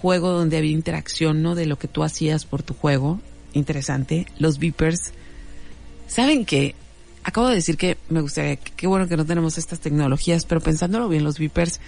juego 0.00 0.30
donde 0.30 0.58
había 0.58 0.70
interacción, 0.70 1.42
¿no? 1.42 1.56
De 1.56 1.66
lo 1.66 1.76
que 1.76 1.88
tú 1.88 2.04
hacías 2.04 2.44
por 2.44 2.62
tu 2.62 2.72
juego. 2.72 3.18
Interesante. 3.52 4.26
Los 4.38 4.60
beepers. 4.60 5.12
¿Saben 6.06 6.44
qué? 6.44 6.76
Acabo 7.24 7.48
de 7.48 7.56
decir 7.56 7.76
que 7.76 7.96
me 8.08 8.20
gustaría, 8.20 8.54
qué 8.54 8.86
bueno 8.86 9.08
que 9.08 9.16
no 9.16 9.26
tenemos 9.26 9.58
estas 9.58 9.80
tecnologías, 9.80 10.46
pero 10.46 10.60
pensándolo 10.60 11.08
bien, 11.08 11.24
los 11.24 11.40
beepers 11.40 11.80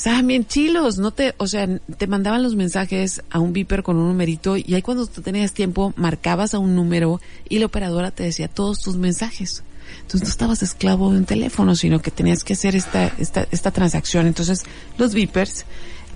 estaban 0.00 0.26
bien 0.26 0.46
chilos, 0.46 0.96
no 0.96 1.10
te, 1.10 1.34
o 1.36 1.46
sea, 1.46 1.68
te 1.98 2.06
mandaban 2.06 2.42
los 2.42 2.56
mensajes 2.56 3.20
a 3.28 3.38
un 3.38 3.52
beeper 3.52 3.82
con 3.82 3.98
un 3.98 4.08
numerito 4.08 4.56
y 4.56 4.72
ahí 4.72 4.80
cuando 4.80 5.06
tú 5.06 5.20
tenías 5.20 5.52
tiempo 5.52 5.92
marcabas 5.94 6.54
a 6.54 6.58
un 6.58 6.74
número 6.74 7.20
y 7.50 7.58
la 7.58 7.66
operadora 7.66 8.10
te 8.10 8.22
decía 8.22 8.48
todos 8.48 8.80
tus 8.80 8.96
mensajes. 8.96 9.62
Entonces 10.00 10.22
no 10.22 10.28
estabas 10.30 10.62
esclavo 10.62 11.10
de 11.10 11.18
un 11.18 11.26
teléfono, 11.26 11.76
sino 11.76 12.00
que 12.00 12.10
tenías 12.10 12.44
que 12.44 12.54
hacer 12.54 12.76
esta, 12.76 13.08
esta, 13.18 13.46
esta 13.50 13.72
transacción. 13.72 14.26
Entonces, 14.26 14.62
los 14.96 15.12
beepers, 15.12 15.66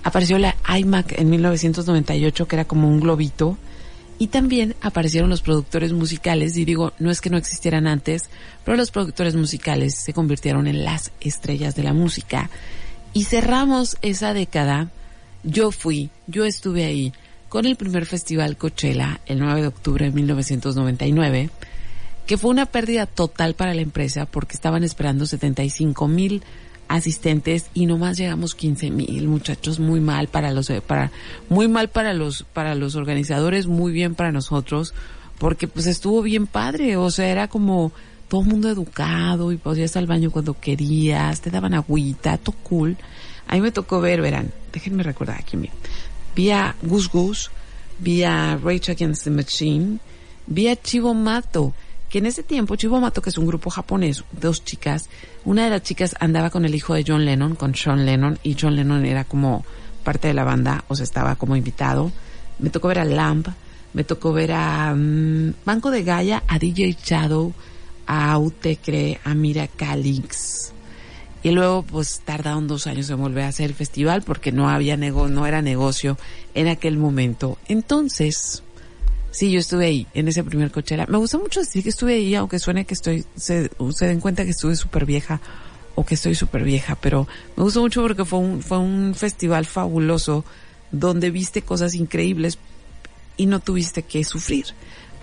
apareció 0.01 0.39
la 0.39 0.55
iMac 0.75 1.19
en 1.19 1.29
1998, 1.29 2.47
que 2.47 2.55
era 2.55 2.65
como 2.65 2.87
un 2.87 3.01
globito, 3.01 3.55
y 4.17 4.27
también 4.27 4.73
aparecieron 4.81 5.29
los 5.29 5.43
productores 5.43 5.93
musicales, 5.93 6.57
y 6.57 6.65
digo, 6.65 6.93
no 6.97 7.11
es 7.11 7.21
que 7.21 7.29
no 7.29 7.37
existieran 7.37 7.85
antes, 7.85 8.31
pero 8.63 8.77
los 8.77 8.89
productores 8.89 9.35
musicales 9.35 9.93
se 9.93 10.11
convirtieron 10.11 10.65
en 10.65 10.83
las 10.83 11.11
estrellas 11.21 11.75
de 11.75 11.83
la 11.83 11.93
música. 11.93 12.49
Y 13.15 13.23
cerramos 13.23 13.95
esa 14.01 14.33
década, 14.33 14.89
yo 15.45 15.71
fui, 15.71 16.09
yo 16.27 16.43
estuve 16.43 16.83
ahí, 16.83 17.13
con 17.47 17.65
el 17.65 17.77
primer 17.77 18.05
festival 18.05 18.57
Coachella, 18.57 19.21
el 19.25 19.39
9 19.39 19.61
de 19.61 19.67
octubre 19.67 20.03
de 20.03 20.11
1999, 20.11 21.49
que 22.27 22.37
fue 22.37 22.51
una 22.51 22.65
pérdida 22.65 23.05
total 23.05 23.53
para 23.53 23.73
la 23.73 23.79
empresa 23.79 24.25
porque 24.25 24.55
estaban 24.55 24.83
esperando 24.83 25.25
75 25.25 26.09
mil 26.09 26.43
asistentes 26.89 27.67
y 27.73 27.85
nomás 27.85 28.17
llegamos 28.17 28.53
15 28.53 28.91
mil 28.91 29.29
muchachos 29.29 29.79
muy 29.79 30.01
mal 30.01 30.27
para 30.27 30.51
los 30.51 30.69
para 30.85 31.09
muy 31.47 31.69
mal 31.69 31.87
para 31.87 32.13
los 32.13 32.43
para 32.43 32.75
los 32.75 32.95
organizadores 32.95 33.65
muy 33.65 33.93
bien 33.93 34.13
para 34.13 34.33
nosotros 34.33 34.93
porque 35.39 35.69
pues 35.69 35.87
estuvo 35.87 36.21
bien 36.21 36.47
padre. 36.47 36.97
O 36.97 37.09
sea 37.11 37.29
era 37.29 37.47
como 37.47 37.93
todo 38.35 38.43
el 38.43 38.49
mundo 38.49 38.69
educado 38.69 39.53
y 39.53 39.57
podías 39.57 39.95
al 39.95 40.07
baño 40.07 40.29
cuando 40.29 40.59
querías 40.59 41.39
te 41.39 41.49
daban 41.49 41.73
agüita 41.73 42.37
todo 42.37 42.53
cool 42.63 42.97
a 43.47 43.55
mí 43.55 43.61
me 43.61 43.71
tocó 43.71 44.01
ver 44.01 44.21
verán 44.21 44.51
déjenme 44.73 45.03
recordar 45.03 45.39
aquí 45.39 45.55
miren 45.55 45.77
vi 46.35 46.51
a 46.51 46.75
Gus 46.81 47.09
Gus 47.09 47.49
vi 47.97 48.23
a 48.23 48.57
Rage 48.61 48.91
Against 48.91 49.23
the 49.23 49.29
Machine 49.29 49.99
vi 50.47 50.67
a 50.67 50.75
Chivo 50.75 51.13
Mato 51.13 51.73
que 52.09 52.17
en 52.17 52.25
ese 52.25 52.43
tiempo 52.43 52.75
Chivo 52.75 52.99
Mato, 52.99 53.21
que 53.21 53.29
es 53.29 53.37
un 53.37 53.47
grupo 53.47 53.69
japonés, 53.69 54.25
dos 54.33 54.63
chicas, 54.63 55.09
una 55.45 55.63
de 55.63 55.69
las 55.69 55.83
chicas 55.83 56.15
andaba 56.19 56.49
con 56.49 56.63
el 56.63 56.75
hijo 56.75 56.93
de 56.93 57.03
John 57.05 57.25
Lennon, 57.25 57.55
con 57.55 57.73
Sean 57.73 58.05
Lennon, 58.05 58.37
y 58.43 58.55
John 58.59 58.75
Lennon 58.75 59.05
era 59.05 59.23
como 59.23 59.65
parte 60.03 60.27
de 60.27 60.33
la 60.33 60.43
banda, 60.43 60.85
o 60.87 60.95
sea, 60.95 61.03
estaba 61.03 61.35
como 61.35 61.55
invitado. 61.55 62.11
Me 62.59 62.69
tocó 62.69 62.89
ver 62.89 62.99
a 62.99 63.05
Lamp, 63.05 63.47
me 63.93 64.03
tocó 64.03 64.31
ver 64.33 64.51
a 64.53 64.93
mm, 64.95 65.55
Banco 65.65 65.89
de 65.89 66.03
Gaia, 66.03 66.43
a 66.47 66.59
DJ 66.59 66.95
Shadow, 67.03 67.53
a 68.07 68.37
Utecre, 68.37 69.19
a 69.23 69.33
Mira 69.33 69.67
Calix. 69.67 70.73
Y 71.43 71.51
luego, 71.51 71.83
pues, 71.83 72.21
tardaron 72.25 72.67
dos 72.67 72.87
años 72.87 73.09
en 73.09 73.17
volver 73.17 73.43
a 73.43 73.49
hacer 73.49 73.67
el 73.67 73.75
festival 73.75 74.23
porque 74.23 74.51
no 74.51 74.69
había 74.69 74.97
nego 74.97 75.27
no 75.27 75.45
era 75.45 75.61
negocio 75.61 76.17
en 76.53 76.67
aquel 76.67 76.97
momento. 76.97 77.57
Entonces, 77.67 78.63
Sí, 79.35 79.51
yo 79.51 79.59
estuve 79.59 79.87
ahí, 79.87 80.07
en 80.13 80.29
ese 80.29 80.45
primer 80.45 80.71
Coachella. 80.71 81.07
Me 81.07 81.17
gusta 81.17 81.37
mucho 81.37 81.59
decir 81.59 81.83
que 81.83 81.89
estuve 81.89 82.13
ahí, 82.13 82.35
aunque 82.35 82.57
suene 82.57 82.85
que 82.85 82.93
estoy, 82.93 83.25
se, 83.35 83.69
se 83.93 84.05
den 84.05 84.21
cuenta 84.21 84.45
que 84.45 84.51
estuve 84.51 84.77
súper 84.77 85.05
vieja 85.05 85.41
o 85.93 86.05
que 86.05 86.15
estoy 86.15 86.35
súper 86.35 86.63
vieja, 86.63 86.95
pero 86.95 87.27
me 87.57 87.63
gustó 87.63 87.81
mucho 87.81 88.01
porque 88.01 88.23
fue 88.23 88.39
un, 88.39 88.61
fue 88.61 88.77
un 88.77 89.13
festival 89.13 89.65
fabuloso 89.65 90.45
donde 90.91 91.31
viste 91.31 91.63
cosas 91.63 91.95
increíbles 91.95 92.57
y 93.35 93.47
no 93.47 93.59
tuviste 93.59 94.03
que 94.03 94.23
sufrir. 94.23 94.67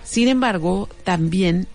Sin 0.03 0.27
embargo, 0.27 0.89
también 1.03 1.67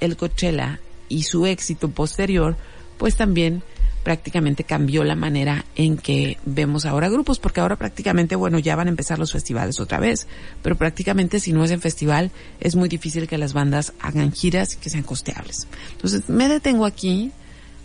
el 0.00 0.16
Coachella 0.16 0.80
y 1.08 1.22
su 1.22 1.46
éxito 1.46 1.88
posterior, 1.90 2.56
pues 2.98 3.16
también 3.16 3.62
prácticamente 4.06 4.62
cambió 4.62 5.02
la 5.02 5.16
manera 5.16 5.64
en 5.74 5.96
que 5.96 6.38
vemos 6.44 6.86
ahora 6.86 7.08
grupos, 7.08 7.40
porque 7.40 7.60
ahora 7.60 7.74
prácticamente, 7.74 8.36
bueno, 8.36 8.60
ya 8.60 8.76
van 8.76 8.86
a 8.86 8.90
empezar 8.90 9.18
los 9.18 9.32
festivales 9.32 9.80
otra 9.80 9.98
vez, 9.98 10.28
pero 10.62 10.76
prácticamente 10.76 11.40
si 11.40 11.52
no 11.52 11.64
es 11.64 11.72
en 11.72 11.80
festival, 11.80 12.30
es 12.60 12.76
muy 12.76 12.88
difícil 12.88 13.26
que 13.26 13.36
las 13.36 13.52
bandas 13.52 13.94
hagan 13.98 14.30
giras 14.30 14.74
y 14.74 14.76
que 14.76 14.90
sean 14.90 15.02
costeables. 15.02 15.66
Entonces, 15.90 16.28
me 16.28 16.48
detengo 16.48 16.86
aquí, 16.86 17.32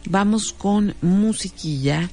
vamos 0.05 0.53
con 0.53 0.93
musiquilla, 1.01 2.11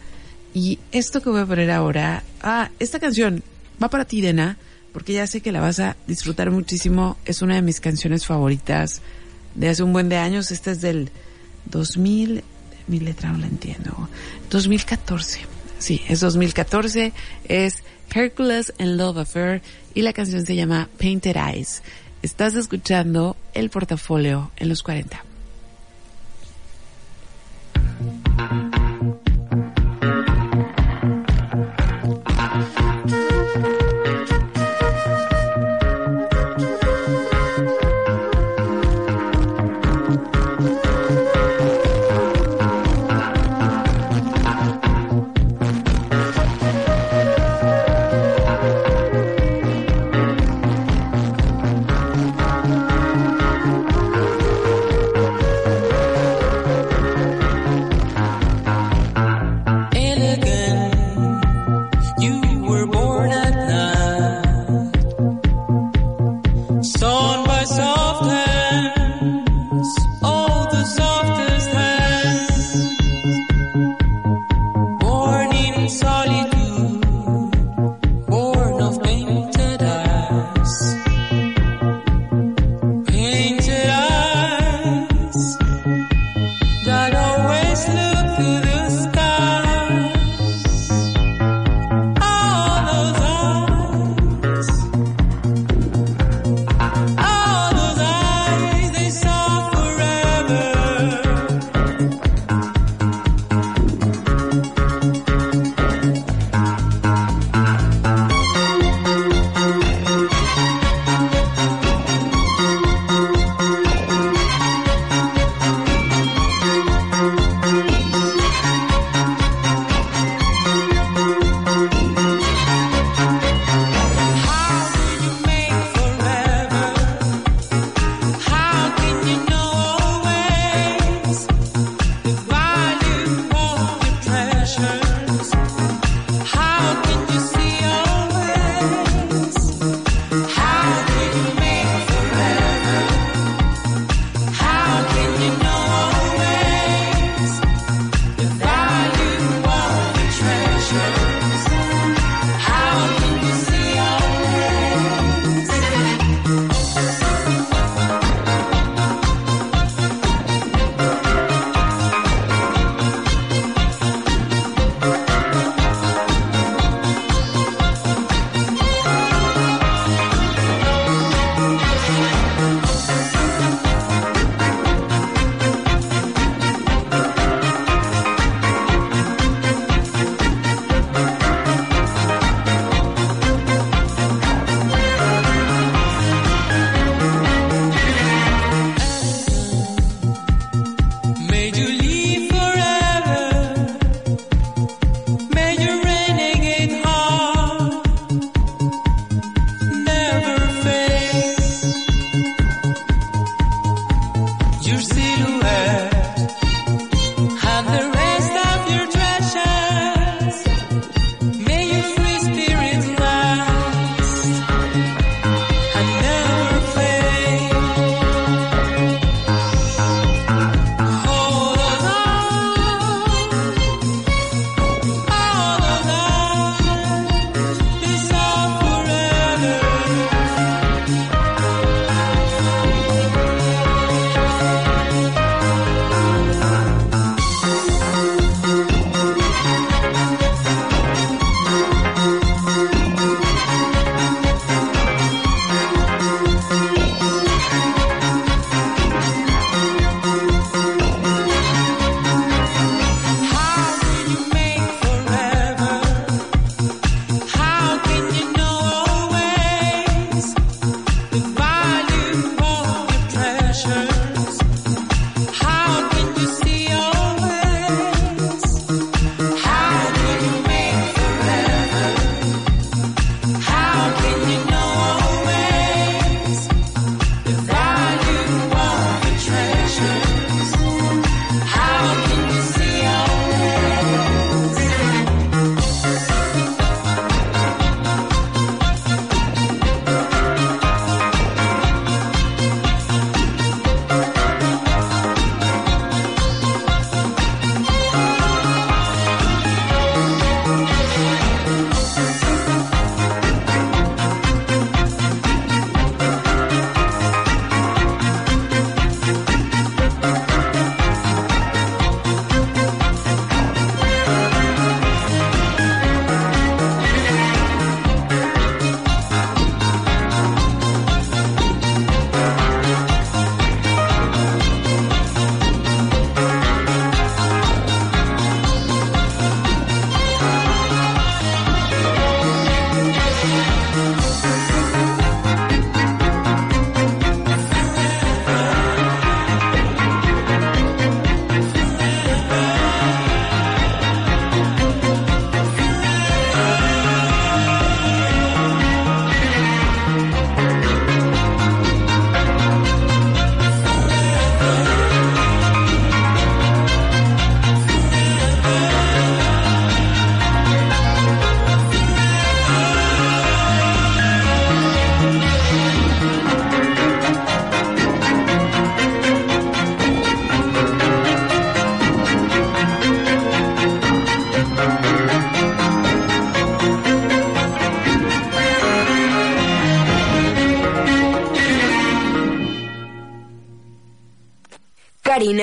y 0.54 0.78
esto 0.90 1.20
que 1.20 1.28
voy 1.28 1.42
a 1.42 1.46
poner 1.46 1.70
ahora, 1.70 2.22
ah, 2.40 2.70
esta 2.78 2.98
canción 2.98 3.42
va 3.82 3.90
para 3.90 4.06
ti, 4.06 4.22
Dena, 4.22 4.56
porque 4.94 5.12
ya 5.12 5.26
sé 5.26 5.42
que 5.42 5.52
la 5.52 5.60
vas 5.60 5.80
a 5.80 5.96
disfrutar 6.06 6.50
muchísimo, 6.50 7.18
es 7.26 7.42
una 7.42 7.56
de 7.56 7.62
mis 7.62 7.78
canciones 7.78 8.24
favoritas 8.24 9.02
de 9.58 9.68
hace 9.68 9.82
un 9.82 9.92
buen 9.92 10.08
de 10.08 10.16
años, 10.16 10.50
esta 10.50 10.70
es 10.70 10.80
del 10.80 11.10
2000, 11.66 12.44
mi 12.86 13.00
letra 13.00 13.32
no 13.32 13.38
la 13.38 13.46
entiendo, 13.46 14.08
2014, 14.50 15.40
sí, 15.78 16.00
es 16.08 16.20
2014, 16.20 17.12
es 17.48 17.82
Hercules 18.14 18.72
and 18.78 18.96
Love 18.96 19.18
Affair 19.18 19.62
y 19.94 20.02
la 20.02 20.12
canción 20.12 20.46
se 20.46 20.54
llama 20.54 20.88
Painted 20.98 21.36
Eyes. 21.36 21.82
Estás 22.22 22.54
escuchando 22.54 23.36
el 23.52 23.70
portafolio 23.70 24.50
en 24.56 24.68
los 24.68 24.82
40. 24.82 25.27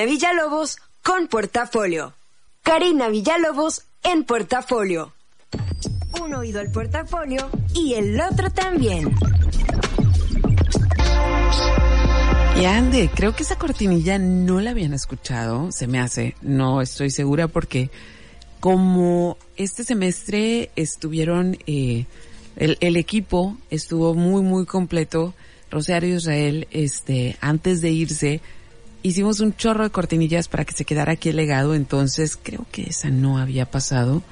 Villalobos 0.04 0.78
con 1.02 1.28
portafolio. 1.28 2.14
Karina 2.62 3.08
Villalobos 3.08 3.84
en 4.02 4.24
portafolio. 4.24 5.14
Un 6.20 6.34
oído 6.34 6.60
al 6.60 6.70
portafolio 6.70 7.48
y 7.74 7.94
el 7.94 8.20
otro 8.20 8.50
también. 8.50 9.14
Y 12.60 12.64
Ande, 12.64 13.10
creo 13.14 13.36
que 13.36 13.42
esa 13.42 13.56
cortinilla 13.56 14.18
no 14.18 14.60
la 14.60 14.70
habían 14.70 14.94
escuchado, 14.94 15.70
se 15.72 15.86
me 15.86 16.00
hace, 16.00 16.34
no 16.40 16.80
estoy 16.80 17.10
segura 17.10 17.48
porque 17.48 17.90
como 18.60 19.36
este 19.56 19.84
semestre 19.84 20.70
estuvieron, 20.74 21.58
eh, 21.66 22.06
el, 22.56 22.78
el 22.80 22.96
equipo 22.96 23.58
estuvo 23.70 24.14
muy, 24.14 24.42
muy 24.42 24.64
completo, 24.64 25.34
Rosario 25.70 26.16
Israel, 26.16 26.66
este, 26.70 27.36
antes 27.40 27.82
de 27.82 27.90
irse, 27.90 28.40
hicimos 29.08 29.40
un 29.40 29.54
chorro 29.54 29.84
de 29.84 29.90
cortinillas 29.90 30.48
para 30.48 30.64
que 30.64 30.72
se 30.72 30.84
quedara 30.84 31.12
aquí 31.12 31.28
el 31.28 31.36
legado, 31.36 31.74
entonces 31.74 32.38
creo 32.40 32.66
que 32.72 32.84
esa 32.84 33.10
no 33.10 33.38
había 33.38 33.70
pasado, 33.70 34.22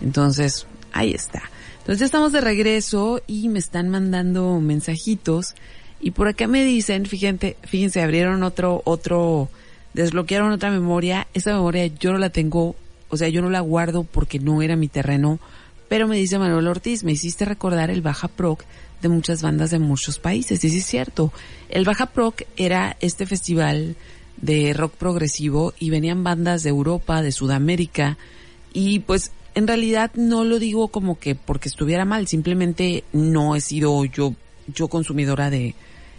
entonces 0.00 0.66
ahí 0.92 1.12
está. 1.12 1.42
Entonces 1.78 2.00
ya 2.00 2.06
estamos 2.06 2.32
de 2.32 2.40
regreso 2.40 3.20
y 3.26 3.48
me 3.48 3.58
están 3.58 3.88
mandando 3.88 4.60
mensajitos 4.60 5.54
y 6.00 6.12
por 6.12 6.28
acá 6.28 6.46
me 6.46 6.64
dicen, 6.64 7.06
fíjense, 7.06 7.56
fíjense, 7.62 8.02
abrieron 8.02 8.42
otro, 8.42 8.82
otro, 8.84 9.48
desbloquearon 9.94 10.50
otra 10.52 10.70
memoria. 10.70 11.28
Esa 11.34 11.52
memoria 11.52 11.86
yo 11.86 12.12
no 12.12 12.18
la 12.18 12.30
tengo, 12.30 12.74
o 13.08 13.16
sea, 13.16 13.28
yo 13.28 13.42
no 13.42 13.50
la 13.50 13.60
guardo 13.60 14.04
porque 14.04 14.38
no 14.38 14.62
era 14.62 14.76
mi 14.76 14.88
terreno. 14.88 15.38
Pero 15.88 16.08
me 16.08 16.16
dice 16.16 16.38
Manuel 16.38 16.68
Ortiz, 16.68 17.04
me 17.04 17.12
hiciste 17.12 17.44
recordar 17.44 17.90
el 17.90 18.00
Baja 18.00 18.28
Proc 18.28 18.64
de 19.02 19.08
muchas 19.08 19.42
bandas 19.42 19.70
de 19.70 19.78
muchos 19.78 20.18
países. 20.18 20.64
Y 20.64 20.70
sí 20.70 20.78
es 20.78 20.86
cierto. 20.86 21.32
El 21.68 21.84
Baja 21.84 22.06
Proc 22.06 22.42
era 22.56 22.96
este 23.00 23.26
festival 23.26 23.96
de 24.42 24.74
rock 24.74 24.92
progresivo 24.94 25.72
y 25.78 25.88
venían 25.88 26.22
bandas 26.22 26.62
de 26.62 26.68
Europa, 26.68 27.22
de 27.22 27.32
Sudamérica. 27.32 28.18
Y 28.74 28.98
pues 29.00 29.32
en 29.54 29.66
realidad 29.66 30.10
no 30.14 30.44
lo 30.44 30.58
digo 30.58 30.88
como 30.88 31.18
que 31.18 31.34
porque 31.34 31.70
estuviera 31.70 32.04
mal, 32.04 32.28
simplemente 32.28 33.04
no 33.12 33.56
he 33.56 33.60
sido 33.60 34.04
yo, 34.04 34.34
yo 34.66 34.88
consumidora 34.88 35.48
de, 35.48 35.74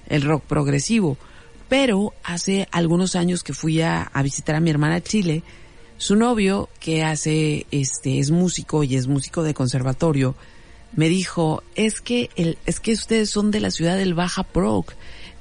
el 0.07 0.21
rock 0.23 0.43
progresivo. 0.43 1.17
Pero 1.69 2.13
hace 2.23 2.67
algunos 2.71 3.15
años 3.15 3.43
que 3.43 3.53
fui 3.53 3.81
a, 3.81 4.03
a, 4.03 4.21
visitar 4.21 4.55
a 4.55 4.59
mi 4.59 4.69
hermana 4.69 4.95
a 4.95 5.01
Chile, 5.01 5.43
su 5.97 6.15
novio, 6.15 6.69
que 6.79 7.03
hace, 7.03 7.65
este, 7.71 8.19
es 8.19 8.31
músico 8.31 8.83
y 8.83 8.95
es 8.95 9.07
músico 9.07 9.43
de 9.43 9.53
conservatorio, 9.53 10.35
me 10.95 11.09
dijo, 11.09 11.63
es 11.75 12.01
que 12.01 12.29
el, 12.35 12.57
es 12.65 12.79
que 12.79 12.93
ustedes 12.93 13.29
son 13.29 13.51
de 13.51 13.59
la 13.59 13.71
ciudad 13.71 13.97
del 13.97 14.13
Baja 14.13 14.43
Prog. 14.43 14.85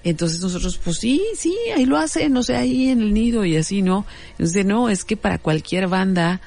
Entonces 0.05 0.41
nosotros, 0.41 0.79
pues 0.83 0.97
sí, 0.99 1.23
sí, 1.37 1.57
ahí 1.75 1.87
lo 1.87 1.97
hacen, 1.97 2.33
no 2.33 2.43
sé, 2.43 2.57
ahí 2.57 2.89
en 2.89 3.01
el 3.01 3.15
nido 3.15 3.45
y 3.45 3.57
así, 3.57 3.83
¿no? 3.83 4.05
Entonces, 4.33 4.67
no, 4.67 4.89
es 4.89 5.05
que 5.05 5.17
para 5.17 5.39
cualquier 5.39 5.87
banda 5.87 6.41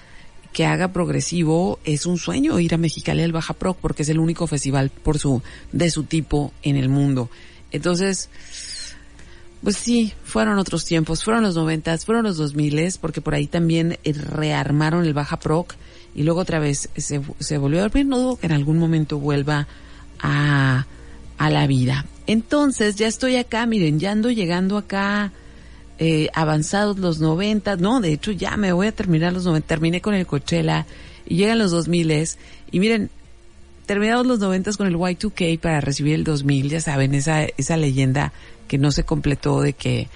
que 0.52 0.66
haga 0.66 0.94
progresivo 0.94 1.80
es 1.84 2.06
un 2.06 2.18
sueño 2.18 2.60
ir 2.60 2.74
a 2.74 2.78
Mexicali 2.78 3.22
al 3.22 3.32
Baja 3.32 3.54
Prog 3.54 3.78
porque 3.78 4.04
es 4.04 4.10
el 4.10 4.20
único 4.20 4.48
festival 4.48 4.90
por 4.90 5.20
su, 5.20 5.42
de 5.72 5.90
su 5.90 6.04
tipo 6.04 6.54
en 6.64 6.76
el 6.76 6.90
mundo. 6.90 7.30
Entonces, 7.72 8.30
pues 9.64 9.78
sí, 9.78 10.14
fueron 10.24 10.60
otros 10.60 10.86
tiempos, 10.86 11.24
fueron 11.24 11.44
los 11.44 11.56
noventas, 11.56 12.06
fueron 12.06 12.24
los 12.24 12.38
dos 12.38 12.56
miles, 12.56 12.98
porque 12.98 13.22
por 13.22 13.36
ahí 13.36 13.48
también 13.48 14.00
eh, 14.04 14.14
rearmaron 14.14 15.06
el 15.06 15.14
Baja 15.14 15.40
Proc 15.40 15.76
y 16.14 16.24
luego 16.24 16.42
otra 16.42 16.60
vez 16.60 16.90
se, 16.96 17.22
se 17.40 17.58
volvió 17.58 17.80
a 17.80 17.84
dormir. 17.84 18.06
No 18.06 18.20
dudo 18.20 18.36
que 18.38 18.46
en 18.48 18.54
algún 18.54 18.78
momento 18.78 19.18
vuelva 19.18 19.68
a, 20.20 20.86
a 21.38 21.50
la 21.50 21.68
vida. 21.68 22.06
Entonces, 22.28 22.96
ya 22.96 23.08
estoy 23.08 23.36
acá, 23.36 23.66
miren, 23.66 24.00
ya 24.00 24.12
ando 24.12 24.32
llegando 24.32 24.78
acá, 24.78 25.32
eh, 25.98 26.30
avanzados 26.34 26.98
los 26.98 27.20
noventas, 27.20 27.80
no, 27.80 28.02
de 28.02 28.14
hecho 28.14 28.32
ya 28.32 28.58
me 28.58 28.74
voy 28.74 28.88
a 28.88 28.92
terminar 28.92 29.32
los 29.32 29.46
noventas, 29.46 29.70
terminé 29.70 30.02
con 30.02 30.14
el 30.14 30.26
Coachella 30.26 30.86
y 31.26 31.38
llegan 31.38 31.60
los 31.60 31.72
dos 31.72 31.88
miles 31.88 32.38
y 32.72 32.80
miren, 32.80 33.10
terminados 33.86 34.26
los 34.26 34.40
noventas 34.40 34.78
con 34.78 34.88
el 34.88 34.96
Y2K 34.96 35.60
para 35.60 35.82
recibir 35.82 36.16
el 36.16 36.24
2000, 36.24 36.70
ya 36.70 36.82
saben, 36.82 37.14
esa, 37.14 37.44
esa 37.44 37.78
leyenda 37.78 38.34
que 38.68 38.78
no 38.78 38.92
se 38.92 39.04
completó 39.04 39.62
de 39.62 39.74
que 39.74 40.10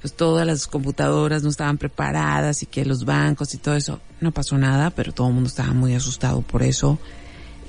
pues 0.00 0.14
todas 0.14 0.46
las 0.46 0.66
computadoras 0.66 1.42
no 1.42 1.50
estaban 1.50 1.78
preparadas 1.78 2.62
y 2.62 2.66
que 2.66 2.84
los 2.84 3.04
bancos 3.04 3.52
y 3.54 3.58
todo 3.58 3.74
eso, 3.74 4.00
no 4.20 4.30
pasó 4.30 4.56
nada, 4.56 4.90
pero 4.90 5.12
todo 5.12 5.28
el 5.28 5.34
mundo 5.34 5.48
estaba 5.48 5.72
muy 5.72 5.94
asustado 5.94 6.42
por 6.42 6.62
eso. 6.62 6.98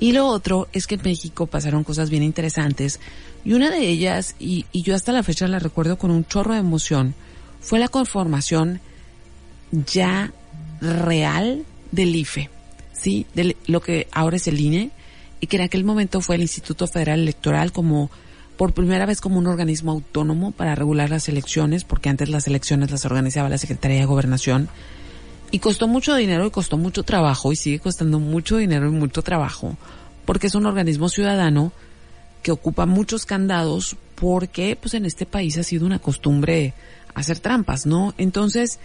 Y 0.00 0.12
lo 0.12 0.26
otro 0.26 0.68
es 0.72 0.86
que 0.86 0.94
en 0.94 1.02
México 1.02 1.46
pasaron 1.46 1.84
cosas 1.84 2.08
bien 2.10 2.22
interesantes 2.22 3.00
y 3.44 3.52
una 3.52 3.70
de 3.70 3.88
ellas, 3.88 4.34
y, 4.38 4.66
y 4.72 4.82
yo 4.82 4.94
hasta 4.94 5.12
la 5.12 5.22
fecha 5.22 5.48
la 5.48 5.58
recuerdo 5.58 5.98
con 5.98 6.10
un 6.10 6.24
chorro 6.24 6.54
de 6.54 6.60
emoción, 6.60 7.14
fue 7.60 7.78
la 7.78 7.88
conformación 7.88 8.80
ya 9.72 10.32
real 10.80 11.64
del 11.92 12.14
IFE, 12.14 12.50
¿sí? 12.92 13.26
De 13.34 13.56
lo 13.66 13.80
que 13.80 14.08
ahora 14.12 14.36
es 14.36 14.48
el 14.48 14.60
INE, 14.60 14.90
y 15.40 15.46
que 15.46 15.56
en 15.56 15.62
aquel 15.62 15.84
momento 15.84 16.20
fue 16.20 16.36
el 16.36 16.42
Instituto 16.42 16.86
Federal 16.86 17.20
Electoral 17.20 17.72
como 17.72 18.10
por 18.56 18.72
primera 18.72 19.06
vez 19.06 19.20
como 19.20 19.38
un 19.38 19.46
organismo 19.46 19.92
autónomo 19.92 20.50
para 20.50 20.74
regular 20.74 21.10
las 21.10 21.28
elecciones, 21.28 21.84
porque 21.84 22.08
antes 22.08 22.28
las 22.28 22.48
elecciones 22.48 22.90
las 22.90 23.04
organizaba 23.04 23.48
la 23.48 23.58
Secretaría 23.58 24.00
de 24.00 24.04
Gobernación. 24.04 24.68
Y 25.50 25.60
costó 25.60 25.88
mucho 25.88 26.14
dinero 26.14 26.46
y 26.46 26.50
costó 26.50 26.76
mucho 26.76 27.02
trabajo 27.02 27.52
y 27.52 27.56
sigue 27.56 27.78
costando 27.78 28.18
mucho 28.18 28.58
dinero 28.58 28.88
y 28.88 28.92
mucho 28.92 29.22
trabajo, 29.22 29.76
porque 30.24 30.48
es 30.48 30.54
un 30.54 30.66
organismo 30.66 31.08
ciudadano 31.08 31.72
que 32.42 32.52
ocupa 32.52 32.86
muchos 32.86 33.24
candados 33.24 33.96
porque 34.14 34.76
pues 34.80 34.94
en 34.94 35.06
este 35.06 35.26
país 35.26 35.56
ha 35.58 35.62
sido 35.62 35.86
una 35.86 35.98
costumbre 35.98 36.74
hacer 37.14 37.40
trampas, 37.40 37.86
¿no? 37.86 38.14
Entonces, 38.18 38.78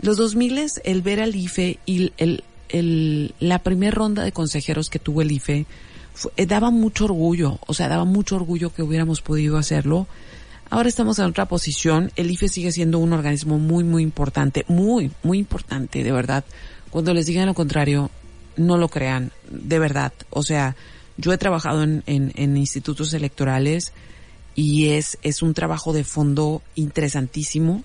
los 0.00 0.16
2000 0.16 0.70
el 0.84 1.02
ver 1.02 1.20
al 1.20 1.34
IFE 1.34 1.78
y 1.86 2.12
el, 2.16 2.44
el, 2.68 3.34
la 3.40 3.60
primera 3.60 3.94
ronda 3.94 4.22
de 4.22 4.32
consejeros 4.32 4.90
que 4.90 4.98
tuvo 4.98 5.22
el 5.22 5.32
IFE 5.32 5.66
fue, 6.14 6.32
daba 6.46 6.70
mucho 6.70 7.06
orgullo, 7.06 7.58
o 7.66 7.74
sea, 7.74 7.88
daba 7.88 8.04
mucho 8.04 8.36
orgullo 8.36 8.72
que 8.72 8.82
hubiéramos 8.82 9.22
podido 9.22 9.56
hacerlo. 9.56 10.06
Ahora 10.70 10.88
estamos 10.88 11.18
en 11.18 11.24
otra 11.24 11.46
posición. 11.46 12.12
El 12.14 12.30
IFE 12.30 12.48
sigue 12.48 12.70
siendo 12.70 13.00
un 13.00 13.12
organismo 13.12 13.58
muy, 13.58 13.82
muy 13.82 14.04
importante, 14.04 14.64
muy, 14.68 15.10
muy 15.24 15.38
importante, 15.38 16.04
de 16.04 16.12
verdad. 16.12 16.44
Cuando 16.90 17.12
les 17.12 17.26
digan 17.26 17.46
lo 17.46 17.54
contrario, 17.54 18.08
no 18.56 18.78
lo 18.78 18.88
crean, 18.88 19.32
de 19.50 19.80
verdad. 19.80 20.12
O 20.30 20.44
sea, 20.44 20.76
yo 21.16 21.32
he 21.32 21.38
trabajado 21.38 21.82
en, 21.82 22.04
en, 22.06 22.32
en 22.36 22.56
institutos 22.56 23.12
electorales 23.14 23.92
y 24.54 24.90
es, 24.90 25.18
es 25.22 25.42
un 25.42 25.54
trabajo 25.54 25.92
de 25.92 26.04
fondo 26.04 26.62
interesantísimo, 26.76 27.82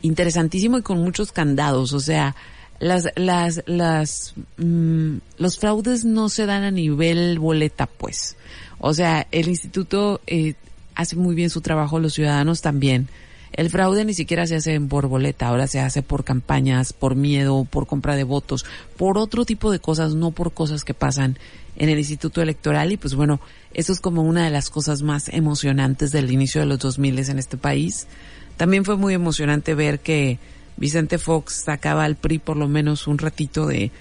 interesantísimo 0.00 0.78
y 0.78 0.82
con 0.82 1.02
muchos 1.02 1.30
candados. 1.30 1.92
O 1.92 2.00
sea, 2.00 2.34
las, 2.78 3.06
las, 3.16 3.62
las, 3.66 4.32
mmm, 4.56 5.16
los 5.36 5.58
fraudes 5.58 6.06
no 6.06 6.30
se 6.30 6.46
dan 6.46 6.62
a 6.62 6.70
nivel 6.70 7.38
boleta, 7.38 7.84
pues. 7.86 8.36
O 8.78 8.94
sea, 8.94 9.26
el 9.30 9.48
instituto 9.48 10.22
eh, 10.26 10.54
hace 10.94 11.16
muy 11.16 11.34
bien 11.34 11.50
su 11.50 11.60
trabajo, 11.60 11.98
los 11.98 12.14
ciudadanos 12.14 12.60
también. 12.60 13.08
El 13.52 13.70
fraude 13.70 14.04
ni 14.04 14.14
siquiera 14.14 14.46
se 14.46 14.56
hace 14.56 14.80
por 14.80 15.06
boleta, 15.06 15.46
ahora 15.46 15.68
se 15.68 15.78
hace 15.78 16.02
por 16.02 16.24
campañas, 16.24 16.92
por 16.92 17.14
miedo, 17.14 17.64
por 17.64 17.86
compra 17.86 18.16
de 18.16 18.24
votos, 18.24 18.64
por 18.96 19.16
otro 19.16 19.44
tipo 19.44 19.70
de 19.70 19.78
cosas, 19.78 20.14
no 20.14 20.32
por 20.32 20.52
cosas 20.52 20.84
que 20.84 20.92
pasan 20.92 21.38
en 21.76 21.88
el 21.88 21.98
Instituto 21.98 22.42
Electoral. 22.42 22.90
Y 22.90 22.96
pues 22.96 23.14
bueno, 23.14 23.40
eso 23.72 23.92
es 23.92 24.00
como 24.00 24.22
una 24.22 24.44
de 24.44 24.50
las 24.50 24.70
cosas 24.70 25.02
más 25.02 25.28
emocionantes 25.28 26.10
del 26.10 26.32
inicio 26.32 26.60
de 26.60 26.66
los 26.66 26.80
2000 26.80 27.30
en 27.30 27.38
este 27.38 27.56
país. 27.56 28.08
También 28.56 28.84
fue 28.84 28.96
muy 28.96 29.14
emocionante 29.14 29.74
ver 29.74 30.00
que 30.00 30.38
Vicente 30.76 31.18
Fox 31.18 31.62
sacaba 31.64 32.04
al 32.04 32.16
PRI 32.16 32.38
por 32.38 32.56
lo 32.56 32.66
menos 32.66 33.06
un 33.06 33.18
ratito 33.18 33.66
de, 33.66 33.92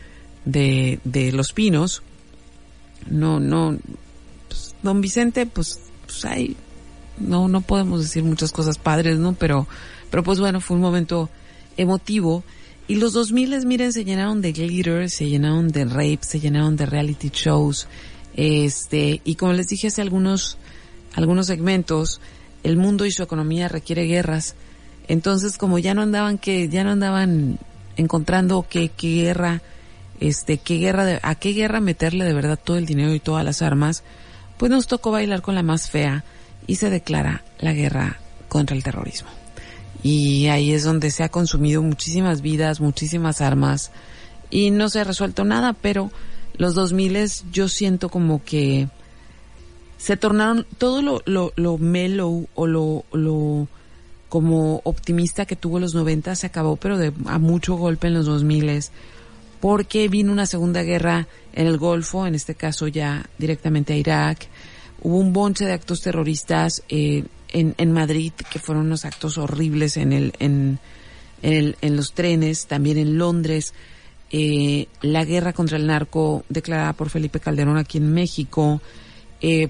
de, 0.45 0.99
de 1.03 1.31
Los 1.31 1.53
Pinos. 1.53 2.01
No, 3.07 3.39
no, 3.39 3.77
pues, 4.47 4.75
don 4.81 5.01
Vicente, 5.01 5.45
pues, 5.45 5.79
pues 6.05 6.25
hay, 6.25 6.55
no, 7.17 7.47
no 7.47 7.61
podemos 7.61 8.01
decir 8.01 8.23
muchas 8.23 8.51
cosas 8.51 8.77
padres, 8.77 9.17
¿no? 9.17 9.33
Pero, 9.33 9.67
pero 10.09 10.23
pues 10.23 10.39
bueno, 10.39 10.61
fue 10.61 10.75
un 10.75 10.81
momento 10.81 11.29
emotivo. 11.77 12.43
Y 12.87 12.95
los 12.95 13.13
2000 13.13 13.65
miren, 13.65 13.93
se 13.93 14.03
llenaron 14.03 14.41
de 14.41 14.51
glitter, 14.51 15.09
se 15.09 15.29
llenaron 15.29 15.69
de 15.69 15.85
rape, 15.85 16.19
se 16.21 16.39
llenaron 16.39 16.75
de 16.75 16.85
reality 16.85 17.29
shows. 17.33 17.87
Este, 18.35 19.21
y 19.23 19.35
como 19.35 19.53
les 19.53 19.67
dije 19.67 19.87
hace 19.87 20.01
algunos, 20.01 20.57
algunos 21.15 21.47
segmentos, 21.47 22.19
el 22.63 22.77
mundo 22.77 23.05
y 23.05 23.11
su 23.11 23.23
economía 23.23 23.67
requiere 23.67 24.05
guerras. 24.05 24.55
Entonces, 25.07 25.57
como 25.57 25.79
ya 25.79 25.93
no 25.93 26.01
andaban 26.01 26.37
que, 26.37 26.67
ya 26.69 26.83
no 26.83 26.91
andaban 26.91 27.59
encontrando 27.95 28.65
qué, 28.69 28.89
qué 28.89 29.23
guerra, 29.23 29.61
este, 30.19 30.57
qué 30.57 30.77
guerra, 30.77 31.05
de, 31.05 31.19
a 31.21 31.35
qué 31.35 31.51
guerra 31.51 31.79
meterle 31.79 32.25
de 32.25 32.33
verdad 32.33 32.59
todo 32.61 32.77
el 32.77 32.85
dinero 32.85 33.13
y 33.13 33.19
todas 33.19 33.45
las 33.45 33.61
armas, 33.61 34.03
pues 34.57 34.71
nos 34.71 34.87
tocó 34.87 35.11
bailar 35.11 35.41
con 35.41 35.55
la 35.55 35.63
más 35.63 35.89
fea 35.89 36.23
y 36.67 36.75
se 36.75 36.89
declara 36.89 37.43
la 37.59 37.73
guerra 37.73 38.19
contra 38.49 38.75
el 38.75 38.83
terrorismo. 38.83 39.29
Y 40.03 40.47
ahí 40.47 40.73
es 40.73 40.83
donde 40.83 41.11
se 41.11 41.23
ha 41.23 41.29
consumido 41.29 41.81
muchísimas 41.81 42.41
vidas, 42.41 42.81
muchísimas 42.81 43.41
armas 43.41 43.91
y 44.49 44.71
no 44.71 44.89
se 44.89 44.99
ha 44.99 45.03
resuelto 45.03 45.45
nada, 45.45 45.73
pero 45.73 46.11
los 46.57 46.75
2000 46.75 47.51
yo 47.51 47.67
siento 47.69 48.09
como 48.09 48.43
que 48.43 48.89
se 49.97 50.17
tornaron 50.17 50.65
todo 50.77 51.01
lo, 51.01 51.21
lo, 51.25 51.53
lo 51.55 51.77
mellow 51.77 52.47
o 52.53 52.67
lo, 52.67 53.05
lo 53.13 53.67
como 54.27 54.81
optimista 54.83 55.45
que 55.45 55.55
tuvo 55.55 55.79
los 55.79 55.95
90 55.95 56.35
se 56.35 56.47
acabó, 56.47 56.75
pero 56.75 56.97
de 56.97 57.13
a 57.25 57.39
mucho 57.39 57.75
golpe 57.75 58.07
en 58.07 58.15
los 58.15 58.25
2000 58.25 58.89
porque 59.61 60.09
vino 60.09 60.33
una 60.33 60.45
segunda 60.45 60.83
guerra 60.83 61.27
en 61.53 61.67
el 61.67 61.77
Golfo, 61.77 62.27
en 62.27 62.35
este 62.35 62.53
caso 62.53 62.89
ya 62.89 63.29
directamente 63.37 63.93
a 63.93 63.95
Irak. 63.95 64.47
Hubo 65.03 65.17
un 65.17 65.33
bonche 65.33 65.65
de 65.65 65.73
actos 65.73 66.01
terroristas 66.01 66.81
eh, 66.87 67.25
en, 67.49 67.91
Madrid, 67.91 68.31
que 68.33 68.57
fueron 68.57 68.85
unos 68.85 69.05
actos 69.05 69.37
horribles 69.37 69.97
en 69.97 70.13
el, 70.13 70.33
en, 70.39 70.79
el, 71.41 71.75
en 71.81 71.95
los 71.97 72.13
trenes, 72.13 72.65
también 72.67 72.97
en 72.97 73.17
Londres. 73.17 73.73
Eh, 74.31 74.87
la 75.01 75.25
guerra 75.25 75.53
contra 75.53 75.77
el 75.77 75.85
narco 75.85 76.45
declarada 76.49 76.93
por 76.93 77.09
Felipe 77.09 77.41
Calderón 77.41 77.77
aquí 77.77 77.97
en 77.97 78.13
México. 78.13 78.81
Eh, 79.41 79.67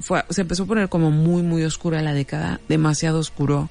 fue, 0.00 0.24
se 0.30 0.40
empezó 0.42 0.64
a 0.64 0.66
poner 0.66 0.88
como 0.88 1.12
muy, 1.12 1.42
muy 1.42 1.62
oscura 1.62 2.02
la 2.02 2.12
década, 2.12 2.60
demasiado 2.68 3.20
oscuro. 3.20 3.70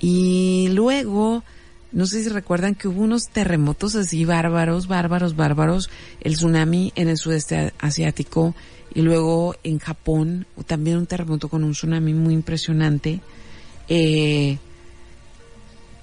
Y 0.00 0.68
luego, 0.72 1.44
no 1.92 2.06
sé 2.06 2.22
si 2.22 2.30
recuerdan 2.30 2.74
que 2.74 2.88
hubo 2.88 3.02
unos 3.02 3.28
terremotos 3.28 3.94
así 3.96 4.24
bárbaros, 4.24 4.88
bárbaros, 4.88 5.36
bárbaros, 5.36 5.90
el 6.22 6.34
tsunami 6.34 6.92
en 6.96 7.08
el 7.08 7.18
sudeste 7.18 7.74
asiático 7.78 8.54
y 8.94 9.02
luego 9.02 9.56
en 9.64 9.78
Japón 9.78 10.46
también 10.66 10.98
un 10.98 11.06
terremoto 11.06 11.48
con 11.48 11.64
un 11.64 11.72
tsunami 11.72 12.14
muy 12.14 12.32
impresionante. 12.32 13.20
Eh, 13.88 14.58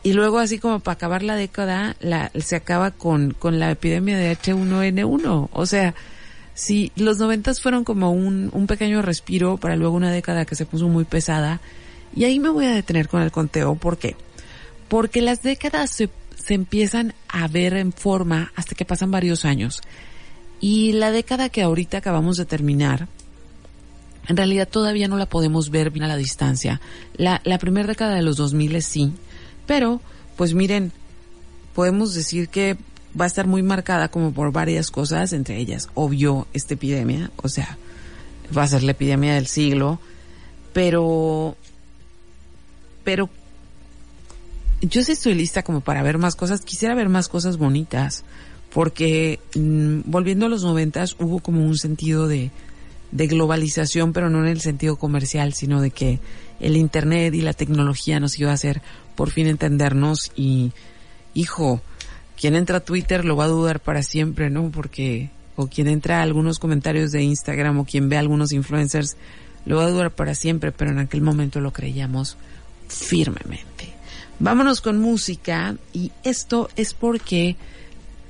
y 0.03 0.13
luego 0.13 0.39
así 0.39 0.59
como 0.59 0.79
para 0.79 0.93
acabar 0.93 1.23
la 1.23 1.35
década, 1.35 1.95
la, 1.99 2.31
se 2.35 2.55
acaba 2.55 2.91
con, 2.91 3.31
con 3.31 3.59
la 3.59 3.71
epidemia 3.71 4.17
de 4.17 4.35
H1N1. 4.35 5.49
O 5.53 5.65
sea, 5.65 5.95
sí, 6.53 6.91
los 6.95 7.17
noventas 7.17 7.61
fueron 7.61 7.83
como 7.85 8.11
un, 8.11 8.49
un 8.51 8.67
pequeño 8.67 9.01
respiro 9.01 9.57
para 9.57 9.75
luego 9.77 9.95
una 9.95 10.11
década 10.11 10.45
que 10.45 10.55
se 10.55 10.65
puso 10.65 10.89
muy 10.89 11.05
pesada. 11.05 11.61
Y 12.13 12.25
ahí 12.25 12.39
me 12.39 12.49
voy 12.49 12.65
a 12.65 12.71
detener 12.71 13.07
con 13.07 13.21
el 13.21 13.31
conteo. 13.31 13.75
¿Por 13.75 13.97
qué? 13.97 14.17
Porque 14.89 15.21
las 15.21 15.43
décadas 15.43 15.91
se, 15.91 16.09
se 16.35 16.55
empiezan 16.55 17.13
a 17.29 17.47
ver 17.47 17.75
en 17.75 17.93
forma 17.93 18.51
hasta 18.55 18.75
que 18.75 18.83
pasan 18.83 19.11
varios 19.11 19.45
años. 19.45 19.81
Y 20.61 20.93
la 20.93 21.11
década 21.11 21.49
que 21.49 21.63
ahorita 21.63 21.97
acabamos 21.97 22.37
de 22.37 22.45
terminar, 22.45 23.07
en 24.27 24.37
realidad 24.37 24.69
todavía 24.69 25.07
no 25.07 25.17
la 25.17 25.25
podemos 25.25 25.71
ver 25.71 25.89
bien 25.89 26.05
a 26.05 26.07
la 26.07 26.17
distancia. 26.17 26.79
La, 27.15 27.41
la 27.43 27.57
primera 27.57 27.87
década 27.87 28.15
de 28.15 28.21
los 28.21 28.37
2000 28.37 28.81
sí, 28.83 29.11
pero 29.65 29.99
pues 30.37 30.53
miren, 30.53 30.91
podemos 31.73 32.13
decir 32.13 32.47
que 32.47 32.77
va 33.19 33.25
a 33.25 33.27
estar 33.27 33.47
muy 33.47 33.63
marcada 33.63 34.09
como 34.09 34.31
por 34.31 34.51
varias 34.51 34.91
cosas, 34.91 35.33
entre 35.33 35.57
ellas, 35.57 35.89
obvio, 35.93 36.47
esta 36.53 36.75
epidemia, 36.75 37.31
o 37.37 37.49
sea, 37.49 37.77
va 38.55 38.63
a 38.63 38.67
ser 38.67 38.83
la 38.83 38.91
epidemia 38.91 39.33
del 39.33 39.47
siglo, 39.47 39.99
pero, 40.73 41.57
pero 43.03 43.29
yo 44.81 45.03
sí 45.03 45.11
estoy 45.11 45.35
lista 45.35 45.63
como 45.63 45.81
para 45.81 46.03
ver 46.03 46.17
más 46.17 46.35
cosas, 46.35 46.61
quisiera 46.61 46.95
ver 46.95 47.09
más 47.09 47.27
cosas 47.27 47.57
bonitas, 47.57 48.23
porque 48.73 49.39
mm, 49.55 50.01
volviendo 50.05 50.45
a 50.45 50.49
los 50.49 50.63
noventas 50.63 51.15
hubo 51.19 51.39
como 51.39 51.65
un 51.65 51.77
sentido 51.77 52.27
de, 52.27 52.51
de 53.11 53.27
globalización, 53.27 54.13
pero 54.13 54.29
no 54.29 54.39
en 54.39 54.47
el 54.47 54.61
sentido 54.61 54.95
comercial, 54.95 55.53
sino 55.53 55.81
de 55.81 55.91
que 55.91 56.19
el 56.59 56.77
internet 56.77 57.33
y 57.33 57.41
la 57.41 57.53
tecnología 57.53 58.19
nos 58.19 58.39
iba 58.39 58.51
a 58.51 58.55
hacer 58.55 58.81
por 59.15 59.31
fin 59.31 59.47
entendernos 59.47 60.31
y, 60.35 60.71
hijo, 61.33 61.81
quien 62.39 62.55
entra 62.55 62.77
a 62.77 62.85
Twitter 62.85 63.25
lo 63.25 63.35
va 63.35 63.45
a 63.45 63.49
dudar 63.49 63.79
para 63.79 64.03
siempre, 64.03 64.49
¿no? 64.49 64.71
Porque, 64.71 65.29
o 65.55 65.67
quien 65.67 65.87
entra 65.87 66.19
a 66.19 66.23
algunos 66.23 66.59
comentarios 66.59 67.11
de 67.11 67.23
Instagram 67.23 67.79
o 67.79 67.85
quien 67.85 68.09
ve 68.09 68.15
a 68.15 68.19
algunos 68.19 68.51
influencers 68.51 69.17
lo 69.65 69.77
va 69.77 69.85
a 69.85 69.89
dudar 69.89 70.11
para 70.11 70.33
siempre, 70.33 70.71
pero 70.71 70.91
en 70.91 70.99
aquel 70.99 71.21
momento 71.21 71.59
lo 71.59 71.71
creíamos 71.71 72.37
firmemente. 72.87 73.93
Vámonos 74.39 74.81
con 74.81 74.99
música 74.99 75.75
y 75.93 76.11
esto 76.23 76.69
es 76.75 76.95
porque 76.95 77.57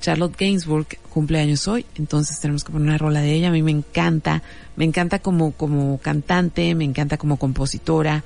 Charlotte 0.02 0.36
Gainsbourg 0.36 0.86
cumple 1.08 1.38
años 1.40 1.68
hoy, 1.68 1.86
entonces 1.94 2.40
tenemos 2.40 2.64
que 2.64 2.72
poner 2.72 2.88
una 2.88 2.98
rola 2.98 3.20
de 3.20 3.32
ella. 3.32 3.48
A 3.48 3.52
mí 3.52 3.62
me 3.62 3.70
encanta, 3.70 4.42
me 4.76 4.84
encanta 4.84 5.20
como, 5.20 5.52
como 5.52 5.98
cantante, 5.98 6.74
me 6.74 6.84
encanta 6.84 7.16
como 7.16 7.36
compositora, 7.36 8.24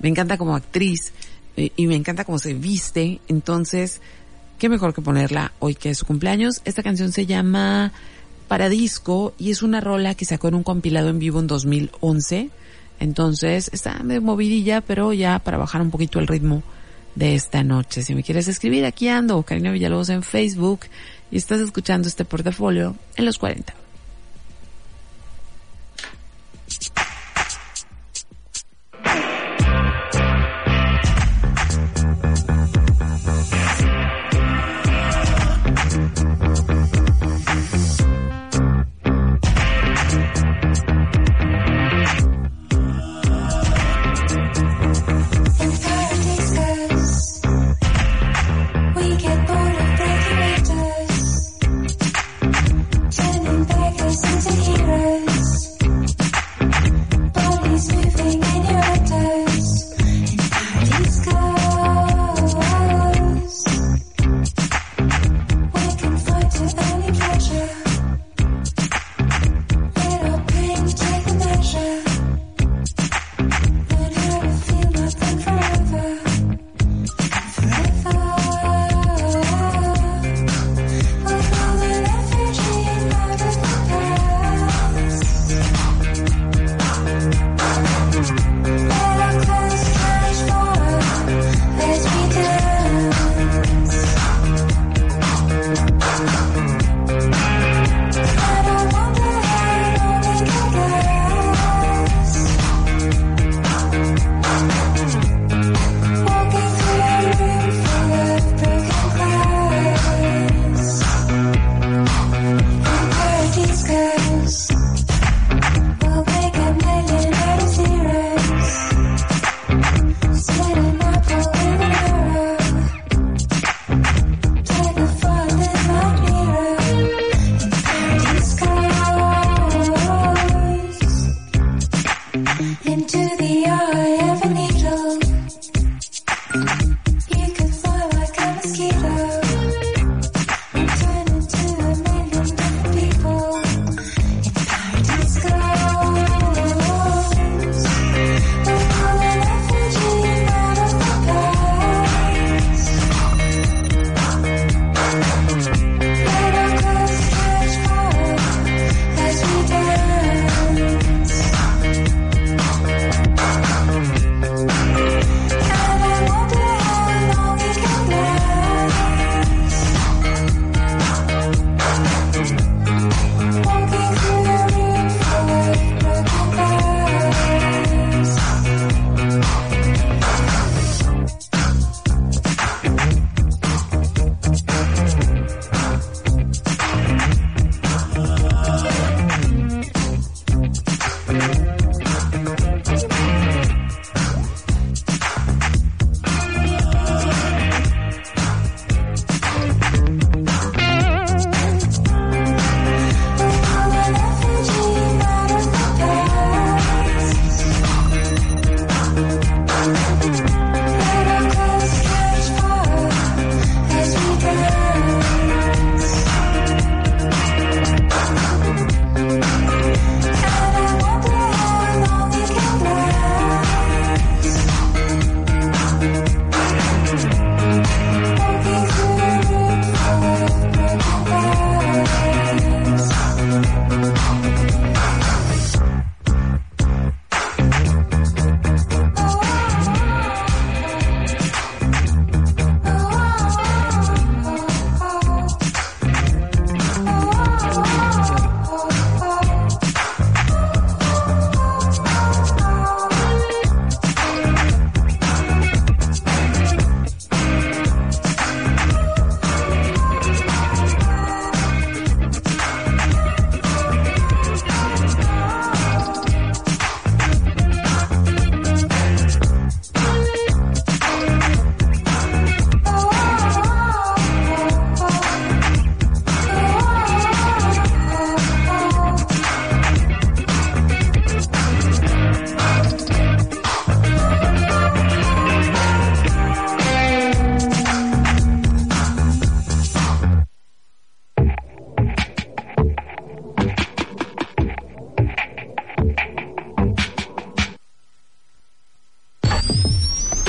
me 0.00 0.08
encanta 0.08 0.38
como 0.38 0.54
actriz 0.54 1.12
eh, 1.56 1.72
y 1.74 1.88
me 1.88 1.96
encanta 1.96 2.24
cómo 2.24 2.38
se 2.38 2.54
viste. 2.54 3.20
Entonces, 3.26 4.00
qué 4.58 4.68
mejor 4.68 4.94
que 4.94 5.02
ponerla 5.02 5.52
hoy 5.58 5.74
que 5.74 5.90
es 5.90 5.98
su 5.98 6.06
cumpleaños. 6.06 6.62
Esta 6.64 6.84
canción 6.84 7.10
se 7.10 7.26
llama 7.26 7.92
Paradisco 8.46 9.34
y 9.36 9.50
es 9.50 9.62
una 9.62 9.80
rola 9.80 10.14
que 10.14 10.24
sacó 10.24 10.46
en 10.46 10.54
un 10.54 10.62
compilado 10.62 11.08
en 11.08 11.18
vivo 11.18 11.40
en 11.40 11.48
2011. 11.48 12.50
Entonces, 13.00 13.68
está 13.72 13.98
medio 14.04 14.22
movidilla, 14.22 14.80
pero 14.80 15.12
ya 15.12 15.40
para 15.40 15.58
bajar 15.58 15.82
un 15.82 15.90
poquito 15.90 16.20
el 16.20 16.28
ritmo 16.28 16.62
de 17.16 17.34
esta 17.34 17.64
noche. 17.64 18.02
Si 18.02 18.14
me 18.14 18.22
quieres 18.22 18.46
escribir, 18.46 18.84
aquí 18.84 19.08
ando, 19.08 19.42
Karina 19.42 19.72
Villalobos 19.72 20.10
en 20.10 20.22
Facebook 20.22 20.80
y 21.30 21.36
estás 21.36 21.60
escuchando 21.60 22.08
este 22.08 22.24
portafolio 22.24 22.96
en 23.16 23.24
los 23.24 23.38
40. 23.38 23.74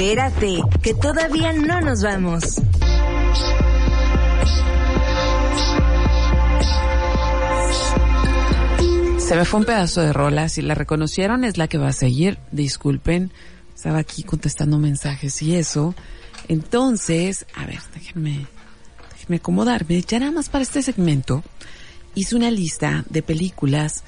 Espérate, 0.08 0.62
que 0.82 0.93
todavía 0.93 1.51
no 1.51 1.82
nos 1.82 2.01
vamos. 2.01 2.41
Se 9.18 9.36
me 9.36 9.43
fue 9.43 9.60
un 9.60 9.66
pedazo 9.66 9.99
de 9.99 10.14
rola. 10.14 10.47
Si 10.47 10.62
la 10.62 10.76
reconocieron, 10.76 11.43
es 11.43 11.58
la 11.58 11.68
que 11.68 11.78
va 11.78 11.89
a 11.89 11.91
seguir. 11.91 12.38
Disculpen. 12.53 13.34
Estaba 13.76 13.97
aquí 13.97 14.24
contestando 14.24 14.80
mensajes 14.80 15.41
y 15.41 15.55
eso. 15.55 15.93
Entonces, 16.47 17.45
a 17.53 17.66
ver, 17.66 17.82
déjenme, 17.93 18.47
déjenme 19.12 19.36
acomodarme. 19.36 20.01
Ya 20.03 20.20
nada 20.20 20.32
más 20.32 20.47
para 20.47 20.64
este 20.64 20.82
segmento 20.84 21.43
hice 22.16 22.38
una 22.38 22.49
lista 22.49 23.03
de 23.10 23.24
películas. 23.24 24.05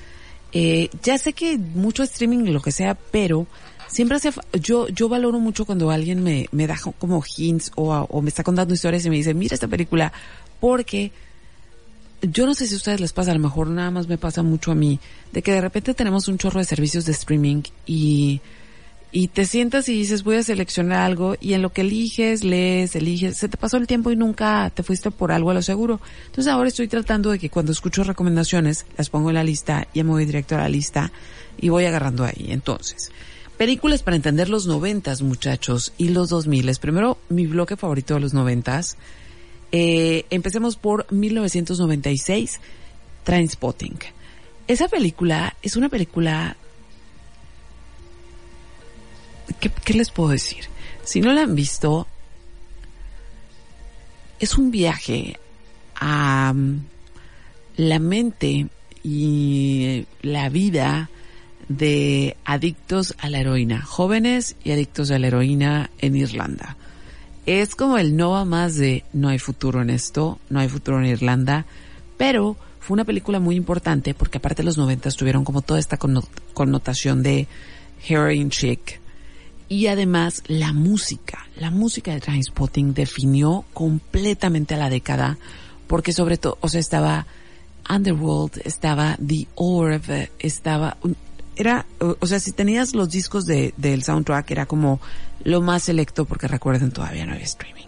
Eh, 0.54 0.89
ya 1.04 1.18
sé 1.18 1.34
que 1.34 1.58
mucho 1.58 2.04
streaming 2.04 2.54
lo 2.54 2.62
que 2.62 2.72
sea, 2.72 2.95
pero 2.95 3.47
siempre 3.90 4.18
hace, 4.18 4.32
yo, 4.54 4.88
yo 4.90 5.10
valoro 5.10 5.40
mucho 5.40 5.66
cuando 5.66 5.92
alguien 5.92 6.24
me, 6.24 6.48
me 6.52 6.68
da 6.68 6.80
como 6.98 7.24
hints 7.38 7.72
o, 7.76 7.94
o 7.94 8.22
me 8.22 8.30
está 8.30 8.44
contando 8.44 8.74
historias 8.74 9.06
y 9.06 9.10
me 9.10 9.18
dice, 9.18 9.34
mira 9.34 9.54
esta 9.54 9.68
película, 9.68 10.14
porque 10.60 11.12
yo 12.22 12.46
no 12.46 12.54
sé 12.54 12.68
si 12.68 12.74
a 12.74 12.78
ustedes 12.78 13.00
les 13.00 13.14
pasa, 13.14 13.32
a 13.32 13.34
lo 13.34 13.40
mejor 13.40 13.68
nada 13.68 13.92
más 13.92 14.08
me 14.08 14.18
pasa 14.18 14.44
mucho 14.44 14.72
a 14.72 14.76
mí, 14.76 15.00
de 15.32 15.42
que 15.42 15.52
de 15.52 15.62
repente 15.62 15.94
tenemos 15.94 16.28
un 16.28 16.38
chorro 16.38 16.60
de 16.60 16.66
servicios 16.66 17.06
de 17.06 17.14
streaming 17.14 17.64
y, 17.86 18.42
y 19.12 19.30
te 19.30 19.46
sientas 19.46 19.88
y 19.90 19.94
dices 19.94 20.24
voy 20.24 20.36
a 20.36 20.44
seleccionar 20.44 21.00
algo 21.00 21.36
y 21.40 21.54
en 21.54 21.62
lo 21.62 21.72
que 21.72 21.82
eliges, 21.82 22.44
lees, 22.44 22.96
eliges, 22.96 23.38
se 23.38 23.48
te 23.48 23.58
pasó 23.58 23.78
el 23.78 23.88
tiempo 23.88 24.12
y 24.12 24.16
nunca 24.16 24.70
te 24.74 24.84
fuiste 24.84 25.12
por 25.12 25.32
algo 25.32 25.52
a 25.52 25.54
lo 25.54 25.62
seguro. 25.62 26.02
Entonces 26.26 26.52
ahora 26.52 26.68
estoy 26.68 26.88
tratando 26.88 27.32
de 27.32 27.40
que 27.40 27.50
cuando 27.50 27.72
escucho 27.72 28.04
recomendaciones 28.04 28.86
las 28.98 29.10
pongo 29.10 29.30
en 29.30 29.36
la 29.36 29.44
lista, 29.44 29.88
ya 29.94 30.04
me 30.04 30.12
voy 30.12 30.26
directo 30.26 30.56
a 30.56 30.60
la 30.60 30.70
lista 30.70 31.12
y 31.60 31.70
voy 31.70 31.86
agarrando 31.86 32.26
ahí. 32.26 32.48
Entonces, 32.50 33.12
películas 33.60 34.03
para 34.03 34.16
entender 34.16 34.47
los 34.47 34.68
noventas 34.68 35.22
muchachos 35.22 35.91
y 35.97 36.07
los 36.10 36.30
dos 36.30 36.47
miles. 36.47 36.80
Primero, 36.80 37.18
mi 37.28 37.45
bloque 37.45 37.76
favorito 37.76 38.14
de 38.14 38.22
los 38.22 38.34
noventas. 38.34 38.95
Eh, 39.74 40.26
empecemos 40.30 40.78
por 40.78 41.12
1996, 41.12 42.62
Trainspotting. 43.26 43.99
Esa 44.66 44.88
película 44.88 45.57
es 45.62 45.76
una 45.76 45.89
película... 45.89 46.55
¿Qué, 49.60 49.93
les 49.93 50.10
puedo 50.10 50.30
decir? 50.30 50.64
Si 51.03 51.20
no 51.20 51.34
la 51.34 51.41
han 51.41 51.53
visto, 51.53 52.07
es 54.39 54.57
un 54.57 54.72
viaje 54.72 55.38
a 55.95 56.53
mm, 56.55 56.86
la 57.76 57.99
mente 57.99 58.68
y 59.03 60.05
la 60.22 60.47
vida 60.47 61.10
de 61.70 62.36
adictos 62.45 63.15
a 63.20 63.30
la 63.30 63.39
heroína, 63.39 63.82
jóvenes 63.82 64.55
y 64.63 64.72
adictos 64.72 65.11
a 65.11 65.20
la 65.20 65.28
heroína 65.28 65.89
en 65.99 66.15
Irlanda. 66.15 66.76
Es 67.45 67.76
como 67.76 67.97
el 67.97 68.15
no 68.17 68.32
va 68.32 68.43
más 68.43 68.76
de 68.76 69.05
no 69.13 69.30
hay 69.30 69.39
futuro 69.39 69.82
en 69.82 69.89
esto, 69.89 70.39
no 70.49 70.59
hay 70.59 70.67
futuro 70.67 70.99
en 70.99 71.05
Irlanda, 71.05 71.65
pero 72.17 72.57
fue 72.80 72.95
una 72.95 73.05
película 73.05 73.39
muy 73.39 73.55
importante 73.55 74.13
porque 74.13 74.39
aparte 74.39 74.63
los 74.63 74.78
noventas 74.78 75.15
tuvieron 75.15 75.45
como 75.45 75.61
toda 75.61 75.80
esta 75.80 75.97
conno- 75.97 76.28
connotación 76.53 77.24
de 77.24 77.47
heroin 78.07 78.49
chic 78.49 78.99
y 79.67 79.88
además 79.88 80.41
la 80.47 80.74
música, 80.74 81.47
la 81.55 81.70
música 81.70 82.13
de 82.13 82.20
Trainspotting 82.20 82.93
definió 82.95 83.63
completamente 83.74 84.74
a 84.74 84.78
la 84.78 84.89
década 84.89 85.38
porque 85.86 86.13
sobre 86.13 86.38
todo, 86.38 86.57
o 86.61 86.70
sea, 86.70 86.80
estaba 86.80 87.28
Underworld, 87.88 88.61
estaba 88.65 89.17
The 89.26 89.47
Orb, 89.55 90.30
estaba 90.39 90.97
era, 91.60 91.86
o 91.99 92.26
sea, 92.26 92.39
si 92.39 92.53
tenías 92.53 92.95
los 92.95 93.10
discos 93.10 93.45
de, 93.45 93.74
del 93.76 94.01
soundtrack 94.01 94.49
era 94.51 94.66
como 94.66 95.01
lo 95.43 95.60
más 95.62 95.84
selecto 95.84 96.24
porque 96.24 96.47
recuerden 96.47 96.91
todavía 96.91 97.26
no 97.26 97.34
había 97.34 97.43
streaming. 97.43 97.88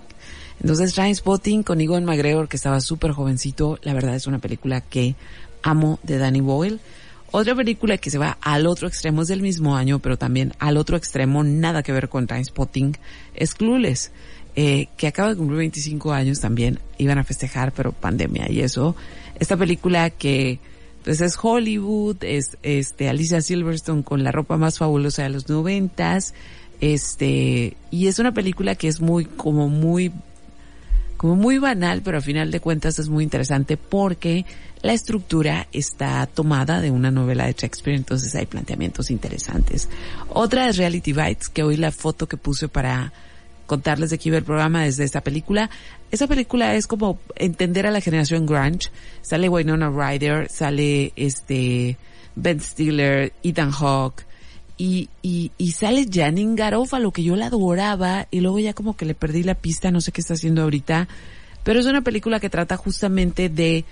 Entonces 0.59 0.93
Trainspotting 0.93 1.63
con 1.63 1.80
Ewan 1.80 2.03
McGregor 2.03 2.49
que 2.49 2.57
estaba 2.57 2.82
súper 2.82 3.11
jovencito, 3.11 3.80
la 3.84 3.93
verdad 3.93 4.13
es 4.15 4.28
una 4.28 4.39
película 4.39 4.82
que 4.82 5.15
amo 5.63 5.99
de 6.03 6.17
Danny 6.17 6.41
Boyle. 6.41 6.82
Otra 7.32 7.55
película 7.55 7.97
que 7.97 8.09
se 8.09 8.17
va 8.17 8.38
al 8.41 8.67
otro 8.67 8.89
extremo 8.89 9.22
es 9.22 9.30
del 9.30 9.41
mismo 9.41 9.78
año, 9.78 9.99
pero 9.99 10.17
también 10.17 10.53
al 10.59 10.76
otro 10.76 10.97
extremo, 10.97 11.45
nada 11.45 11.82
que 11.82 11.93
ver 11.93 12.09
con 12.09 12.28
Trainspotting, 12.28 12.97
es 13.34 13.55
Clueless, 13.55 14.11
eh, 14.57 14.89
que 14.97 15.07
acaba 15.07 15.30
de 15.30 15.38
cumplir 15.38 15.59
25 15.59 16.11
años 16.11 16.41
también, 16.41 16.80
iban 16.97 17.19
a 17.19 17.24
festejar, 17.24 17.72
pero 17.72 17.93
pandemia 17.93 18.51
y 18.51 18.59
eso. 18.59 18.97
Esta 19.39 19.55
película 19.55 20.09
que 20.09 20.59
pues 21.04 21.22
es 21.22 21.38
Hollywood, 21.41 22.18
es 22.22 22.58
este 22.64 23.10
Alicia 23.10 23.41
Silverstone 23.41 24.04
con 24.04 24.24
la 24.24 24.32
ropa 24.32 24.58
más 24.58 24.78
fabulosa 24.78 25.24
de 25.24 25.30
los 25.30 25.49
noventas, 25.49 26.34
este, 26.80 27.78
y 27.91 28.08
es 28.08 28.20
una 28.20 28.34
película 28.34 28.76
que 28.76 28.88
es 28.88 29.02
muy, 29.02 29.26
como 29.26 29.70
muy 29.70 30.12
como 31.22 31.36
muy 31.36 31.60
banal, 31.60 32.02
pero 32.04 32.18
al 32.18 32.24
final 32.24 32.49
de 32.49 32.60
cuentas 32.60 32.97
es 32.97 33.08
muy 33.08 33.24
interesante 33.24 33.78
porque 33.78 34.43
la 34.82 34.93
estructura 34.93 35.68
está 35.72 36.26
tomada 36.26 36.82
de 36.82 36.89
una 36.89 37.12
novela 37.12 37.45
de 37.45 37.54
Shakespeare, 37.54 37.95
entonces 37.95 38.34
hay 38.34 38.47
planteamientos 38.47 39.12
interesantes. 39.12 39.88
Otra 40.30 40.68
es 40.68 40.78
Reality 40.78 41.14
Bites, 41.14 41.49
que 41.49 41.62
hoy 41.62 41.78
la 41.78 41.91
foto 41.91 42.28
que 42.28 42.38
puse 42.38 42.70
para 42.70 43.14
contarles 43.68 44.10
de 44.10 44.20
iba 44.24 44.38
el 44.38 44.43
programa 44.43 44.84
desde 44.84 45.04
esta 45.04 45.22
película. 45.22 45.70
Esa 46.12 46.28
película 46.28 46.76
es 46.76 46.88
como 46.88 47.20
entender 47.36 47.88
a 47.88 47.91
la 47.91 48.01
generación 48.01 48.45
grunge. 48.45 48.91
Sale 49.22 49.49
Winona 49.49 49.89
Ryder, 49.89 50.49
sale 50.49 51.14
este 51.16 51.97
Ben 52.36 52.59
Stiller, 52.59 53.34
Ethan 53.43 53.72
Hawke, 53.72 54.26
y, 54.78 55.09
y, 55.22 55.51
y 55.57 55.72
sale 55.72 56.07
Janine 56.12 56.55
Garofalo, 56.55 57.12
que 57.12 57.24
yo 57.24 57.36
la 57.36 57.47
adoraba, 57.47 58.28
y 58.32 58.41
luego 58.41 58.59
ya 58.59 58.74
como 58.74 58.97
que 58.97 59.05
le 59.05 59.14
perdí 59.14 59.43
la 59.43 59.55
pista, 59.55 59.91
no 59.91 60.01
sé 60.01 60.12
qué 60.12 60.22
está 60.22 60.34
haciendo 60.34 60.64
ahorita, 60.64 61.07
pero 61.64 61.80
es 61.80 61.86
una 61.86 62.01
película 62.01 62.39
que 62.39 62.49
trata 62.49 62.78
justamente 62.78 63.47
de, 63.47 63.86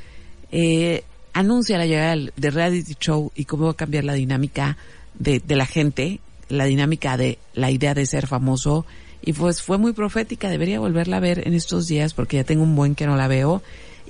eh, 0.51 1.03
anuncia 1.34 1.78
la 1.78 1.86
llegada 1.86 2.15
del 2.15 2.53
reality 2.53 2.95
show 2.99 3.32
y 3.36 3.45
cómo 3.45 3.65
va 3.65 3.72
a 3.72 3.76
cambiar 3.76 4.03
la 4.03 4.13
dinámica 4.13 4.78
de, 5.13 5.39
de 5.39 5.55
la 5.55 5.65
gente, 5.65 6.20
la 6.47 6.65
dinámica 6.65 7.17
de 7.17 7.38
la 7.53 7.70
idea 7.72 7.93
de 7.93 8.05
ser 8.05 8.28
famoso, 8.28 8.86
y 9.22 9.34
pues 9.34 9.61
fue 9.61 9.78
muy 9.78 9.93
profética, 9.93 10.49
debería 10.49 10.80
volverla 10.80 11.17
a 11.17 11.22
ver 11.22 11.47
en 11.47 11.53
estos 11.53 11.88
días 11.88 12.13
porque 12.13 12.38
ya 12.38 12.43
tengo 12.43 12.63
un 12.63 12.76
buen 12.76 12.95
que 12.95 13.05
no 13.05 13.15
la 13.15 13.28
veo. 13.28 13.61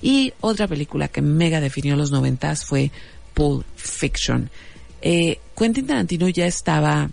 Y 0.01 0.33
otra 0.39 0.67
película 0.67 1.07
que 1.07 1.21
mega 1.21 1.59
definió 1.59 1.95
los 1.95 2.11
noventas 2.11 2.63
fue 2.63 2.91
Pulp 3.33 3.65
Fiction. 3.75 4.49
Eh, 5.01 5.39
Quentin 5.57 5.87
Tarantino 5.87 6.29
ya 6.29 6.45
estaba, 6.45 7.09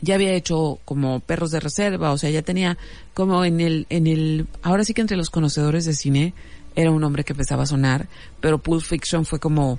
ya 0.00 0.14
había 0.14 0.32
hecho 0.32 0.80
como 0.84 1.20
Perros 1.20 1.50
de 1.50 1.60
Reserva, 1.60 2.12
o 2.12 2.18
sea, 2.18 2.30
ya 2.30 2.42
tenía 2.42 2.78
como 3.14 3.44
en 3.44 3.60
el, 3.60 3.86
en 3.90 4.06
el, 4.06 4.46
ahora 4.62 4.84
sí 4.84 4.94
que 4.94 5.00
entre 5.00 5.16
los 5.16 5.30
conocedores 5.30 5.84
de 5.84 5.94
cine 5.94 6.34
era 6.74 6.90
un 6.90 7.04
hombre 7.04 7.24
que 7.24 7.34
empezaba 7.34 7.64
a 7.64 7.66
sonar, 7.66 8.08
pero 8.40 8.58
Pulp 8.58 8.82
Fiction 8.82 9.24
fue 9.26 9.38
como 9.38 9.78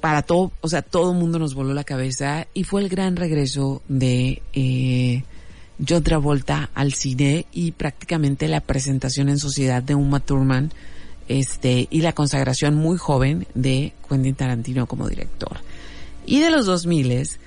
para 0.00 0.22
todo, 0.22 0.50
o 0.60 0.68
sea, 0.68 0.82
todo 0.82 1.12
el 1.12 1.18
mundo 1.18 1.38
nos 1.38 1.54
voló 1.54 1.74
la 1.74 1.84
cabeza 1.84 2.48
y 2.54 2.64
fue 2.64 2.82
el 2.82 2.88
gran 2.88 3.14
regreso 3.14 3.82
de 3.88 4.42
eh, 4.52 5.22
John 5.86 6.02
Travolta 6.02 6.70
al 6.74 6.92
cine 6.92 7.46
y 7.52 7.72
prácticamente 7.72 8.48
la 8.48 8.60
presentación 8.60 9.28
en 9.28 9.38
sociedad 9.38 9.82
de 9.82 9.94
Uma 9.94 10.20
Thurman 10.20 10.72
este 11.28 11.88
y 11.90 12.00
la 12.00 12.12
consagración 12.12 12.74
muy 12.74 12.98
joven 12.98 13.46
de 13.54 13.92
Quentin 14.08 14.34
Tarantino 14.34 14.86
como 14.86 15.08
director. 15.08 15.58
Y 16.26 16.40
de 16.40 16.50
los 16.50 16.66
2000 16.66 17.38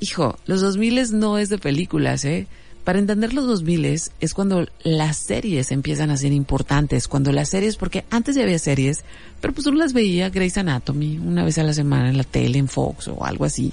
hijo, 0.00 0.38
los 0.46 0.60
2000 0.60 1.18
no 1.18 1.38
es 1.38 1.48
de 1.48 1.58
películas, 1.58 2.24
¿eh? 2.24 2.46
Para 2.84 3.00
entender 3.00 3.34
los 3.34 3.46
2000 3.46 3.84
es 3.84 4.34
cuando 4.34 4.64
las 4.84 5.16
series 5.16 5.72
empiezan 5.72 6.10
a 6.10 6.16
ser 6.16 6.32
importantes, 6.32 7.08
cuando 7.08 7.32
las 7.32 7.48
series, 7.48 7.76
porque 7.76 8.04
antes 8.10 8.36
ya 8.36 8.44
había 8.44 8.60
series, 8.60 9.04
pero 9.40 9.52
pues 9.52 9.66
uno 9.66 9.78
las 9.78 9.92
veía 9.92 10.30
Grey's 10.30 10.56
Anatomy 10.56 11.18
una 11.18 11.44
vez 11.44 11.58
a 11.58 11.64
la 11.64 11.72
semana 11.72 12.10
en 12.10 12.16
la 12.16 12.22
tele, 12.22 12.58
en 12.58 12.68
Fox 12.68 13.08
o 13.08 13.24
algo 13.24 13.44
así. 13.44 13.72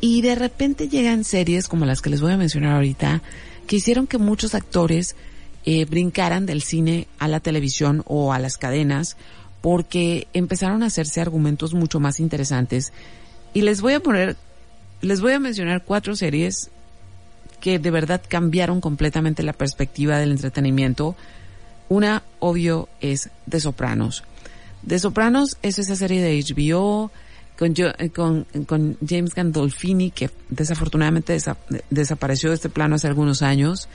Y 0.00 0.22
de 0.22 0.34
repente 0.34 0.88
llegan 0.88 1.24
series 1.24 1.68
como 1.68 1.84
las 1.84 2.00
que 2.00 2.10
les 2.10 2.20
voy 2.20 2.32
a 2.32 2.36
mencionar 2.38 2.74
ahorita, 2.74 3.22
que 3.66 3.76
hicieron 3.76 4.06
que 4.06 4.18
muchos 4.18 4.54
actores 4.54 5.14
eh, 5.66 5.84
brincaran 5.84 6.46
del 6.46 6.62
cine 6.62 7.06
a 7.18 7.28
la 7.28 7.40
televisión 7.40 8.02
o 8.06 8.32
a 8.32 8.38
las 8.38 8.56
cadenas, 8.56 9.16
porque 9.60 10.26
empezaron 10.32 10.82
a 10.82 10.86
hacerse 10.86 11.20
argumentos 11.20 11.74
mucho 11.74 12.00
más 12.00 12.18
interesantes. 12.18 12.92
Y 13.52 13.62
les 13.62 13.82
voy 13.82 13.92
a 13.92 14.00
poner, 14.00 14.36
les 15.02 15.20
voy 15.20 15.34
a 15.34 15.40
mencionar 15.40 15.84
cuatro 15.84 16.16
series 16.16 16.70
que 17.60 17.78
de 17.78 17.90
verdad 17.90 18.22
cambiaron 18.26 18.80
completamente 18.80 19.42
la 19.42 19.52
perspectiva 19.52 20.18
del 20.18 20.30
entretenimiento. 20.30 21.14
Una, 21.90 22.22
obvio, 22.38 22.88
es 23.00 23.28
The 23.48 23.60
Sopranos. 23.60 24.24
The 24.86 24.98
Sopranos 24.98 25.58
es 25.62 25.78
esa 25.78 25.94
serie 25.94 26.22
de 26.22 26.42
HBO 26.42 27.10
con, 27.60 27.74
yo- 27.74 27.92
eh, 27.98 28.08
con, 28.08 28.46
James 29.06 29.34
Gandolfini, 29.34 30.10
que 30.10 30.30
desafortunadamente 30.48 31.36
desa- 31.36 31.58
desapareció 31.90 32.48
de 32.48 32.56
este 32.56 32.70
plano 32.70 32.96
hace 32.96 33.06
algunos 33.06 33.42
años. 33.42 33.86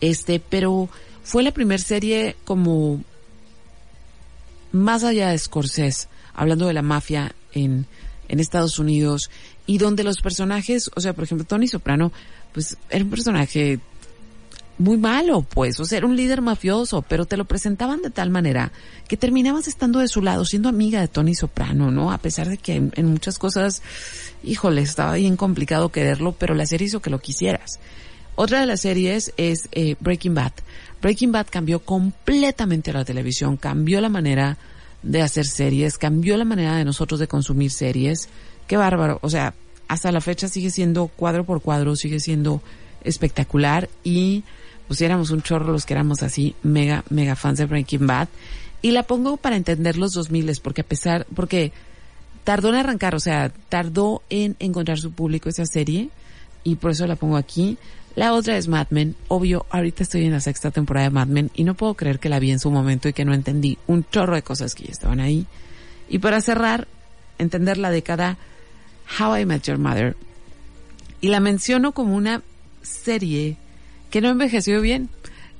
Este, 0.00 0.40
pero 0.40 0.88
fue 1.22 1.42
la 1.42 1.52
primera 1.52 1.80
serie 1.82 2.34
como 2.44 3.04
más 4.72 5.04
allá 5.04 5.28
de 5.30 5.38
Scorsese, 5.38 6.08
hablando 6.34 6.66
de 6.66 6.72
la 6.72 6.82
mafia 6.82 7.34
en, 7.52 7.86
en 8.28 8.40
Estados 8.40 8.78
Unidos 8.78 9.30
y 9.66 9.78
donde 9.78 10.02
los 10.02 10.20
personajes, 10.22 10.90
o 10.94 11.00
sea, 11.00 11.12
por 11.12 11.24
ejemplo, 11.24 11.46
Tony 11.46 11.68
Soprano, 11.68 12.12
pues 12.54 12.76
era 12.88 13.04
un 13.04 13.10
personaje 13.10 13.80
muy 14.80 14.96
malo, 14.96 15.42
pues, 15.42 15.78
o 15.78 15.84
sea, 15.84 15.98
era 15.98 16.06
un 16.06 16.16
líder 16.16 16.40
mafioso, 16.40 17.02
pero 17.02 17.26
te 17.26 17.36
lo 17.36 17.44
presentaban 17.44 18.00
de 18.00 18.08
tal 18.08 18.30
manera 18.30 18.72
que 19.08 19.18
terminabas 19.18 19.68
estando 19.68 19.98
de 19.98 20.08
su 20.08 20.22
lado, 20.22 20.46
siendo 20.46 20.70
amiga 20.70 21.02
de 21.02 21.08
Tony 21.08 21.34
Soprano, 21.34 21.90
¿no? 21.90 22.10
A 22.10 22.18
pesar 22.18 22.48
de 22.48 22.56
que 22.56 22.76
en, 22.76 23.06
muchas 23.06 23.38
cosas, 23.38 23.82
híjole, 24.42 24.80
estaba 24.80 25.14
bien 25.14 25.36
complicado 25.36 25.90
quererlo, 25.90 26.32
pero 26.32 26.54
la 26.54 26.64
serie 26.64 26.86
hizo 26.86 27.02
que 27.02 27.10
lo 27.10 27.18
quisieras. 27.18 27.78
Otra 28.36 28.60
de 28.60 28.66
las 28.66 28.80
series 28.80 29.34
es 29.36 29.68
eh, 29.72 29.96
Breaking 30.00 30.34
Bad. 30.34 30.52
Breaking 31.02 31.30
Bad 31.30 31.48
cambió 31.50 31.80
completamente 31.80 32.92
la 32.94 33.04
televisión, 33.04 33.58
cambió 33.58 34.00
la 34.00 34.08
manera 34.08 34.56
de 35.02 35.20
hacer 35.20 35.44
series, 35.44 35.98
cambió 35.98 36.38
la 36.38 36.46
manera 36.46 36.76
de 36.76 36.86
nosotros 36.86 37.20
de 37.20 37.28
consumir 37.28 37.70
series. 37.70 38.30
Qué 38.66 38.78
bárbaro. 38.78 39.18
O 39.20 39.28
sea, 39.28 39.52
hasta 39.88 40.10
la 40.10 40.22
fecha 40.22 40.48
sigue 40.48 40.70
siendo 40.70 41.08
cuadro 41.08 41.44
por 41.44 41.60
cuadro, 41.60 41.96
sigue 41.96 42.18
siendo 42.18 42.62
espectacular 43.04 43.90
y 44.04 44.44
pues 44.90 45.02
éramos 45.02 45.30
un 45.30 45.40
chorro 45.40 45.70
los 45.70 45.86
que 45.86 45.94
éramos 45.94 46.24
así 46.24 46.56
mega, 46.64 47.04
mega 47.10 47.36
fans 47.36 47.58
de 47.58 47.66
Breaking 47.66 48.08
Bad. 48.08 48.26
Y 48.82 48.90
la 48.90 49.04
pongo 49.04 49.36
para 49.36 49.54
entender 49.54 49.96
los 49.96 50.14
2000 50.14 50.50
porque 50.60 50.80
a 50.80 50.84
pesar, 50.84 51.28
porque 51.32 51.70
tardó 52.42 52.70
en 52.70 52.74
arrancar, 52.74 53.14
o 53.14 53.20
sea, 53.20 53.52
tardó 53.68 54.20
en 54.30 54.56
encontrar 54.58 54.98
su 54.98 55.12
público 55.12 55.48
esa 55.48 55.64
serie 55.64 56.08
y 56.64 56.74
por 56.74 56.90
eso 56.90 57.06
la 57.06 57.14
pongo 57.14 57.36
aquí. 57.36 57.78
La 58.16 58.32
otra 58.32 58.56
es 58.56 58.66
Mad 58.66 58.88
Men. 58.90 59.14
Obvio, 59.28 59.64
ahorita 59.70 60.02
estoy 60.02 60.24
en 60.24 60.32
la 60.32 60.40
sexta 60.40 60.72
temporada 60.72 61.06
de 61.06 61.14
Mad 61.14 61.28
Men 61.28 61.52
y 61.54 61.62
no 61.62 61.74
puedo 61.74 61.94
creer 61.94 62.18
que 62.18 62.28
la 62.28 62.40
vi 62.40 62.50
en 62.50 62.58
su 62.58 62.72
momento 62.72 63.08
y 63.08 63.12
que 63.12 63.24
no 63.24 63.32
entendí 63.32 63.78
un 63.86 64.04
chorro 64.10 64.34
de 64.34 64.42
cosas 64.42 64.74
que 64.74 64.86
ya 64.86 64.90
estaban 64.90 65.20
ahí. 65.20 65.46
Y 66.08 66.18
para 66.18 66.40
cerrar, 66.40 66.88
entender 67.38 67.78
la 67.78 67.92
década 67.92 68.38
How 69.20 69.36
I 69.36 69.46
Met 69.46 69.62
Your 69.62 69.78
Mother. 69.78 70.16
Y 71.20 71.28
la 71.28 71.38
menciono 71.38 71.92
como 71.92 72.16
una 72.16 72.42
serie 72.82 73.56
que 74.10 74.20
no 74.20 74.28
envejeció 74.28 74.80
bien. 74.80 75.08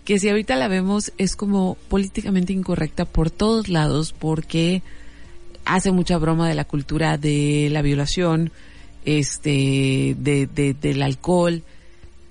Que 0.04 0.18
si 0.18 0.28
ahorita 0.28 0.56
la 0.56 0.68
vemos 0.68 1.12
es 1.18 1.36
como 1.36 1.76
políticamente 1.88 2.52
incorrecta 2.52 3.04
por 3.04 3.30
todos 3.30 3.68
lados 3.68 4.12
porque 4.12 4.82
hace 5.64 5.92
mucha 5.92 6.18
broma 6.18 6.48
de 6.48 6.54
la 6.54 6.64
cultura 6.64 7.18
de 7.18 7.68
la 7.70 7.82
violación, 7.82 8.50
este, 9.04 10.16
de, 10.18 10.46
de, 10.46 10.74
del 10.74 11.02
alcohol, 11.02 11.62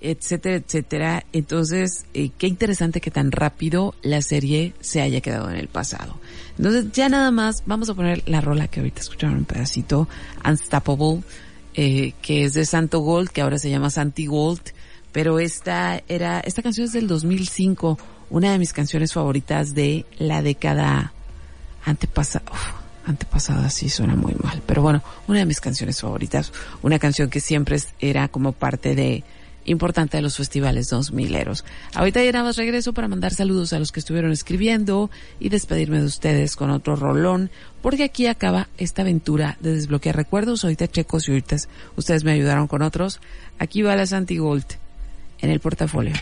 etcétera, 0.02 0.56
etcétera. 0.56 1.26
Entonces, 1.34 2.06
eh, 2.14 2.32
qué 2.38 2.48
interesante 2.48 3.02
que 3.02 3.12
tan 3.12 3.32
rápido 3.32 3.94
la 4.02 4.22
serie 4.22 4.74
se 4.80 5.02
haya 5.02 5.22
quedado 5.22 5.50
en 5.50 5.58
el 5.58 5.68
pasado. 5.68 6.20
Entonces, 6.58 6.92
ya 6.92 7.10
nada 7.10 7.32
más, 7.32 7.64
vamos 7.66 7.90
a 7.90 7.94
poner 7.94 8.24
la 8.28 8.42
rola 8.42 8.68
que 8.68 8.80
ahorita 8.80 9.02
escucharon 9.02 9.38
un 9.38 9.46
pedacito, 9.46 10.08
Unstoppable, 10.46 11.22
eh, 11.76 12.14
que 12.22 12.46
es 12.46 12.54
de 12.54 12.66
Santo 12.66 13.00
Gold, 13.00 13.30
que 13.30 13.42
ahora 13.42 13.58
se 13.58 13.70
llama 13.70 13.90
Santi 13.90 14.26
Gold, 14.26 14.62
pero 15.12 15.40
esta 15.40 16.02
era, 16.08 16.40
esta 16.40 16.62
canción 16.62 16.86
es 16.86 16.94
del 16.94 17.08
2005, 17.08 17.98
una 18.30 18.52
de 18.52 18.60
mis 18.60 18.74
canciones 18.74 19.14
favoritas 19.14 19.74
de 19.74 20.06
la 20.18 20.42
década 20.42 21.14
antepasada. 21.86 22.46
Antepasada 23.06 23.70
sí 23.70 23.90
suena 23.90 24.16
muy 24.16 24.36
mal, 24.44 24.62
pero 24.66 24.82
bueno, 24.82 25.02
una 25.28 25.40
de 25.40 25.46
mis 25.46 25.62
canciones 25.62 26.02
favoritas, 26.02 26.52
una 26.84 27.00
canción 27.00 27.30
que 27.30 27.40
siempre 27.40 27.80
era 28.00 28.28
como 28.28 28.52
parte 28.52 28.94
de 28.94 29.24
importante 29.66 30.18
de 30.18 30.22
los 30.24 30.38
festivales 30.38 30.92
2000eros. 30.92 31.64
Ahorita 31.94 32.24
ya 32.24 32.32
nada 32.32 32.46
más 32.46 32.58
regreso 32.58 32.94
para 32.94 33.08
mandar 33.08 33.34
saludos 33.34 33.74
a 33.74 33.80
los 33.80 33.92
que 33.92 34.00
estuvieron 34.00 34.32
escribiendo 34.32 35.10
y 35.40 35.50
despedirme 35.50 36.00
de 36.00 36.06
ustedes 36.06 36.56
con 36.56 36.70
otro 36.70 36.96
rolón, 36.96 37.50
porque 37.82 38.04
aquí 38.04 38.28
acaba 38.28 38.68
esta 38.78 39.02
aventura 39.02 39.58
de 39.60 39.76
desbloquear 39.76 40.16
recuerdos. 40.16 40.64
Ahorita 40.64 40.88
checos 40.88 41.28
y 41.28 41.32
ahorita 41.32 41.58
ustedes 41.96 42.24
me 42.24 42.32
ayudaron 42.32 42.68
con 42.68 42.82
otros. 42.82 43.20
Aquí 43.58 43.82
va 43.82 43.96
la 43.96 44.06
Santi 44.06 44.38
Gold 44.38 44.66
en 45.42 45.50
el 45.50 45.60
portafolio. 45.60 46.14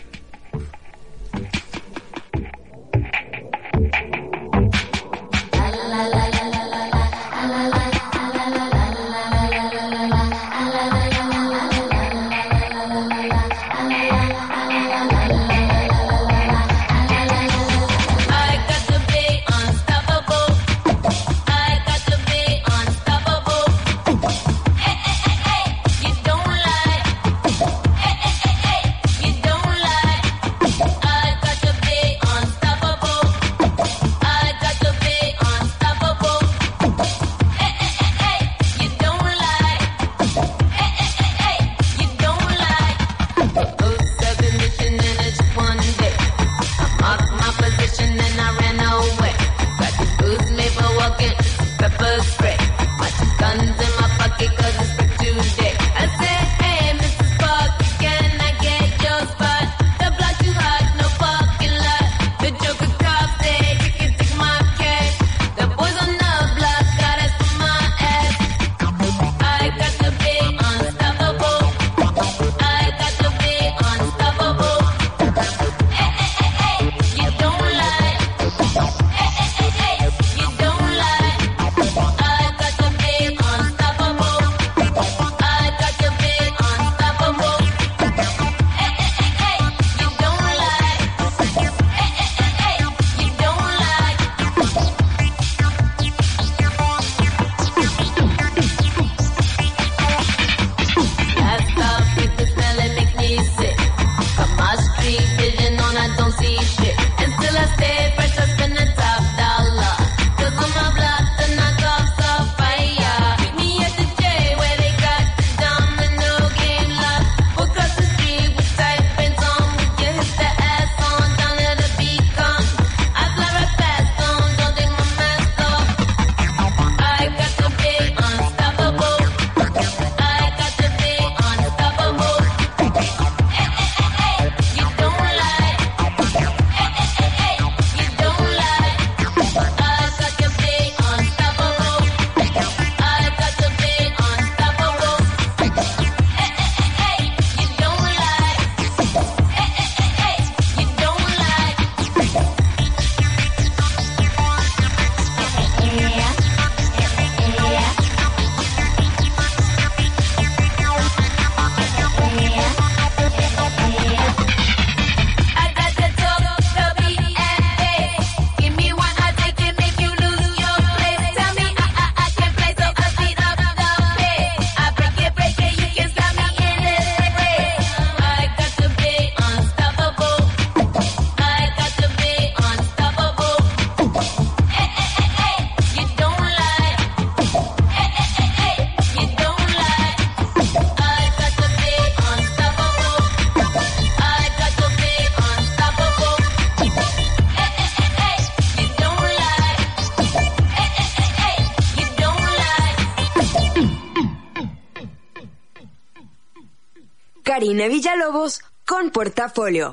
Karina 207.78 207.94
Villalobos 207.94 208.60
con 208.84 209.10
Portafolio. 209.10 209.92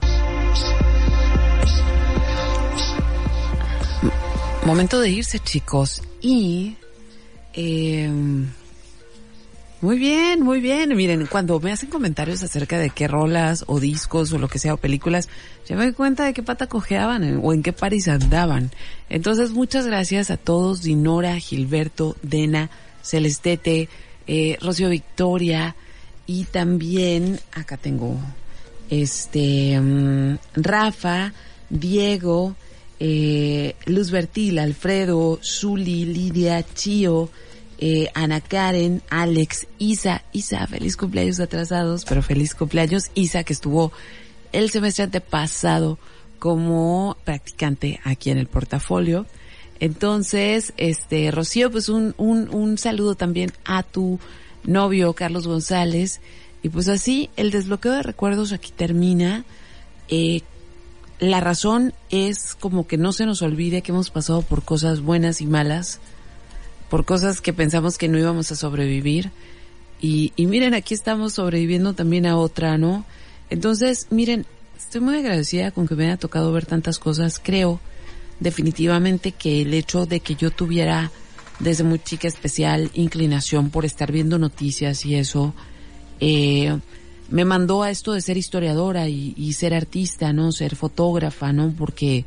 Momento 4.66 4.99
de 4.99 5.12
irse, 5.12 5.38
chicos. 5.38 6.02
Y... 6.20 6.78
eh, 7.53 8.10
muy 9.82 9.99
bien, 9.99 10.41
muy 10.41 10.62
bien. 10.62 10.95
Miren, 10.95 11.28
cuando 11.28 11.60
me 11.60 11.72
hacen 11.72 11.91
comentarios 11.91 12.41
acerca 12.41 12.80
de 12.80 12.90
qué 12.90 13.07
rolas 13.07 13.64
o 13.68 13.80
discos 13.80 14.34
o 14.34 14.40
lo 14.40 14.48
que 14.48 14.57
sea 14.57 14.74
o 14.74 14.78
películas, 14.78 15.30
ya 15.68 15.76
me 15.76 15.84
doy 15.84 15.94
cuenta 15.94 16.26
de 16.26 16.34
qué 16.34 16.41
pata 16.41 16.66
cojeaban 16.66 17.24
en- 17.24 17.40
o 17.44 17.53
en 17.53 17.62
qué 17.62 17.72
paris 17.72 18.07
andaban. 18.07 18.72
Entonces, 19.10 19.52
muchas 19.52 19.86
gracias 19.86 20.32
a 20.32 20.38
todos, 20.38 20.82
Dinora, 20.82 21.38
Gilberto, 21.38 22.16
Dena, 22.24 22.72
Celestete, 23.03 23.90
eh, 24.26 24.57
Rocío 24.60 24.90
Victoria 24.90 25.76
y 26.28 26.46
también, 26.46 27.40
acá 27.52 27.78
tengo, 27.78 28.18
este, 28.90 29.80
mm, 29.80 30.38
Rafa, 30.56 31.34
Diego, 31.70 32.56
eh, 33.00 33.76
Luz 33.86 34.12
Bertil, 34.12 34.60
Alfredo, 34.60 35.40
Zuli, 35.44 36.06
Lidia, 36.06 36.64
Chio, 36.74 37.30
eh, 37.78 38.10
Ana 38.14 38.42
Karen, 38.42 39.02
Alex, 39.10 39.68
Isa, 39.78 40.24
Isa, 40.32 40.66
feliz 40.68 40.96
cumpleaños 40.96 41.40
atrasados, 41.40 42.06
pero 42.06 42.24
feliz 42.24 42.56
cumpleaños, 42.56 43.12
Isa, 43.16 43.44
que 43.44 43.54
estuvo 43.54 43.92
el 44.52 44.70
semestre 44.70 45.04
antepasado 45.04 46.00
como 46.40 47.18
practicante 47.26 48.00
aquí 48.04 48.30
en 48.30 48.38
el 48.38 48.48
portafolio. 48.48 49.26
Entonces, 49.80 50.74
este, 50.78 51.32
Rocío, 51.32 51.70
pues 51.70 51.90
un, 51.90 52.16
un, 52.18 52.48
un 52.54 52.78
saludo 52.78 53.16
también 53.16 53.52
a 53.66 53.84
tu 53.84 54.20
novio, 54.66 55.14
Carlos 55.14 55.48
González. 55.48 56.22
Y 56.64 56.70
pues 56.70 56.88
así, 56.88 57.30
el 57.36 57.52
desbloqueo 57.52 57.94
de 57.94 58.04
recuerdos 58.04 58.52
aquí 58.52 58.72
termina. 58.72 59.46
Eh, 60.08 60.42
la 61.20 61.40
razón 61.40 61.94
es 62.10 62.56
como 62.56 62.88
que 62.88 62.98
no 62.98 63.14
se 63.14 63.26
nos 63.26 63.42
olvide 63.42 63.82
que 63.82 63.92
hemos 63.92 64.10
pasado 64.10 64.42
por 64.42 64.64
cosas 64.64 65.02
buenas 65.02 65.42
y 65.42 65.46
malas, 65.46 66.00
por 66.90 67.06
cosas 67.06 67.42
que 67.42 67.54
pensamos 67.54 67.98
que 67.98 68.08
no 68.08 68.18
íbamos 68.18 68.52
a 68.52 68.56
sobrevivir. 68.56 69.32
Y, 70.02 70.34
y 70.36 70.46
miren, 70.48 70.74
aquí 70.74 70.94
estamos 70.94 71.34
sobreviviendo 71.34 71.94
también 71.94 72.26
a 72.26 72.38
otra, 72.38 72.78
¿no? 72.78 73.06
Entonces, 73.50 74.08
miren, 74.10 74.46
estoy 74.78 75.02
muy 75.02 75.18
agradecida 75.18 75.72
con 75.72 75.88
que 75.88 75.96
me 75.96 76.06
haya 76.06 76.18
tocado 76.18 76.52
ver 76.52 76.66
tantas 76.66 77.00
cosas. 77.00 77.40
Creo 77.42 77.80
definitivamente 78.40 79.32
que 79.32 79.62
el 79.62 79.74
hecho 79.74 80.06
de 80.06 80.20
que 80.20 80.36
yo 80.36 80.52
tuviera 80.52 81.12
desde 81.60 81.84
muy 81.84 81.99
chica 81.99 82.27
especial 82.27 82.91
inclinación 82.94 83.69
por 83.69 83.86
estar 83.86 84.11
viendo 84.11 84.38
noticias 84.38 85.06
y 85.06 85.15
eso, 85.15 85.53
eh, 86.19 86.77
me 87.30 87.45
mandó 87.45 87.84
a 87.84 87.90
esto 87.90 88.14
de 88.14 88.22
ser 88.22 88.38
historiadora 88.38 89.07
y, 89.07 89.53
ser 89.53 89.73
artista, 89.73 90.32
¿no? 90.32 90.52
Ser 90.52 90.76
fotógrafa, 90.76 91.52
¿no? 91.53 91.73
Porque, 91.77 92.26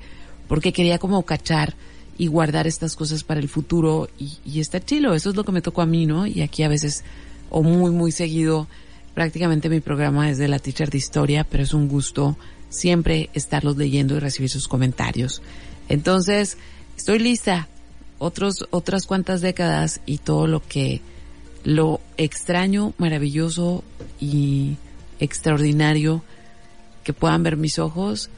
porque 0.49 0.73
quería 0.73 0.99
como 0.99 1.23
cachar 1.25 1.75
y 2.17 2.27
guardar 2.27 2.67
estas 2.67 2.97
cosas 2.97 3.23
para 3.23 3.39
el 3.39 3.49
futuro 3.49 4.09
y, 4.19 4.39
y 4.45 4.61
está 4.61 4.81
chilo, 4.81 5.15
eso 5.15 5.31
es 5.31 5.37
lo 5.37 5.45
que 5.45 5.53
me 5.53 5.63
tocó 5.63 5.83
a 5.83 5.87
mí, 5.87 6.05
¿no? 6.05 6.27
Y 6.27 6.43
aquí 6.43 6.65
a 6.65 6.69
veces, 6.69 7.05
o 7.49 7.63
muy, 7.63 7.93
muy 7.93 8.11
seguido, 8.11 8.67
prácticamente 9.15 9.69
mi 9.69 9.81
programa 9.81 10.29
es 10.31 10.39
de 10.39 10.49
la 10.49 10.59
teacher 10.59 10.91
de 10.91 10.99
historia, 10.99 11.45
pero 11.45 11.63
es 11.63 11.75
un 11.75 11.89
gusto 11.89 12.37
siempre 12.71 13.31
estarlos 13.35 13.77
leyendo 13.77 14.17
y 14.17 14.19
recibir 14.19 14.51
sus 14.51 14.69
comentarios. 14.69 15.43
Entonces, 15.89 16.59
estoy 16.97 17.19
lista, 17.19 17.69
otros, 18.19 18.67
otras 18.71 19.07
cuantas 19.07 19.41
décadas 19.41 20.01
y 20.07 20.19
todo 20.19 20.47
lo 20.47 20.61
que, 20.67 21.01
lo 21.65 22.01
extraño, 22.17 22.95
maravilloso 22.99 23.85
y 24.21 24.77
extraordinario 25.21 26.23
que 27.05 27.13
puedan 27.13 27.43
ver 27.43 27.57
mis 27.57 27.79
ojos, 27.79 28.31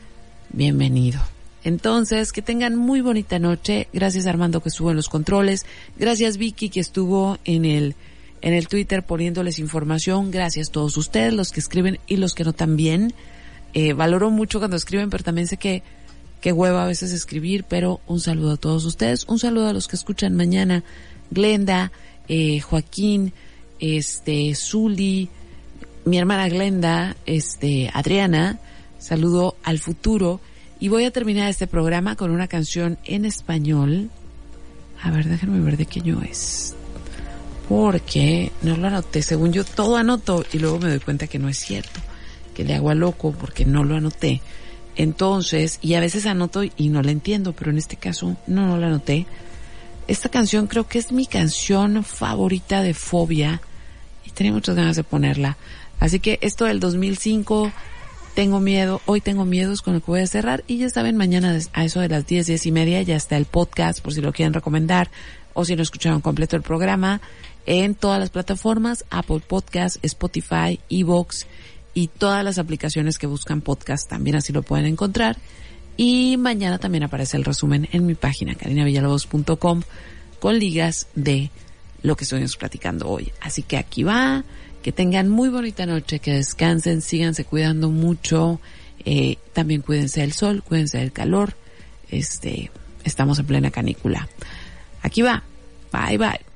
bienvenido. 0.50 1.20
Entonces, 1.62 2.32
que 2.32 2.42
tengan 2.42 2.76
muy 2.76 3.00
bonita 3.00 3.38
noche. 3.38 3.88
Gracias 3.92 4.26
Armando 4.26 4.62
que 4.62 4.70
estuvo 4.70 4.90
en 4.90 4.96
los 4.96 5.08
controles. 5.08 5.66
Gracias 5.98 6.38
Vicky 6.38 6.70
que 6.70 6.80
estuvo 6.80 7.38
en 7.44 7.64
el, 7.64 7.94
en 8.40 8.54
el 8.54 8.68
Twitter 8.68 9.02
poniéndoles 9.02 9.58
información. 9.58 10.30
Gracias 10.30 10.68
a 10.68 10.72
todos 10.72 10.96
ustedes, 10.96 11.34
los 11.34 11.52
que 11.52 11.60
escriben 11.60 11.98
y 12.06 12.16
los 12.16 12.34
que 12.34 12.44
no 12.44 12.52
también. 12.52 13.12
Eh, 13.74 13.92
valoro 13.92 14.30
mucho 14.30 14.58
cuando 14.58 14.76
escriben, 14.76 15.10
pero 15.10 15.22
también 15.22 15.46
sé 15.46 15.56
que, 15.56 15.82
que 16.40 16.52
hueva 16.52 16.84
a 16.84 16.86
veces 16.86 17.12
escribir, 17.12 17.64
pero 17.68 18.00
un 18.06 18.20
saludo 18.20 18.52
a 18.52 18.56
todos 18.56 18.84
ustedes. 18.84 19.24
Un 19.28 19.38
saludo 19.38 19.68
a 19.68 19.72
los 19.72 19.88
que 19.88 19.96
escuchan 19.96 20.34
mañana. 20.34 20.82
Glenda, 21.30 21.92
eh, 22.28 22.60
Joaquín, 22.60 23.32
este, 23.78 24.54
Zuli, 24.54 25.28
mi 26.04 26.18
hermana 26.18 26.48
Glenda, 26.48 27.16
este, 27.26 27.90
Adriana, 27.92 28.58
saludo 28.98 29.56
al 29.62 29.78
futuro 29.78 30.40
y 30.78 30.88
voy 30.88 31.04
a 31.04 31.10
terminar 31.10 31.48
este 31.48 31.66
programa 31.66 32.16
con 32.16 32.30
una 32.30 32.48
canción 32.48 32.98
en 33.04 33.24
español. 33.24 34.10
A 35.02 35.10
ver, 35.10 35.28
déjenme 35.28 35.60
ver 35.60 35.76
de 35.76 35.86
qué 35.86 36.00
año 36.00 36.22
es. 36.22 36.74
Porque 37.68 38.50
no 38.62 38.76
lo 38.76 38.88
anoté, 38.88 39.22
según 39.22 39.52
yo 39.52 39.64
todo 39.64 39.96
anoto 39.96 40.44
y 40.52 40.58
luego 40.58 40.78
me 40.78 40.88
doy 40.88 41.00
cuenta 41.00 41.26
que 41.26 41.38
no 41.38 41.48
es 41.48 41.58
cierto, 41.58 42.00
que 42.54 42.64
le 42.64 42.74
hago 42.74 42.90
a 42.90 42.94
loco 42.94 43.32
porque 43.32 43.64
no 43.64 43.84
lo 43.84 43.96
anoté. 43.96 44.40
Entonces, 45.00 45.78
y 45.80 45.94
a 45.94 46.00
veces 46.00 46.26
anoto 46.26 46.62
y 46.62 46.90
no 46.90 47.00
la 47.00 47.10
entiendo, 47.10 47.54
pero 47.54 47.70
en 47.70 47.78
este 47.78 47.96
caso 47.96 48.36
no, 48.46 48.66
no 48.66 48.76
la 48.76 48.88
anoté. 48.88 49.24
Esta 50.08 50.28
canción 50.28 50.66
creo 50.66 50.86
que 50.86 50.98
es 50.98 51.10
mi 51.10 51.24
canción 51.24 52.04
favorita 52.04 52.82
de 52.82 52.92
Fobia 52.92 53.62
y 54.26 54.30
tenía 54.30 54.52
muchas 54.52 54.76
ganas 54.76 54.96
de 54.96 55.02
ponerla. 55.02 55.56
Así 56.00 56.20
que 56.20 56.38
esto 56.42 56.66
del 56.66 56.80
2005, 56.80 57.72
tengo 58.34 58.60
miedo, 58.60 59.00
hoy 59.06 59.22
tengo 59.22 59.46
miedos 59.46 59.80
con 59.80 59.94
lo 59.94 60.00
que 60.00 60.10
voy 60.10 60.20
a 60.20 60.26
cerrar 60.26 60.64
y 60.66 60.76
ya 60.76 60.90
saben, 60.90 61.16
mañana 61.16 61.58
a 61.72 61.84
eso 61.86 62.00
de 62.00 62.10
las 62.10 62.26
10, 62.26 62.48
10 62.48 62.66
y 62.66 62.70
media 62.70 63.00
ya 63.00 63.16
está 63.16 63.38
el 63.38 63.46
podcast 63.46 64.02
por 64.02 64.12
si 64.12 64.20
lo 64.20 64.34
quieren 64.34 64.52
recomendar 64.52 65.10
o 65.54 65.64
si 65.64 65.76
no 65.76 65.82
escucharon 65.82 66.20
completo 66.20 66.56
el 66.56 66.62
programa 66.62 67.22
en 67.64 67.94
todas 67.94 68.20
las 68.20 68.28
plataformas, 68.28 69.06
Apple 69.08 69.40
Podcast, 69.48 69.96
Spotify, 70.04 70.78
Evox 70.90 71.46
y 71.94 72.08
todas 72.08 72.44
las 72.44 72.58
aplicaciones 72.58 73.18
que 73.18 73.26
buscan 73.26 73.60
podcast 73.60 74.08
también 74.08 74.36
así 74.36 74.52
lo 74.52 74.62
pueden 74.62 74.86
encontrar. 74.86 75.36
Y 75.96 76.36
mañana 76.38 76.78
también 76.78 77.04
aparece 77.04 77.36
el 77.36 77.44
resumen 77.44 77.88
en 77.92 78.06
mi 78.06 78.14
página 78.14 78.54
carinavillalobos.com 78.54 79.82
con 80.38 80.58
ligas 80.58 81.08
de 81.14 81.50
lo 82.02 82.16
que 82.16 82.24
estuvimos 82.24 82.56
platicando 82.56 83.08
hoy. 83.08 83.32
Así 83.40 83.62
que 83.62 83.76
aquí 83.76 84.02
va, 84.02 84.44
que 84.82 84.92
tengan 84.92 85.28
muy 85.28 85.48
bonita 85.48 85.86
noche, 85.86 86.18
que 86.18 86.32
descansen, 86.32 87.02
síganse 87.02 87.44
cuidando 87.44 87.90
mucho, 87.90 88.60
eh, 89.04 89.36
también 89.52 89.82
cuídense 89.82 90.22
del 90.22 90.32
sol, 90.32 90.62
cuídense 90.62 90.98
del 90.98 91.12
calor, 91.12 91.54
este, 92.10 92.70
estamos 93.04 93.38
en 93.38 93.46
plena 93.46 93.70
canícula. 93.70 94.28
Aquí 95.02 95.22
va, 95.22 95.42
bye 95.92 96.18
bye. 96.18 96.49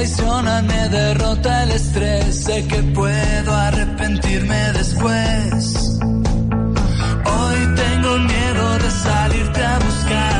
Traicionan, 0.00 0.66
me 0.66 0.88
derrota 0.88 1.64
el 1.64 1.72
estrés, 1.72 2.44
sé 2.44 2.66
que 2.66 2.82
puedo 2.94 3.54
arrepentirme 3.54 4.72
después. 4.72 5.98
Hoy 7.36 7.58
tengo 7.82 8.18
miedo 8.32 8.78
de 8.78 8.90
salirte 8.90 9.62
a 9.62 9.78
buscar, 9.78 10.39